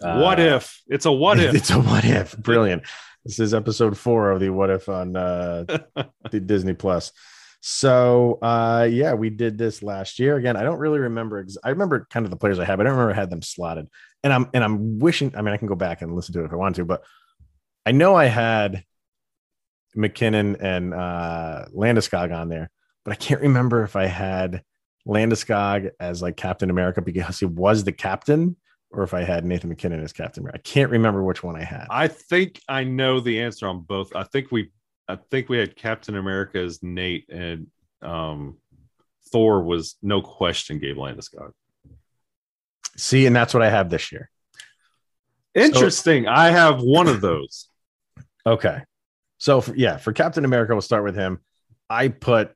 what 0.00 0.38
Uh, 0.38 0.56
if? 0.56 0.80
It's 0.86 1.06
a 1.06 1.12
what 1.12 1.38
if. 1.40 1.54
It's 1.54 1.70
a 1.70 1.80
what 1.80 2.04
if. 2.04 2.36
Brilliant. 2.38 2.84
This 3.24 3.38
is 3.40 3.52
episode 3.52 3.98
four 3.98 4.30
of 4.30 4.40
the 4.40 4.50
what 4.50 4.70
if 4.70 4.88
on 4.88 5.16
uh, 5.16 5.64
the 6.30 6.40
Disney 6.40 6.74
Plus. 6.74 7.12
So 7.60 8.38
uh, 8.40 8.88
yeah, 8.90 9.14
we 9.14 9.30
did 9.30 9.58
this 9.58 9.82
last 9.82 10.18
year. 10.18 10.36
Again, 10.36 10.56
I 10.56 10.62
don't 10.62 10.78
really 10.78 10.98
remember. 10.98 11.38
Ex- 11.38 11.58
I 11.62 11.70
remember 11.70 12.06
kind 12.10 12.24
of 12.24 12.30
the 12.30 12.36
players 12.36 12.58
I 12.58 12.64
had, 12.64 12.76
but 12.76 12.86
I 12.86 12.90
don't 12.90 12.98
remember 12.98 13.12
I 13.12 13.20
had 13.20 13.30
them 13.30 13.42
slotted. 13.42 13.88
And 14.24 14.32
I'm 14.32 14.48
and 14.54 14.64
I'm 14.64 14.98
wishing. 14.98 15.34
I 15.36 15.42
mean, 15.42 15.52
I 15.52 15.58
can 15.58 15.68
go 15.68 15.74
back 15.74 16.02
and 16.02 16.14
listen 16.14 16.32
to 16.34 16.40
it 16.40 16.46
if 16.46 16.52
I 16.52 16.56
want 16.56 16.76
to, 16.76 16.84
but 16.84 17.02
I 17.84 17.92
know 17.92 18.14
I 18.14 18.26
had 18.26 18.84
MacKinnon 19.94 20.56
and 20.60 20.94
uh, 20.94 21.66
Landeskog 21.74 22.34
on 22.34 22.48
there, 22.48 22.70
but 23.04 23.12
I 23.12 23.16
can't 23.16 23.40
remember 23.40 23.82
if 23.82 23.96
I 23.96 24.06
had 24.06 24.62
Landeskog 25.06 25.90
as 25.98 26.22
like 26.22 26.36
Captain 26.36 26.70
America 26.70 27.02
because 27.02 27.40
he 27.40 27.46
was 27.46 27.84
the 27.84 27.92
captain, 27.92 28.56
or 28.90 29.02
if 29.02 29.14
I 29.14 29.22
had 29.22 29.44
Nathan 29.44 29.70
MacKinnon 29.70 30.02
as 30.02 30.12
Captain 30.12 30.42
America. 30.42 30.58
I 30.58 30.62
can't 30.62 30.90
remember 30.90 31.22
which 31.22 31.42
one 31.42 31.56
I 31.56 31.64
had. 31.64 31.86
I 31.90 32.08
think 32.08 32.60
I 32.68 32.84
know 32.84 33.20
the 33.20 33.40
answer 33.42 33.66
on 33.66 33.80
both. 33.80 34.14
I 34.14 34.24
think 34.24 34.50
we 34.50 34.70
I 35.12 35.18
think 35.30 35.48
we 35.48 35.58
had 35.58 35.76
Captain 35.76 36.16
America 36.16 36.58
as 36.58 36.82
Nate 36.82 37.28
and 37.28 37.66
um 38.02 38.56
Thor 39.32 39.62
was 39.62 39.96
no 40.02 40.20
question 40.22 40.78
Gabe 40.78 40.96
Landeskog. 40.96 41.52
See, 42.96 43.26
and 43.26 43.34
that's 43.36 43.54
what 43.54 43.62
I 43.62 43.70
have 43.70 43.90
this 43.90 44.10
year. 44.12 44.30
Interesting. 45.54 46.26
I 46.28 46.50
have 46.50 46.80
one 46.82 47.08
of 47.08 47.20
those. 47.20 47.66
Okay. 48.46 48.80
So 49.36 49.60
for, 49.60 49.74
yeah, 49.76 49.98
for 49.98 50.14
Captain 50.14 50.46
America, 50.46 50.72
we'll 50.72 50.80
start 50.80 51.04
with 51.04 51.14
him. 51.14 51.40
I 51.90 52.08
put 52.08 52.54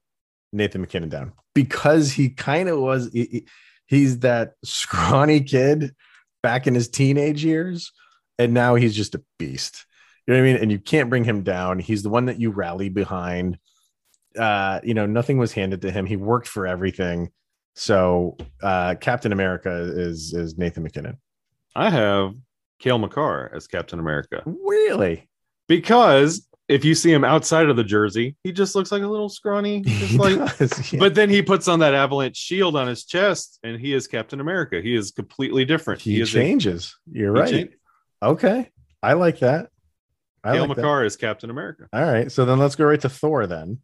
Nathan 0.50 0.80
MacKinnon 0.80 1.10
down 1.10 1.34
because 1.54 2.10
he 2.10 2.30
kind 2.30 2.70
of 2.70 2.80
was. 2.80 3.10
he- 3.12 3.46
he's 3.84 4.20
that 4.20 4.54
scrawny 4.64 5.42
kid 5.42 5.94
back 6.42 6.66
in 6.66 6.74
his 6.74 6.88
teenage 6.88 7.44
years, 7.44 7.92
and 8.38 8.54
now 8.54 8.76
he's 8.76 8.96
just 8.96 9.14
a 9.14 9.22
beast. 9.38 9.84
You 10.26 10.34
know 10.34 10.40
what 10.40 10.48
I 10.48 10.52
mean? 10.52 10.62
And 10.62 10.72
you 10.72 10.78
can't 10.78 11.10
bring 11.10 11.24
him 11.24 11.42
down. 11.42 11.78
He's 11.78 12.02
the 12.02 12.08
one 12.10 12.26
that 12.26 12.40
you 12.40 12.50
rally 12.50 12.88
behind. 12.88 13.58
Uh, 14.38 14.80
you 14.82 14.94
know, 14.94 15.06
nothing 15.06 15.38
was 15.38 15.52
handed 15.52 15.82
to 15.82 15.90
him. 15.90 16.06
He 16.06 16.16
worked 16.16 16.48
for 16.48 16.66
everything. 16.66 17.30
So 17.74 18.36
uh, 18.62 18.94
Captain 19.00 19.32
America 19.32 19.70
is 19.96 20.32
is 20.32 20.56
Nathan 20.56 20.82
MacKinnon. 20.82 21.18
I 21.76 21.90
have 21.90 22.34
Cale 22.78 22.98
Makar 22.98 23.50
as 23.54 23.66
Captain 23.66 23.98
America 23.98 24.42
Really? 24.46 25.28
because 25.68 26.48
if 26.68 26.84
you 26.84 26.94
see 26.94 27.12
him 27.12 27.24
outside 27.24 27.68
of 27.68 27.76
the 27.76 27.84
jersey, 27.84 28.36
he 28.42 28.50
just 28.52 28.74
looks 28.74 28.90
like 28.90 29.02
a 29.02 29.06
little 29.06 29.28
scrawny, 29.28 29.80
just 29.84 30.14
like. 30.14 30.36
does, 30.58 30.92
yeah. 30.92 30.98
But 30.98 31.14
then 31.14 31.28
he 31.28 31.42
puts 31.42 31.68
on 31.68 31.80
that 31.80 31.94
avalanche 31.94 32.36
shield 32.38 32.74
on 32.76 32.86
his 32.88 33.04
chest, 33.04 33.58
and 33.62 33.78
he 33.78 33.92
is 33.92 34.06
Captain 34.06 34.40
America. 34.40 34.80
He 34.80 34.94
is 34.94 35.10
completely 35.10 35.64
different. 35.66 36.00
he, 36.00 36.20
a- 36.22 36.26
changes. 36.26 36.96
You're 37.12 37.34
he 37.46 37.54
right. 37.56 37.70
Okay. 38.22 38.70
I 39.02 39.12
like 39.14 39.40
that. 39.40 39.68
I 40.44 40.52
Cale 40.52 40.66
like. 40.68 40.76
Makar 40.76 41.04
is 41.04 41.16
Captain 41.16 41.50
America. 41.50 41.88
All 41.92 42.02
right. 42.02 42.30
So 42.30 42.44
then 42.44 42.58
let's 42.58 42.76
go 42.76 42.84
right 42.84 43.00
to 43.00 43.08
Thor 43.08 43.46
then. 43.46 43.78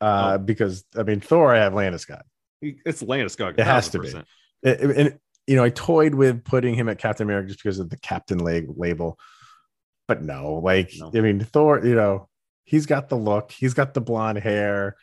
Uh, 0.00 0.32
Oh. 0.34 0.38
because 0.38 0.84
I 0.98 1.02
mean 1.04 1.20
Thor, 1.20 1.54
I 1.54 1.58
have 1.58 1.72
Landeskog. 1.72 2.22
It's 2.60 3.02
Landeskog. 3.02 3.58
It 3.58 3.64
has 3.64 3.88
to 3.90 3.98
be. 3.98 4.08
1000%. 4.08 4.24
And, 4.64 4.90
and, 4.92 5.18
you 5.48 5.56
know, 5.56 5.64
I 5.64 5.70
toyed 5.70 6.14
with 6.14 6.44
putting 6.44 6.74
him 6.74 6.88
at 6.88 6.98
Captain 6.98 7.24
America 7.26 7.48
just 7.48 7.62
because 7.62 7.78
of 7.80 7.90
the 7.90 7.96
Captain 7.98 8.38
lag- 8.38 8.68
label. 8.76 9.18
But 10.06 10.22
no, 10.22 10.54
like 10.62 10.92
No. 10.98 11.10
I 11.14 11.20
mean, 11.20 11.40
Thor, 11.40 11.84
you 11.84 11.94
know, 11.94 12.28
he's 12.64 12.86
got 12.86 13.08
the 13.08 13.16
look, 13.16 13.50
he's 13.52 13.74
got 13.74 13.94
the 13.94 14.00
blonde 14.00 14.38
hair, 14.38 14.96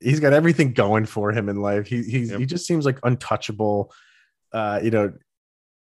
he's 0.00 0.20
got 0.20 0.32
everything 0.34 0.72
going 0.74 1.06
for 1.06 1.32
him 1.32 1.48
in 1.48 1.60
life. 1.60 1.86
He 1.86 2.02
he's 2.02 2.30
Yep. 2.30 2.40
he 2.40 2.46
just 2.46 2.66
seems 2.66 2.84
like 2.84 2.98
untouchable. 3.02 3.92
Uh, 4.52 4.80
you 4.82 4.90
know, 4.90 5.12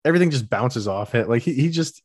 everything 0.06 0.30
just 0.32 0.50
bounces 0.50 0.88
off 0.88 1.16
it. 1.16 1.28
Like 1.30 1.42
he, 1.44 1.54
he 1.54 1.70
just 1.70 2.02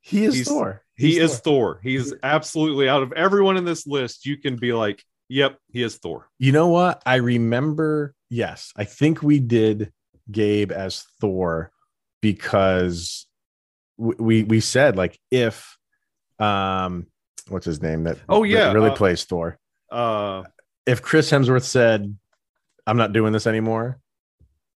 he 0.00 0.24
is 0.24 0.34
He's- 0.34 0.48
Thor. 0.48 0.82
He 1.00 1.12
He's 1.14 1.18
is 1.18 1.38
Thor. 1.40 1.80
He's 1.82 2.12
absolutely 2.22 2.88
out 2.88 3.02
of 3.02 3.12
everyone 3.12 3.56
in 3.56 3.64
this 3.64 3.86
list. 3.86 4.26
You 4.26 4.36
can 4.36 4.56
be 4.56 4.72
like, 4.72 5.02
yep, 5.28 5.58
he 5.72 5.82
is 5.82 5.96
Thor. 5.96 6.28
You 6.38 6.52
know 6.52 6.68
what? 6.68 7.02
I 7.06 7.16
remember. 7.16 8.14
Yes, 8.28 8.72
I 8.76 8.84
think 8.84 9.22
we 9.22 9.38
did 9.40 9.92
Gabe 10.30 10.70
as 10.72 11.04
Thor 11.20 11.72
because 12.20 13.26
we 13.96 14.44
we 14.44 14.60
said 14.60 14.96
like 14.96 15.18
if 15.30 15.76
um 16.38 17.06
what's 17.48 17.66
his 17.66 17.82
name 17.82 18.04
that 18.04 18.18
Oh, 18.28 18.42
that 18.42 18.48
yeah, 18.48 18.72
really 18.72 18.90
uh, 18.90 18.94
plays 18.96 19.24
Thor. 19.24 19.58
Uh, 19.90 20.44
If 20.86 21.02
Chris 21.02 21.30
Hemsworth 21.30 21.64
said 21.64 22.16
I'm 22.86 22.96
not 22.96 23.12
doing 23.12 23.32
this 23.32 23.46
anymore, 23.46 23.98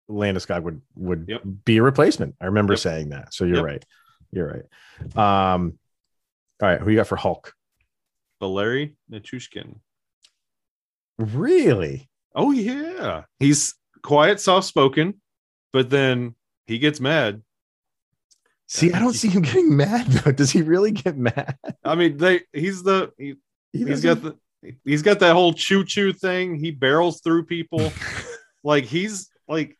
Landeskog 0.09 0.63
would 0.63 0.81
would 0.95 1.25
Yep. 1.27 1.41
be 1.65 1.77
a 1.77 1.83
replacement. 1.83 2.35
I 2.41 2.45
remember 2.45 2.73
Yep. 2.73 2.79
saying 2.79 3.09
that. 3.09 3.33
So 3.33 3.45
you're 3.45 3.57
Yep. 3.57 3.65
right. 3.65 3.85
You're 4.31 4.63
right. 5.15 5.53
Um 5.53 5.77
all 6.61 6.69
right, 6.69 6.79
who 6.79 6.91
you 6.91 6.97
got 6.97 7.07
for 7.07 7.15
Hulk? 7.15 7.53
Valeri 8.39 8.95
Nichushkin. 9.11 9.79
Really? 11.17 12.09
Oh 12.35 12.51
yeah, 12.51 13.23
he's 13.39 13.75
quiet, 14.03 14.39
soft 14.39 14.67
spoken, 14.67 15.21
but 15.73 15.89
then 15.89 16.35
he 16.65 16.79
gets 16.79 16.99
mad. 16.99 17.41
See, 18.67 18.93
I 18.93 18.99
don't 18.99 19.13
see 19.13 19.27
him 19.27 19.41
getting 19.41 19.75
mad 19.75 20.07
though. 20.07 20.31
Does 20.31 20.51
he 20.51 20.61
really 20.61 20.91
get 20.91 21.17
mad? 21.17 21.57
I 21.83 21.95
mean, 21.95 22.17
they 22.17 22.41
he's 22.53 22.83
the 22.83 23.11
he, 23.17 23.35
he 23.73 23.83
has 23.83 24.01
got 24.01 24.21
the 24.21 24.37
he's 24.85 25.01
got 25.01 25.19
that 25.19 25.33
whole 25.33 25.53
choo 25.53 25.83
choo 25.83 26.13
thing. 26.13 26.55
He 26.55 26.71
barrels 26.71 27.21
through 27.21 27.45
people. 27.45 27.91
like 28.63 28.85
he's 28.85 29.29
like 29.47 29.77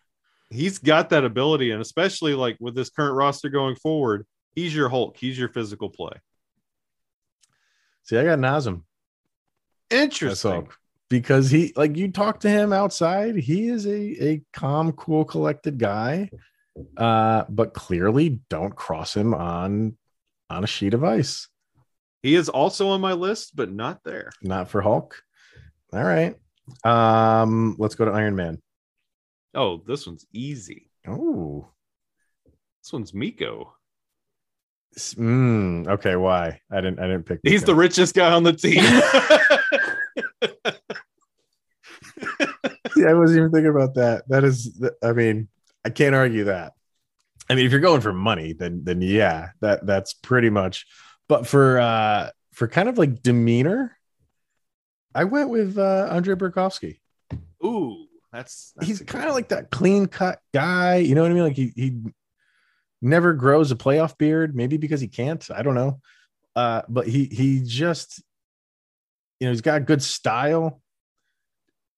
he's 0.50 0.78
got 0.78 1.10
that 1.12 1.24
ability, 1.24 1.72
and 1.72 1.82
especially 1.82 2.34
like 2.34 2.58
with 2.60 2.76
this 2.76 2.90
current 2.90 3.16
roster 3.16 3.50
going 3.50 3.76
forward, 3.76 4.26
he's 4.56 4.76
your 4.76 4.90
Hulk. 4.90 5.16
He's 5.18 5.40
your 5.40 5.50
physical 5.50 5.90
play. 5.90 6.14
See, 8.04 8.18
I 8.18 8.24
got 8.24 8.40
Nazem. 8.40 8.84
Interesting. 9.90 10.68
Because 11.10 11.50
he 11.50 11.74
like 11.76 11.98
you 11.98 12.10
talk 12.12 12.40
to 12.42 12.50
him 12.50 12.72
outside, 12.72 13.36
he 13.36 13.68
is 13.68 13.86
a, 13.86 14.24
a 14.24 14.42
calm, 14.54 14.94
cool, 14.94 15.26
collected 15.26 15.78
guy. 15.78 16.30
Uh, 16.96 17.44
but 17.50 17.74
clearly 17.74 18.40
don't 18.50 18.74
cross 18.74 19.16
him 19.16 19.34
on 19.34 19.98
on 20.50 20.64
a 20.64 20.68
sheet 20.68 20.94
of 20.94 21.04
ice. 21.04 21.50
He 22.24 22.36
is 22.36 22.48
also 22.48 22.90
on 22.90 23.02
my 23.02 23.14
list, 23.14 23.56
but 23.56 23.72
not 23.72 24.04
there. 24.06 24.32
Not 24.42 24.70
for 24.70 24.82
Hulk. 24.82 25.22
All 25.92 26.04
right. 26.04 26.36
Um, 26.86 27.76
let's 27.78 27.96
go 27.96 28.06
to 28.06 28.12
Iron 28.12 28.36
Man. 28.36 28.62
Oh, 29.54 29.82
this 29.86 30.08
one's 30.08 30.26
easy. 30.32 30.92
Oh, 31.06 31.68
This 32.82 32.94
one's 32.94 33.14
Miko. 33.14 33.74
Mm, 34.98 35.88
okay. 35.88 36.16
Why? 36.16 36.60
I 36.72 36.82
didn't 36.82 37.00
I 37.00 37.04
didn't 37.04 37.24
pick 37.24 37.40
He's 37.44 37.64
the 37.64 37.76
richest 37.76 38.14
guy 38.14 38.34
on 38.34 38.44
the 38.44 38.54
team. 38.54 38.84
Yeah, 42.96 43.08
I 43.08 43.14
wasn't 43.14 43.40
even 43.40 43.52
thinking 43.52 43.72
about 43.72 43.96
that. 43.96 44.28
That 44.28 44.44
is, 44.44 44.80
I 45.04 45.14
mean, 45.14 45.48
I 45.86 45.90
can't 45.90 46.14
argue 46.14 46.46
that. 46.46 46.74
I 47.50 47.56
mean, 47.56 47.66
if 47.66 47.72
you're 47.72 47.82
going 47.82 48.02
for 48.02 48.14
money, 48.14 48.54
then 48.54 48.84
then 48.84 49.02
yeah, 49.02 49.50
that 49.62 49.86
that's 49.86 50.14
pretty 50.14 50.50
much. 50.50 50.86
But 51.28 51.48
for 51.48 51.80
uh 51.80 52.30
for 52.52 52.68
kind 52.68 52.88
of 52.88 52.98
like 52.98 53.24
demeanor, 53.24 53.98
I 55.16 55.24
went 55.24 55.50
with 55.50 55.78
uh 55.78 56.08
Andre 56.12 56.36
Burakovsky. 56.36 57.00
Ooh, 57.66 58.06
that's, 58.32 58.74
that's 58.76 58.88
He's 58.88 59.02
kind 59.02 59.28
of 59.28 59.34
like 59.34 59.50
that 59.50 59.72
clean 59.72 60.06
cut 60.06 60.40
guy. 60.54 60.98
You 60.98 61.16
know 61.16 61.24
what 61.24 61.32
I 61.32 61.34
mean? 61.34 61.44
Like 61.44 61.56
he 61.56 61.74
he 61.76 61.98
never 63.02 63.34
grows 63.34 63.72
a 63.72 63.76
playoff 63.76 64.18
beard, 64.18 64.56
maybe 64.56 64.78
because 64.78 65.02
he 65.02 65.08
can't. 65.08 65.46
I 65.52 65.62
don't 65.62 65.76
know. 65.76 66.00
Uh, 66.56 66.82
but 66.90 67.08
he 67.08 67.26
he 67.26 67.62
just 67.66 68.22
you 69.40 69.48
know 69.48 69.52
he's 69.52 69.62
got 69.62 69.86
good 69.86 70.02
style. 70.04 70.82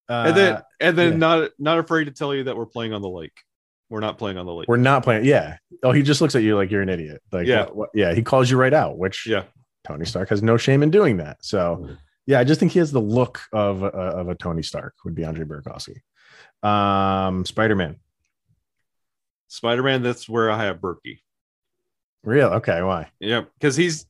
Uh, 0.09 0.25
and 0.27 0.37
then 0.37 0.61
and 0.79 0.97
then 0.97 1.11
yeah. 1.13 1.17
not 1.17 1.49
not 1.59 1.79
afraid 1.79 2.05
to 2.05 2.11
tell 2.11 2.33
you 2.33 2.43
that 2.45 2.57
we're 2.57 2.65
playing 2.65 2.93
on 2.93 3.01
the 3.01 3.09
lake. 3.09 3.37
We're 3.89 3.99
not 3.99 4.17
playing 4.17 4.37
on 4.37 4.45
the 4.45 4.53
lake. 4.53 4.67
We're 4.67 4.77
not 4.77 5.03
playing. 5.03 5.25
Yeah. 5.25 5.57
Oh, 5.83 5.91
he 5.91 6.01
just 6.01 6.19
looks 6.19 6.35
at 6.35 6.41
you 6.41 6.55
like 6.55 6.71
you're 6.71 6.81
an 6.81 6.89
idiot. 6.89 7.21
Like, 7.31 7.45
Yeah. 7.45 7.65
what- 7.65 7.75
what- 7.75 7.89
yeah. 7.93 8.13
He 8.13 8.23
calls 8.23 8.49
you 8.49 8.57
right 8.57 8.73
out, 8.73 8.97
which 8.97 9.27
yeah, 9.27 9.43
Tony 9.85 10.05
Stark 10.05 10.29
has 10.29 10.41
no 10.41 10.57
shame 10.57 10.81
in 10.81 10.89
doing 10.89 11.17
that. 11.17 11.37
So, 11.41 11.89
yeah, 12.25 12.39
I 12.39 12.43
just 12.43 12.59
think 12.59 12.71
he 12.71 12.79
has 12.79 12.91
the 12.91 13.01
look 13.01 13.41
of 13.51 13.83
a, 13.83 13.87
of 13.87 14.29
a 14.29 14.35
Tony 14.35 14.63
Stark. 14.63 14.95
Would 15.05 15.13
be 15.13 15.23
Andre 15.25 15.45
Burakovsky. 15.45 15.97
Um, 16.67 17.45
Spider 17.45 17.75
Man. 17.75 17.97
Spider 19.53 19.83
Man. 19.83 20.01
That's 20.03 20.27
where 20.27 20.49
I 20.51 20.63
have 20.65 20.77
Berkey. 20.77 21.19
Real? 22.23 22.47
Okay. 22.53 22.81
Why? 22.81 23.09
Yeah, 23.19 23.41
because 23.59 23.75
he's, 23.75 24.05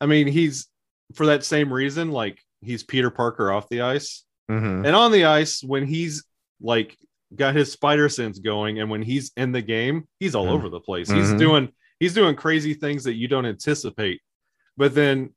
I 0.00 0.06
mean, 0.06 0.26
he's 0.26 0.66
for 1.14 1.26
that 1.26 1.44
same 1.44 1.72
reason. 1.72 2.10
Like 2.10 2.38
he's 2.60 2.82
Peter 2.82 3.10
Parker 3.10 3.52
off 3.52 3.68
the 3.68 3.82
ice, 3.82 4.24
Mhm. 4.50 4.86
and 4.86 4.96
on 4.96 5.12
the 5.12 5.26
ice 5.26 5.62
when 5.62 5.86
he's 5.86 6.24
like 6.60 6.96
got 7.34 7.54
his 7.54 7.70
spider 7.70 8.08
sense 8.08 8.38
going, 8.38 8.80
and 8.80 8.90
when 8.90 9.02
he's 9.02 9.30
in 9.36 9.52
the 9.52 9.60
game, 9.62 10.08
he's 10.18 10.34
all 10.34 10.46
Mhm. 10.46 10.52
over 10.52 10.68
the 10.68 10.80
place. 10.80 11.10
He's 11.10 11.30
Mhm. 11.32 11.38
doing 11.38 11.72
he's 12.00 12.14
doing 12.14 12.36
crazy 12.36 12.74
things 12.74 13.04
that 13.04 13.14
you 13.14 13.28
don't 13.28 13.44
anticipate, 13.46 14.20
but 14.76 14.94
then 14.94 15.34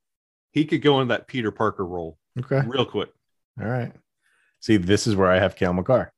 he 0.51 0.63
could 0.65 0.81
go 0.81 1.01
in 1.01 1.07
that 1.09 1.27
Peter 1.27 1.51
Parker 1.51 1.85
role 1.85 2.17
Okay. 2.39 2.61
real 2.67 2.85
quick. 2.85 3.09
All 3.59 3.67
right. 3.67 3.91
See, 4.59 4.77
this 4.77 5.07
is 5.07 5.15
where 5.15 5.31
I 5.31 5.39
have 5.39 5.55
Cale 5.55 5.73
Makar. 5.73 6.13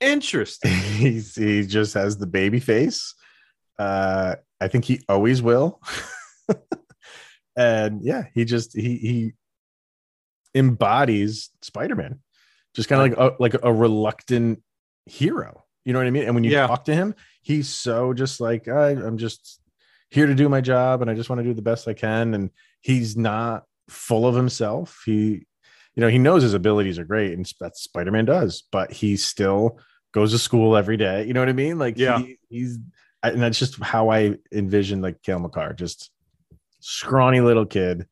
Interesting. 0.00 0.70
He's 0.96 1.34
he 1.34 1.66
just 1.66 1.94
has 1.94 2.16
the 2.18 2.26
baby 2.26 2.60
face. 2.60 3.14
Uh, 3.78 4.36
I 4.60 4.68
think 4.68 4.84
he 4.84 5.00
always 5.08 5.40
will. 5.42 5.80
and 7.56 8.02
yeah, 8.02 8.24
he 8.34 8.44
just 8.44 8.76
he 8.76 8.96
he 8.96 9.32
embodies 10.54 11.50
Spider-Man. 11.62 12.20
Just 12.74 12.88
kind 12.88 13.12
of 13.12 13.18
like 13.18 13.32
a, 13.32 13.42
like 13.42 13.56
a 13.62 13.72
reluctant 13.72 14.62
hero. 15.06 15.64
You 15.84 15.92
know 15.92 15.98
what 15.98 16.06
I 16.06 16.10
mean? 16.10 16.24
And 16.24 16.34
when 16.34 16.44
you 16.44 16.50
Yeah. 16.50 16.66
talk 16.66 16.84
to 16.84 16.94
him, 16.94 17.14
he's 17.42 17.68
so 17.68 18.12
just 18.12 18.40
like 18.40 18.68
I, 18.68 18.90
I'm 18.90 19.18
just 19.18 19.60
here 20.10 20.26
to 20.26 20.34
do 20.34 20.48
my 20.48 20.60
job 20.60 21.02
and 21.02 21.10
I 21.10 21.14
just 21.14 21.30
want 21.30 21.40
to 21.40 21.44
do 21.44 21.54
the 21.54 21.62
best 21.62 21.88
I 21.88 21.94
can. 21.94 22.34
And 22.34 22.50
he's 22.80 23.16
not 23.16 23.64
full 23.88 24.26
of 24.26 24.34
himself. 24.34 25.02
He, 25.06 25.46
you 26.00 26.06
know, 26.06 26.10
he 26.10 26.16
knows 26.16 26.42
his 26.42 26.54
abilities 26.54 26.98
are 26.98 27.04
great, 27.04 27.34
and 27.34 27.44
that's 27.60 27.82
Spider-Man 27.82 28.24
does, 28.24 28.62
but 28.72 28.90
he 28.90 29.18
still 29.18 29.78
goes 30.14 30.32
to 30.32 30.38
school 30.38 30.74
every 30.74 30.96
day. 30.96 31.26
You 31.26 31.34
know 31.34 31.40
what 31.40 31.50
I 31.50 31.52
mean? 31.52 31.78
Like, 31.78 31.98
Yeah. 31.98 32.20
he, 32.20 32.38
he's, 32.48 32.78
and 33.22 33.42
that's 33.42 33.58
just 33.58 33.78
how 33.82 34.08
I 34.08 34.36
envision 34.50 35.02
like 35.02 35.20
Cale 35.20 35.40
Makar, 35.40 35.74
just 35.74 36.10
scrawny 36.78 37.42
little 37.42 37.66
kid, 37.66 38.06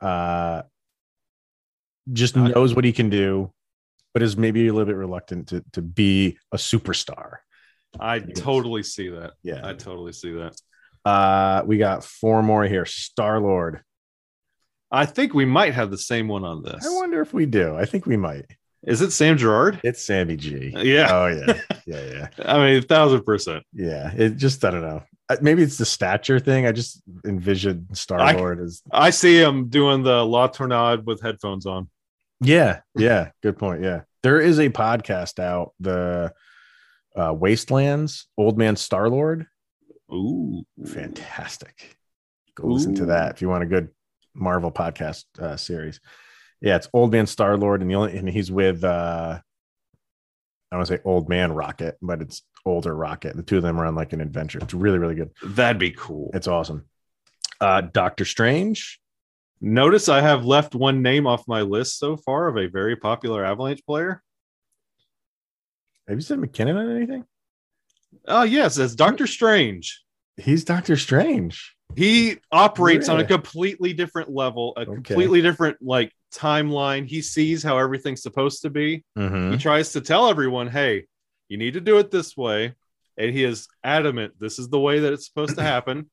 uh, 0.00 0.62
just 2.10 2.36
knows 2.36 2.74
what 2.74 2.86
he 2.86 2.92
can 2.94 3.10
do, 3.10 3.52
but 4.14 4.22
is 4.22 4.38
maybe 4.38 4.66
a 4.68 4.72
little 4.72 4.86
bit 4.86 4.96
reluctant 4.96 5.48
to 5.48 5.62
to 5.72 5.82
be 5.82 6.38
a 6.52 6.56
superstar. 6.56 7.40
I 8.00 8.20
totally 8.20 8.82
see 8.82 9.10
that. 9.10 9.32
Yeah. 9.42 9.60
I 9.62 9.74
totally 9.74 10.14
see 10.14 10.32
that. 10.32 10.58
Uh, 11.04 11.64
we 11.66 11.76
got 11.76 12.02
four 12.02 12.42
more 12.42 12.64
here. 12.64 12.86
Star 12.86 13.40
Lord. 13.40 13.82
I 14.90 15.06
think 15.06 15.34
we 15.34 15.44
might 15.44 15.74
have 15.74 15.90
the 15.90 15.98
same 15.98 16.28
one 16.28 16.44
on 16.44 16.62
this. 16.62 16.86
I 16.86 16.90
wonder 16.94 17.20
if 17.20 17.32
we 17.34 17.46
do. 17.46 17.76
I 17.76 17.84
think 17.84 18.06
we 18.06 18.16
might. 18.16 18.46
Is 18.86 19.02
it 19.02 19.10
Sam 19.10 19.36
Girard? 19.36 19.80
It's 19.82 20.02
Sammy 20.02 20.36
G. 20.36 20.72
Yeah. 20.76 21.08
Oh 21.10 21.26
yeah, 21.26 21.60
yeah, 21.86 22.04
yeah, 22.04 22.28
I 22.44 22.58
mean, 22.58 22.76
a 22.78 22.82
thousand 22.82 23.24
percent. 23.24 23.64
yeah. 23.72 24.12
It 24.14 24.36
just 24.36 24.64
I 24.64 24.70
don't 24.70 24.82
know. 24.82 25.02
Uh, 25.28 25.36
Maybe 25.40 25.62
it's 25.64 25.76
the 25.76 25.84
stature 25.84 26.38
thing. 26.38 26.66
I 26.66 26.72
just 26.72 27.02
envision 27.26 27.88
Star 27.94 28.34
Lord 28.34 28.60
as 28.60 28.82
I 28.92 29.10
see 29.10 29.40
him 29.40 29.68
doing 29.68 30.04
the 30.04 30.24
La 30.24 30.46
Tornade 30.48 31.04
with 31.04 31.20
headphones 31.20 31.66
on. 31.66 31.88
yeah, 32.40 32.80
yeah. 32.96 33.30
Good 33.42 33.58
point. 33.58 33.82
Yeah, 33.82 34.02
there 34.22 34.40
is 34.40 34.60
a 34.60 34.68
podcast 34.68 35.40
out. 35.40 35.72
The 35.80 36.32
uh, 37.16 37.34
Wastelands, 37.34 38.26
Old 38.38 38.56
Man 38.56 38.76
Star 38.76 39.08
Lord. 39.10 39.46
Ooh. 40.12 40.64
Fantastic. 40.86 41.96
Go 42.54 42.68
listen 42.68 42.94
to 42.96 43.06
that 43.06 43.34
if 43.34 43.42
you 43.42 43.48
want 43.48 43.64
a 43.64 43.66
good 43.66 43.88
Marvel 44.36 44.70
podcast 44.70 45.24
uh, 45.38 45.56
series. 45.56 46.00
Yeah, 46.60 46.76
it's 46.76 46.88
Old 46.92 47.12
Man 47.12 47.26
Star 47.26 47.56
Lord, 47.56 47.82
and 47.82 47.90
the 47.90 47.94
only 47.94 48.16
and 48.16 48.28
he's 48.28 48.50
with 48.50 48.84
uh 48.84 49.38
I 50.72 50.76
want 50.76 50.88
to 50.88 50.94
say 50.94 51.02
Old 51.04 51.28
Man 51.28 51.52
Rocket, 51.52 51.96
but 52.02 52.20
it's 52.20 52.42
older 52.64 52.94
Rocket. 52.94 53.36
The 53.36 53.42
two 53.42 53.58
of 53.58 53.62
them 53.62 53.80
are 53.80 53.86
on 53.86 53.94
like 53.94 54.12
an 54.12 54.20
adventure. 54.20 54.58
It's 54.60 54.74
really 54.74 54.98
really 54.98 55.14
good. 55.14 55.30
That'd 55.42 55.78
be 55.78 55.92
cool. 55.92 56.30
It's 56.34 56.48
awesome. 56.48 56.86
Uh 57.60 57.82
Doctor 57.82 58.24
Strange. 58.24 59.00
Notice 59.60 60.08
I 60.08 60.20
have 60.20 60.44
left 60.44 60.74
one 60.74 61.02
name 61.02 61.26
off 61.26 61.48
my 61.48 61.62
list 61.62 61.98
so 61.98 62.16
far 62.16 62.48
of 62.48 62.56
a 62.56 62.68
very 62.68 62.96
popular 62.96 63.44
Avalanche 63.44 63.84
player. 63.86 64.22
Have 66.06 66.18
you 66.18 66.22
said 66.22 66.38
MacKinnon 66.38 66.76
on 66.76 66.94
anything? 66.94 67.24
Oh, 68.28 68.42
yes, 68.42 68.78
it's 68.78 68.94
Doctor 68.94 69.26
Strange. 69.26 70.02
He's 70.36 70.64
Doctor 70.64 70.96
Strange. 70.96 71.75
He 71.94 72.38
operates 72.52 73.08
on 73.08 73.20
a 73.20 73.24
completely 73.24 73.92
different 73.92 74.30
level, 74.30 74.74
a 74.76 74.80
Okay. 74.80 74.94
completely 74.94 75.40
different 75.40 75.78
like 75.80 76.12
timeline. 76.34 77.06
He 77.06 77.22
sees 77.22 77.62
how 77.62 77.78
everything's 77.78 78.22
supposed 78.22 78.62
to 78.62 78.70
be. 78.70 79.04
Mhm. 79.16 79.52
He 79.52 79.58
tries 79.58 79.92
to 79.92 80.00
tell 80.00 80.28
everyone, 80.28 80.66
"Hey, 80.68 81.06
you 81.48 81.56
need 81.56 81.74
to 81.74 81.80
do 81.80 81.98
it 81.98 82.10
this 82.10 82.36
way," 82.36 82.74
and 83.16 83.32
he 83.32 83.44
is 83.44 83.68
adamant 83.84 84.34
this 84.38 84.58
is 84.58 84.68
the 84.68 84.80
way 84.80 84.98
that 84.98 85.12
it's 85.12 85.26
supposed 85.26 85.56
to 85.56 85.62
happen. 85.62 86.10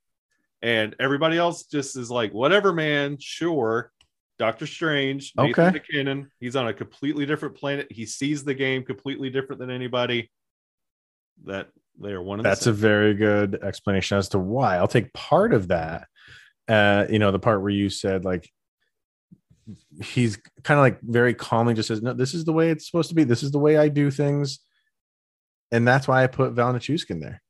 And 0.61 0.95
everybody 0.99 1.38
else 1.38 1.65
just 1.65 1.97
is 1.97 2.09
like, 2.09 2.34
"Whatever, 2.34 2.71
man. 2.71 3.17
Sure." 3.19 3.91
Doctor 4.39 4.65
Strange, 4.65 5.34
Nathan 5.38 5.65
Okay. 5.65 5.71
MacKinnon. 5.71 6.32
He's 6.39 6.55
on 6.55 6.67
a 6.67 6.74
completely 6.74 7.26
different 7.26 7.55
planet. 7.55 7.91
He 7.91 8.05
sees 8.05 8.43
the 8.43 8.53
game 8.53 8.84
completely 8.84 9.30
different 9.30 9.59
than 9.59 9.69
anybody. 9.69 10.32
That 11.45 11.69
they 11.99 12.11
are 12.11 12.21
one 12.21 12.41
That's 12.41 12.67
a 12.67 12.73
very 12.73 13.13
good 13.13 13.59
explanation 13.63 14.17
as 14.17 14.29
to 14.29 14.39
why. 14.39 14.77
I'll 14.77 14.88
take 14.88 15.13
part 15.13 15.53
of 15.53 15.69
that. 15.69 16.07
Uh, 16.67 17.05
you 17.09 17.19
know, 17.19 17.31
the 17.31 17.39
part 17.39 17.61
where 17.61 17.69
you 17.69 17.89
said 17.89 18.23
like 18.23 18.49
he's 20.01 20.38
kind 20.63 20.77
of 20.77 20.84
like 20.84 21.01
very 21.01 21.34
calmly 21.34 21.73
just 21.73 21.88
says, 21.88 22.01
No, 22.01 22.13
this 22.13 22.34
is 22.34 22.45
the 22.45 22.53
way 22.53 22.69
it's 22.69 22.86
supposed 22.86 23.09
to 23.09 23.15
be. 23.15 23.23
This 23.23 23.43
is 23.43 23.51
the 23.51 23.59
way 23.59 23.77
I 23.77 23.89
do 23.89 24.11
things. 24.11 24.59
And 25.71 25.88
that's 25.88 26.07
why 26.07 26.23
I 26.23 26.27
put 26.27 26.53
Valnichuk 26.53 27.09
in 27.09 27.19
there. 27.19 27.41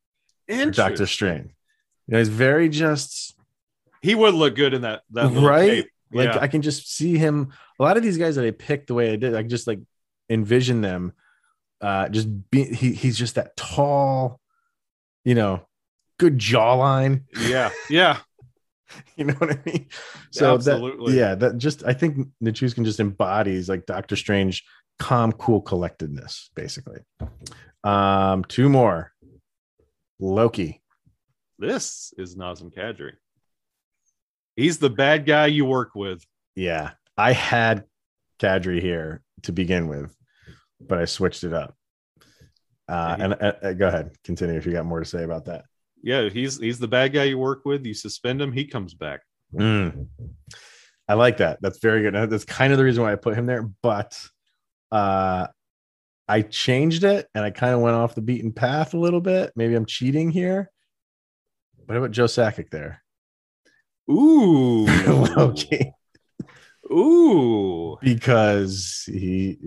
And 0.47 0.73
Doctor. 0.73 1.05
Strange. 1.05 1.51
You 2.07 2.13
know, 2.13 2.17
he's 2.19 2.29
very 2.29 2.69
just 2.69 3.36
He 4.01 4.15
would 4.15 4.34
look 4.34 4.55
good 4.55 4.73
in 4.73 4.81
that 4.81 5.01
that 5.11 5.31
right. 5.31 5.86
Like 6.11 6.34
Yeah. 6.34 6.39
I 6.39 6.47
can 6.47 6.61
just 6.61 6.93
see 6.93 7.17
him. 7.17 7.53
A 7.79 7.84
lot 7.84 7.97
of 7.97 8.03
these 8.03 8.17
guys 8.17 8.36
that 8.36 8.45
I 8.45 8.51
picked 8.51 8.88
the 8.88 8.93
way 8.93 9.11
I 9.11 9.15
did, 9.15 9.36
I 9.36 9.43
just 9.43 9.67
like 9.67 9.79
envision 10.29 10.81
them. 10.81 11.13
Uh, 11.84 12.07
just 12.07 12.29
be 12.49 12.63
he, 12.63 12.93
he's 12.93 13.17
just 13.17 13.36
that 13.36 13.57
tall, 13.57 14.39
you 15.25 15.36
know, 15.36 15.67
good 16.17 16.38
jawline. 16.38 17.23
yeah, 17.38 17.69
yeah. 17.89 18.19
You 19.15 19.25
know 19.25 19.34
what 19.34 19.49
I 19.49 19.59
mean? 19.65 19.88
So 20.29 20.53
Absolutely. 20.53 21.13
that 21.13 21.17
yeah, 21.17 21.34
that 21.34 21.57
just 21.57 21.84
I 21.84 21.93
think 21.93 22.27
Nichushkin 22.43 22.86
just 22.86 22.99
embodies 22.99 23.67
like 23.67 23.88
Doctor 23.88 24.15
Strange 24.15 24.63
calm, 24.99 25.31
cool 25.31 25.61
collectedness, 25.61 26.49
basically. 26.53 26.99
Um, 27.84 28.43
two 28.43 28.69
more. 28.69 29.11
Loki. 30.19 30.81
This 31.57 32.13
is 32.17 32.36
Nazem 32.36 32.71
Kadri. 32.71 33.13
He's 34.55 34.77
the 34.77 34.89
bad 34.89 35.25
guy 35.25 35.47
you 35.47 35.65
work 35.65 35.95
with. 35.95 36.23
Yeah, 36.55 36.91
I 37.17 37.34
had 37.34 37.86
Kadri 38.39 38.79
here 38.79 39.23
to 39.43 39.51
begin 39.51 39.88
with, 39.88 40.15
but 40.88 40.99
I 40.99 41.05
switched 41.05 41.43
it 41.43 41.53
up. 41.53 41.75
Uh, 42.88 43.15
Yeah, 43.17 43.23
and 43.23 43.34
uh, 43.34 43.53
uh, 43.61 43.73
go 43.73 43.88
ahead, 43.88 44.11
continue 44.23 44.55
if 44.55 44.65
you 44.65 44.73
got 44.73 44.86
more 44.86 44.99
to 44.99 45.05
say 45.05 45.23
about 45.23 45.45
that. 45.45 45.65
Yeah, 46.01 46.29
he's 46.29 46.59
he's 46.59 46.79
the 46.79 46.88
bad 46.88 47.13
guy 47.13 47.23
you 47.23 47.38
work 47.38 47.65
with. 47.65 47.86
You 47.86 47.93
suspend 47.93 48.41
him, 48.41 48.51
he 48.51 48.65
comes 48.65 48.93
back. 48.93 49.21
Mm. 49.53 50.07
I 51.07 51.13
like 51.13 51.38
that. 51.38 51.59
That's 51.61 51.79
very 51.79 52.01
good. 52.01 52.29
That's 52.29 52.45
kind 52.45 52.71
of 52.73 52.77
the 52.77 52.84
reason 52.84 53.03
why 53.03 53.11
I 53.11 53.15
put 53.15 53.36
him 53.36 53.45
there, 53.45 53.69
but 53.81 54.17
uh, 54.91 55.47
I 56.27 56.41
changed 56.41 57.03
it 57.03 57.27
and 57.36 57.43
I 57.43 57.51
kind 57.51 57.73
of 57.73 57.81
went 57.81 57.95
off 57.95 58.15
the 58.15 58.21
beaten 58.21 58.51
path 58.51 58.93
a 58.93 58.97
little 58.99 59.21
bit. 59.21 59.51
Maybe 59.55 59.75
I'm 59.75 59.86
cheating 59.86 60.29
here. 60.31 60.69
What 61.86 61.97
about 61.97 62.11
Joe 62.11 62.25
Sakic 62.25 62.69
there? 62.69 63.03
Ooh, 64.09 64.86
Loki. 65.07 65.91
Ooh, 66.93 67.97
Because 68.01 69.03
he 69.11 69.57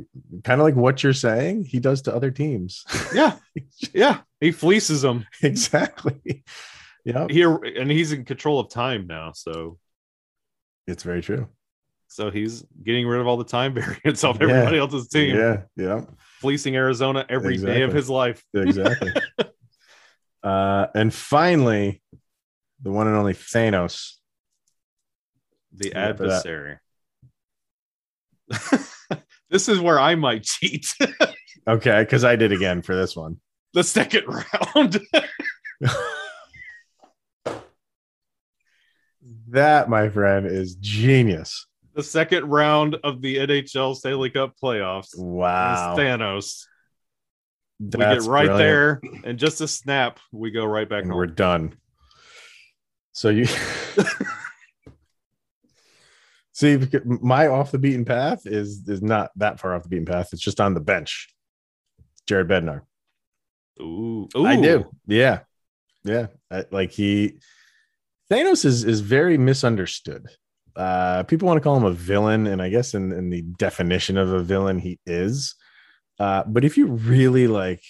kind 0.44 0.60
of 0.60 0.64
like 0.64 0.76
what 0.76 1.02
you're 1.02 1.12
saying, 1.12 1.64
he 1.64 1.80
does 1.80 2.02
to 2.02 2.14
other 2.14 2.30
teams. 2.30 2.84
yeah, 3.12 3.36
yeah. 3.94 4.20
He 4.40 4.52
fleeces 4.52 5.02
them 5.02 5.26
exactly. 5.42 6.44
Yeah, 7.04 7.28
here, 7.30 7.54
and 7.54 7.88
he's 7.88 8.10
in 8.10 8.24
control 8.24 8.58
of 8.58 8.68
time 8.68 9.06
now. 9.06 9.30
So, 9.32 9.78
it's 10.88 11.04
very 11.04 11.22
true. 11.22 11.46
so 12.08 12.32
he's 12.32 12.64
getting 12.82 13.06
rid 13.06 13.20
of 13.20 13.28
all 13.28 13.36
the 13.36 13.44
time 13.44 13.74
variants 13.80 14.24
off 14.24 14.38
Yeah. 14.40 14.48
everybody 14.48 14.78
else's 14.78 15.06
team, 15.06 15.36
Yeah, 15.36 15.62
yeah, 15.76 16.00
fleecing 16.40 16.74
Arizona 16.74 17.24
every 17.28 17.58
day 17.58 17.82
of 17.82 17.92
his 17.92 18.10
life. 18.10 18.42
exactly. 18.54 19.12
uh, 20.42 20.86
and 20.96 21.14
finally, 21.14 22.02
the 22.82 22.90
one 22.90 23.06
and 23.06 23.16
only 23.16 23.34
Thanos. 23.34 24.14
The 25.76 25.90
Yeah, 25.94 26.08
adversary. 26.08 26.78
this 29.50 29.68
is 29.68 29.80
where 29.80 29.98
I 30.00 30.14
might 30.14 30.42
cheat. 30.44 30.94
Okay, 31.68 32.00
because 32.02 32.22
I 32.22 32.36
did 32.36 32.52
again 32.52 32.80
for 32.80 32.94
this 32.94 33.16
one. 33.16 33.40
the 33.74 33.82
second 33.82 34.22
round. 34.76 35.00
That, 39.48 39.88
my 39.88 40.08
friend, 40.08 40.46
is 40.46 40.76
genius. 40.76 41.66
the 41.94 42.04
second 42.04 42.44
round 42.48 42.96
of 43.02 43.20
the 43.20 43.38
NHL 43.38 43.96
Stanley 43.96 44.30
Cup 44.30 44.54
playoffs. 44.62 45.18
Wow. 45.18 45.96
Thanos. 45.96 46.66
we 47.80 47.88
get 47.90 48.22
right 48.22 48.46
brilliant. 48.46 48.58
there, 48.58 49.00
and 49.24 49.36
just 49.36 49.60
a 49.60 49.66
snap, 49.66 50.20
we 50.30 50.52
go 50.52 50.64
right 50.64 50.88
back 50.88 51.02
and 51.02 51.10
home. 51.10 51.18
we're 51.18 51.26
done. 51.26 51.74
So 53.12 53.30
you 53.30 53.46
see, 56.56 56.80
my 57.04 57.48
off 57.48 57.70
the 57.70 57.78
beaten 57.78 58.06
path 58.06 58.46
is 58.46 58.88
is 58.88 59.02
not 59.02 59.30
that 59.36 59.60
far 59.60 59.74
off 59.74 59.82
the 59.82 59.90
beaten 59.90 60.06
path. 60.06 60.30
It's 60.32 60.42
just 60.42 60.60
on 60.60 60.72
the 60.72 60.80
bench. 60.80 61.28
Jared 62.26 62.48
Bednar. 62.48 62.82
Ooh, 63.80 64.26
I 64.34 64.56
do. 64.56 64.90
Yeah, 65.06 65.40
yeah. 66.02 66.28
I, 66.50 66.64
like 66.70 66.92
he, 66.92 67.34
Thanos 68.30 68.64
is 68.64 68.84
is 68.84 69.00
very 69.00 69.36
misunderstood. 69.36 70.28
Uh, 70.74 71.22
people 71.24 71.46
want 71.46 71.58
to 71.58 71.62
call 71.62 71.76
him 71.76 71.84
a 71.84 71.90
villain, 71.90 72.46
and 72.46 72.62
I 72.62 72.70
guess 72.70 72.94
in 72.94 73.12
in 73.12 73.28
the 73.28 73.42
definition 73.42 74.16
of 74.16 74.32
a 74.32 74.42
villain, 74.42 74.78
he 74.78 74.98
is. 75.06 75.54
Uh, 76.18 76.42
but 76.46 76.64
if 76.64 76.78
you 76.78 76.86
really 76.86 77.48
like 77.48 77.82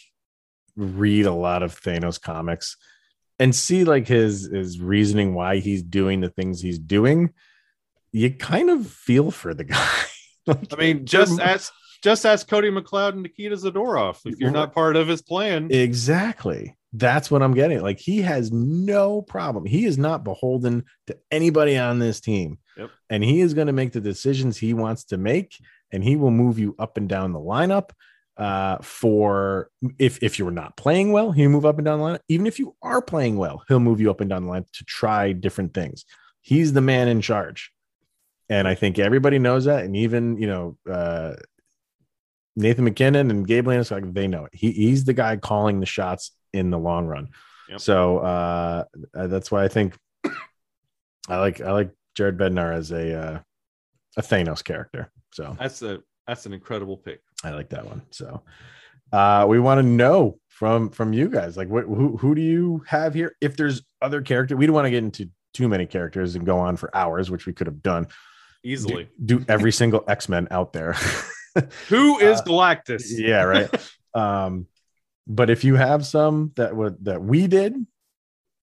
read 0.75 1.27
a 1.27 1.33
lot 1.33 1.63
of 1.63 1.81
Thanos 1.81 2.21
comics 2.21 2.77
and 3.39 3.55
see 3.55 3.85
like 3.85 4.09
his 4.09 4.51
his 4.53 4.81
reasoning 4.81 5.35
why 5.35 5.59
he's 5.59 5.85
doing 5.85 6.21
the 6.21 6.31
things 6.31 6.61
he's 6.61 6.81
doing, 6.81 7.33
you 8.17 8.31
kind 8.31 8.71
of 8.71 8.87
feel 8.87 9.31
for 9.31 9.55
the 9.55 9.65
guy. 9.65 9.93
Like, 10.49 10.73
I 10.73 10.77
mean, 10.77 11.07
just 11.07 11.41
ask 11.41 11.73
just 12.05 12.25
ask 12.25 12.47
Cody 12.47 12.71
McLeod 12.71 13.15
and 13.15 13.25
Nikita 13.25 13.57
Zadorov 13.57 14.21
if 14.25 14.39
you're 14.39 14.53
not 14.53 14.73
part 14.73 14.95
of 14.95 15.09
his 15.09 15.21
plan. 15.21 15.73
Exactly. 15.73 16.77
That's 16.93 17.33
what 17.33 17.43
I'm 17.43 17.53
getting. 17.53 17.81
Like 17.81 17.99
he 17.99 18.23
has 18.23 18.53
no 18.53 19.23
problem. 19.23 19.67
He 19.67 19.87
is 19.87 19.99
not 19.99 20.23
beholden 20.23 20.85
to 21.09 21.19
anybody 21.33 21.77
on 21.77 21.99
this 21.99 22.21
team. 22.21 22.59
Yep. 22.77 22.91
And 23.11 23.25
he 23.25 23.41
is 23.41 23.55
going 23.55 23.67
to 23.67 23.73
make 23.73 23.91
the 23.91 24.01
decisions 24.01 24.57
he 24.57 24.73
wants 24.73 25.07
to 25.07 25.17
make 25.17 25.57
and 25.93 26.05
he 26.05 26.15
will 26.15 26.31
move 26.31 26.61
you 26.61 26.77
up 26.79 26.97
and 26.97 27.09
down 27.09 27.33
the 27.33 27.41
lineup 27.41 27.91
uh 28.37 28.79
for 28.83 29.69
if 29.99 30.23
if 30.23 30.39
you're 30.39 30.53
not 30.53 30.77
playing 30.77 31.11
well, 31.11 31.33
he'll 31.33 31.51
move 31.51 31.67
up 31.67 31.79
and 31.79 31.87
down 31.87 31.99
the 31.99 32.05
line. 32.05 32.19
Even 32.29 32.47
if 32.47 32.61
you 32.61 32.77
are 32.83 33.03
playing 33.03 33.37
well, 33.37 33.65
he'll 33.67 33.81
move 33.81 34.01
you 34.01 34.13
up 34.13 34.21
and 34.21 34.31
down 34.31 34.45
the 34.45 34.49
line 34.49 34.65
to 34.75 34.85
try 34.85 35.33
different 35.33 35.75
things. 35.75 36.05
He's 36.41 36.73
the 36.73 36.81
man 36.81 37.09
in 37.09 37.21
charge. 37.21 37.73
And 38.49 38.69
I 38.69 38.75
think 38.75 38.99
everybody 38.99 39.39
knows 39.39 39.65
that 39.65 39.85
and 39.85 39.97
even, 39.97 40.39
you 40.39 40.47
know, 40.47 40.77
uh 40.91 41.35
Nathan 42.57 42.85
MacKinnon 42.85 43.31
and 43.31 43.47
Gabe 43.47 43.67
Landis, 43.67 43.91
like 43.91 44.13
they 44.15 44.27
know 44.27 44.47
it. 44.47 44.55
He, 44.55 44.73
he's 44.73 45.05
the 45.05 45.13
guy 45.13 45.37
calling 45.37 45.79
the 45.81 45.87
shots 45.87 46.33
in 46.55 46.71
the 46.71 46.79
long 46.79 47.07
run. 47.07 47.29
Yep. 47.69 47.81
So 47.81 48.19
uh, 48.19 48.85
uh, 49.15 49.27
that's 49.27 49.51
why 49.51 49.65
I 49.65 49.69
think 49.69 49.95
I 51.29 51.39
like 51.39 51.61
I 51.61 51.73
like 51.73 51.91
Jared 52.15 52.39
Bednar 52.39 52.75
as 52.75 52.93
a 52.93 53.15
uh, 53.15 53.39
a 54.17 54.23
Thanos 54.23 54.65
character. 54.65 55.11
So 55.33 55.57
That's 55.59 55.83
a 55.83 56.01
that's 56.27 56.47
an 56.47 56.53
incredible 56.55 56.97
pick. 56.97 57.21
I 57.45 57.51
like 57.51 57.69
that 57.71 57.85
one. 57.85 58.03
So 58.11 58.43
uh, 59.13 59.45
we 59.49 59.61
want 59.61 59.79
to 59.79 59.83
know 59.83 60.39
from 60.49 60.91
from 60.91 61.13
you 61.13 61.29
guys, 61.29 61.57
like 61.57 61.69
what 61.69 61.85
who 61.85 62.17
who 62.17 62.35
do 62.35 62.41
you 62.41 62.83
have 62.87 63.13
here? 63.13 63.37
If 63.41 63.57
there's 63.57 63.83
other 64.01 64.23
character, 64.23 64.57
we 64.57 64.67
don't 64.67 64.75
want 64.75 64.87
to 64.87 64.91
get 64.91 65.05
into 65.05 65.29
too 65.53 65.69
many 65.69 65.87
characters 65.87 66.37
and 66.37 66.47
go 66.47 66.59
on 66.59 66.77
for 66.77 66.95
hours, 66.97 67.31
which 67.31 67.47
we 67.47 67.53
could 67.53 67.67
have 67.67 67.83
done. 67.83 68.07
Easily. 68.63 69.09
Do, 69.25 69.39
do 69.41 69.45
every 69.49 69.73
single 69.73 70.05
X 70.09 70.29
Men 70.29 70.49
out 70.51 70.73
there. 70.73 70.95
Who 71.89 72.19
is 72.19 72.41
Uh, 72.41 72.45
Galactus? 72.45 73.05
yeah 73.17 73.43
right 73.43 73.71
um 74.15 74.67
but 75.27 75.49
if 75.51 75.65
you 75.65 75.75
have 75.77 76.05
some 76.07 76.53
that 76.57 76.77
would 76.77 77.03
that 77.05 77.23
we 77.23 77.47
did 77.47 77.75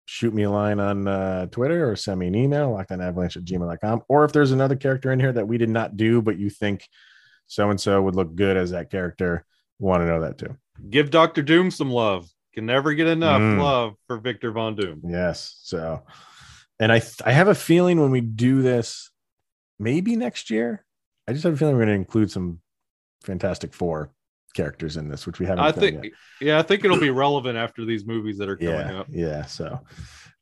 shoot 0.06 0.34
me 0.34 0.44
a 0.44 0.52
line 0.52 0.80
on 0.80 1.08
uh, 1.08 1.46
Twitter 1.48 1.89
or 1.89 1.96
send 1.96 2.20
me 2.20 2.28
an 2.28 2.36
email, 2.36 2.70
lockedonavalanche 2.72 3.38
at 3.38 3.46
gmail.com. 3.46 4.02
Or 4.10 4.26
if 4.26 4.34
there's 4.34 4.52
another 4.52 4.76
character 4.76 5.12
in 5.14 5.20
here 5.20 5.32
that 5.32 5.48
we 5.48 5.58
did 5.58 5.70
not 5.70 5.96
do, 5.96 6.22
but 6.22 6.38
you 6.38 6.50
think 6.50 6.88
so 7.48 7.70
and 7.70 7.80
so 7.80 8.02
would 8.02 8.16
look 8.16 8.36
good 8.36 8.58
as 8.58 8.72
that 8.72 8.91
character, 8.91 9.46
want 9.80 10.02
to 10.02 10.06
know 10.06 10.20
that 10.22 10.38
too. 10.38 10.56
Give 10.89 11.10
Doctor 11.10 11.41
Doom 11.41 11.72
some 11.72 11.89
love. 11.89 12.28
Can 12.54 12.66
never 12.66 12.94
get 12.94 13.08
enough 13.08 13.41
Mm. 13.41 13.60
love 13.62 13.94
for 14.08 14.18
Victor 14.20 14.52
Von 14.52 14.76
Doom. 14.76 15.02
Yes. 15.06 15.58
So, 15.64 16.04
and 16.80 16.91
I 16.91 17.02
I 17.26 17.32
have 17.32 17.48
a 17.48 17.56
feeling 17.56 18.00
when 18.02 18.12
we 18.12 18.22
do 18.22 18.62
this, 18.62 19.10
maybe 19.80 20.15
next 20.15 20.49
year, 20.49 20.86
I 21.28 21.34
just 21.34 21.43
have 21.43 21.53
a 21.53 21.57
feeling 21.57 21.76
we're 21.76 21.86
going 21.86 21.95
to 21.95 22.01
include 22.01 22.32
some 22.32 22.59
Fantastic 23.24 23.74
Four 23.74 24.11
characters 24.53 24.97
in 24.97 25.09
this, 25.09 25.26
which 25.26 25.39
we 25.39 25.45
haven't. 25.45 25.63
I 25.63 25.71
think, 25.71 26.03
yet. 26.03 26.13
yeah, 26.41 26.59
I 26.59 26.61
think 26.61 26.86
it'll 26.86 26.99
be 26.99 27.09
relevant 27.09 27.57
after 27.57 27.86
these 27.86 28.05
movies 28.05 28.38
that 28.38 28.49
are 28.49 28.57
coming 28.57 28.74
yeah, 28.74 28.99
up. 28.99 29.07
yeah. 29.09 29.45
So, 29.45 29.80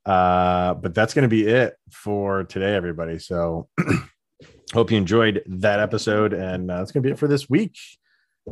uh, 0.05 0.73
but 0.75 0.93
that's 0.93 1.13
going 1.13 1.23
to 1.23 1.29
be 1.29 1.47
it 1.47 1.75
for 1.91 2.43
today, 2.43 2.75
everybody. 2.75 3.19
So, 3.19 3.69
hope 4.73 4.91
you 4.91 4.97
enjoyed 4.97 5.43
that 5.47 5.79
episode, 5.79 6.33
and 6.33 6.69
uh, 6.69 6.79
that's 6.79 6.91
going 6.91 7.03
to 7.03 7.07
be 7.07 7.13
it 7.13 7.19
for 7.19 7.27
this 7.27 7.49
week. 7.49 7.77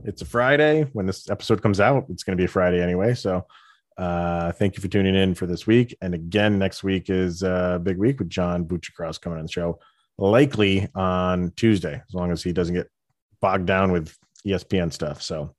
It's 0.05 0.21
a 0.21 0.25
Friday 0.25 0.83
when 0.93 1.05
this 1.05 1.29
episode 1.29 1.61
comes 1.61 1.79
out. 1.79 2.05
It's 2.09 2.23
going 2.23 2.37
to 2.37 2.41
be 2.41 2.45
a 2.45 2.49
Friday 2.49 2.81
anyway. 2.81 3.15
So, 3.15 3.45
uh, 3.99 4.53
thank 4.53 4.77
you 4.77 4.81
for 4.81 4.87
tuning 4.87 5.15
in 5.15 5.35
for 5.35 5.45
this 5.45 5.67
week. 5.67 5.95
And 6.01 6.13
again, 6.13 6.57
next 6.57 6.83
week 6.83 7.09
is 7.09 7.43
a 7.43 7.79
big 7.83 7.97
week 7.97 8.19
with 8.19 8.29
John 8.29 8.63
Buccigross 8.63 9.19
coming 9.19 9.39
on 9.39 9.45
the 9.45 9.51
show, 9.51 9.79
likely 10.19 10.87
on 10.95 11.51
Tuesday, 11.55 12.01
as 12.07 12.13
long 12.13 12.31
as 12.31 12.43
he 12.43 12.51
doesn't 12.51 12.75
get 12.75 12.87
bogged 13.41 13.65
down 13.65 13.91
with 13.91 14.15
ESPN 14.45 14.91
stuff. 14.91 15.21
So, 15.21 15.55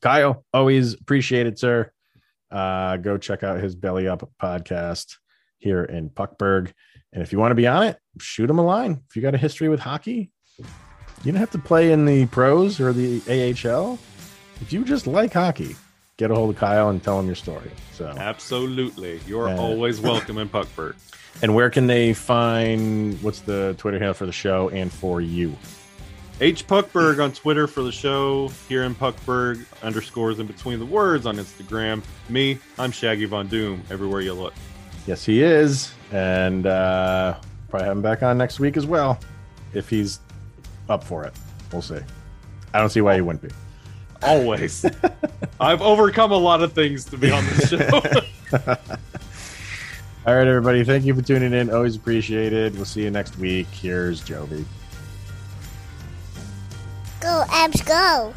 Kyle, 0.00 0.44
always 0.52 0.94
appreciate 0.94 1.46
it, 1.46 1.58
sir. 1.58 1.90
Uh, 2.50 2.96
go 2.98 3.18
check 3.18 3.42
out 3.42 3.60
his 3.60 3.74
Belly 3.74 4.06
Up 4.08 4.28
podcast 4.40 5.16
here 5.58 5.84
in 5.84 6.10
Puckburg. 6.10 6.72
And 7.12 7.22
if 7.22 7.32
you 7.32 7.38
want 7.38 7.50
to 7.50 7.56
be 7.56 7.66
on 7.66 7.82
it, 7.84 7.98
shoot 8.20 8.48
him 8.48 8.58
a 8.58 8.64
line. 8.64 9.02
If 9.08 9.16
you 9.16 9.22
got 9.22 9.34
a 9.34 9.38
history 9.38 9.68
with 9.68 9.80
hockey, 9.80 10.30
you 10.58 11.32
don't 11.32 11.36
have 11.36 11.50
to 11.52 11.58
play 11.58 11.90
in 11.92 12.04
the 12.04 12.26
pros 12.26 12.80
or 12.80 12.92
the 12.92 13.20
AHL. 13.28 13.98
If 14.60 14.72
you 14.72 14.84
just 14.84 15.06
like 15.06 15.32
hockey, 15.32 15.76
get 16.16 16.30
a 16.30 16.34
hold 16.34 16.50
of 16.50 16.56
Kyle 16.56 16.90
and 16.90 17.02
tell 17.02 17.18
him 17.18 17.26
your 17.26 17.34
story. 17.34 17.70
So, 17.94 18.06
Absolutely. 18.16 19.20
You're 19.26 19.48
Uh, 19.48 19.56
always 19.56 20.00
welcome 20.00 20.38
in 20.38 20.48
Puckburg. 20.48 20.94
And 21.42 21.54
where 21.54 21.70
can 21.70 21.86
they 21.86 22.14
find 22.14 23.20
what's 23.22 23.40
the 23.40 23.74
Twitter 23.78 23.98
handle 23.98 24.14
for 24.14 24.26
the 24.26 24.32
show 24.32 24.70
and 24.70 24.92
for 24.92 25.20
you? 25.20 25.56
H 26.40 26.66
Puckburg 26.66 27.22
on 27.22 27.32
Twitter 27.32 27.66
for 27.66 27.82
the 27.82 27.92
show. 27.92 28.48
Here 28.68 28.84
in 28.84 28.94
Puckburg, 28.94 29.64
underscores 29.82 30.38
in 30.38 30.46
between 30.46 30.78
the 30.78 30.86
words 30.86 31.26
on 31.26 31.36
Instagram. 31.36 32.02
Me, 32.28 32.58
I'm 32.78 32.92
Shaggy 32.92 33.24
Von 33.24 33.48
Doom. 33.48 33.82
Everywhere 33.90 34.20
you 34.20 34.34
look. 34.34 34.54
Yes, 35.06 35.24
he 35.24 35.42
is. 35.42 35.92
And 36.12 36.66
uh, 36.66 37.38
probably 37.68 37.86
have 37.86 37.96
him 37.96 38.02
back 38.02 38.22
on 38.22 38.38
next 38.38 38.60
week 38.60 38.76
as 38.76 38.86
well 38.86 39.18
if 39.74 39.88
he's 39.88 40.20
up 40.88 41.02
for 41.02 41.24
it. 41.24 41.32
We'll 41.72 41.82
see. 41.82 41.98
I 42.72 42.78
don't 42.78 42.90
see 42.90 43.00
why 43.00 43.16
he 43.16 43.20
wouldn't 43.20 43.42
be. 43.42 43.50
Always. 44.22 44.84
I've 45.60 45.82
overcome 45.82 46.32
a 46.32 46.36
lot 46.36 46.62
of 46.62 46.72
things 46.72 47.04
to 47.06 47.16
be 47.16 47.30
on 47.30 47.44
this 47.46 47.70
show. 47.70 48.00
All 50.28 50.34
right, 50.34 50.46
everybody. 50.46 50.84
Thank 50.84 51.06
you 51.06 51.14
for 51.14 51.22
tuning 51.22 51.54
in. 51.54 51.70
Always 51.70 51.96
appreciated. 51.96 52.74
We'll 52.74 52.84
see 52.84 53.02
you 53.02 53.10
next 53.10 53.38
week. 53.38 53.66
Here's 53.68 54.20
Jovi. 54.20 54.62
Go, 57.18 57.44
Avs, 57.48 57.86
go. 57.86 58.34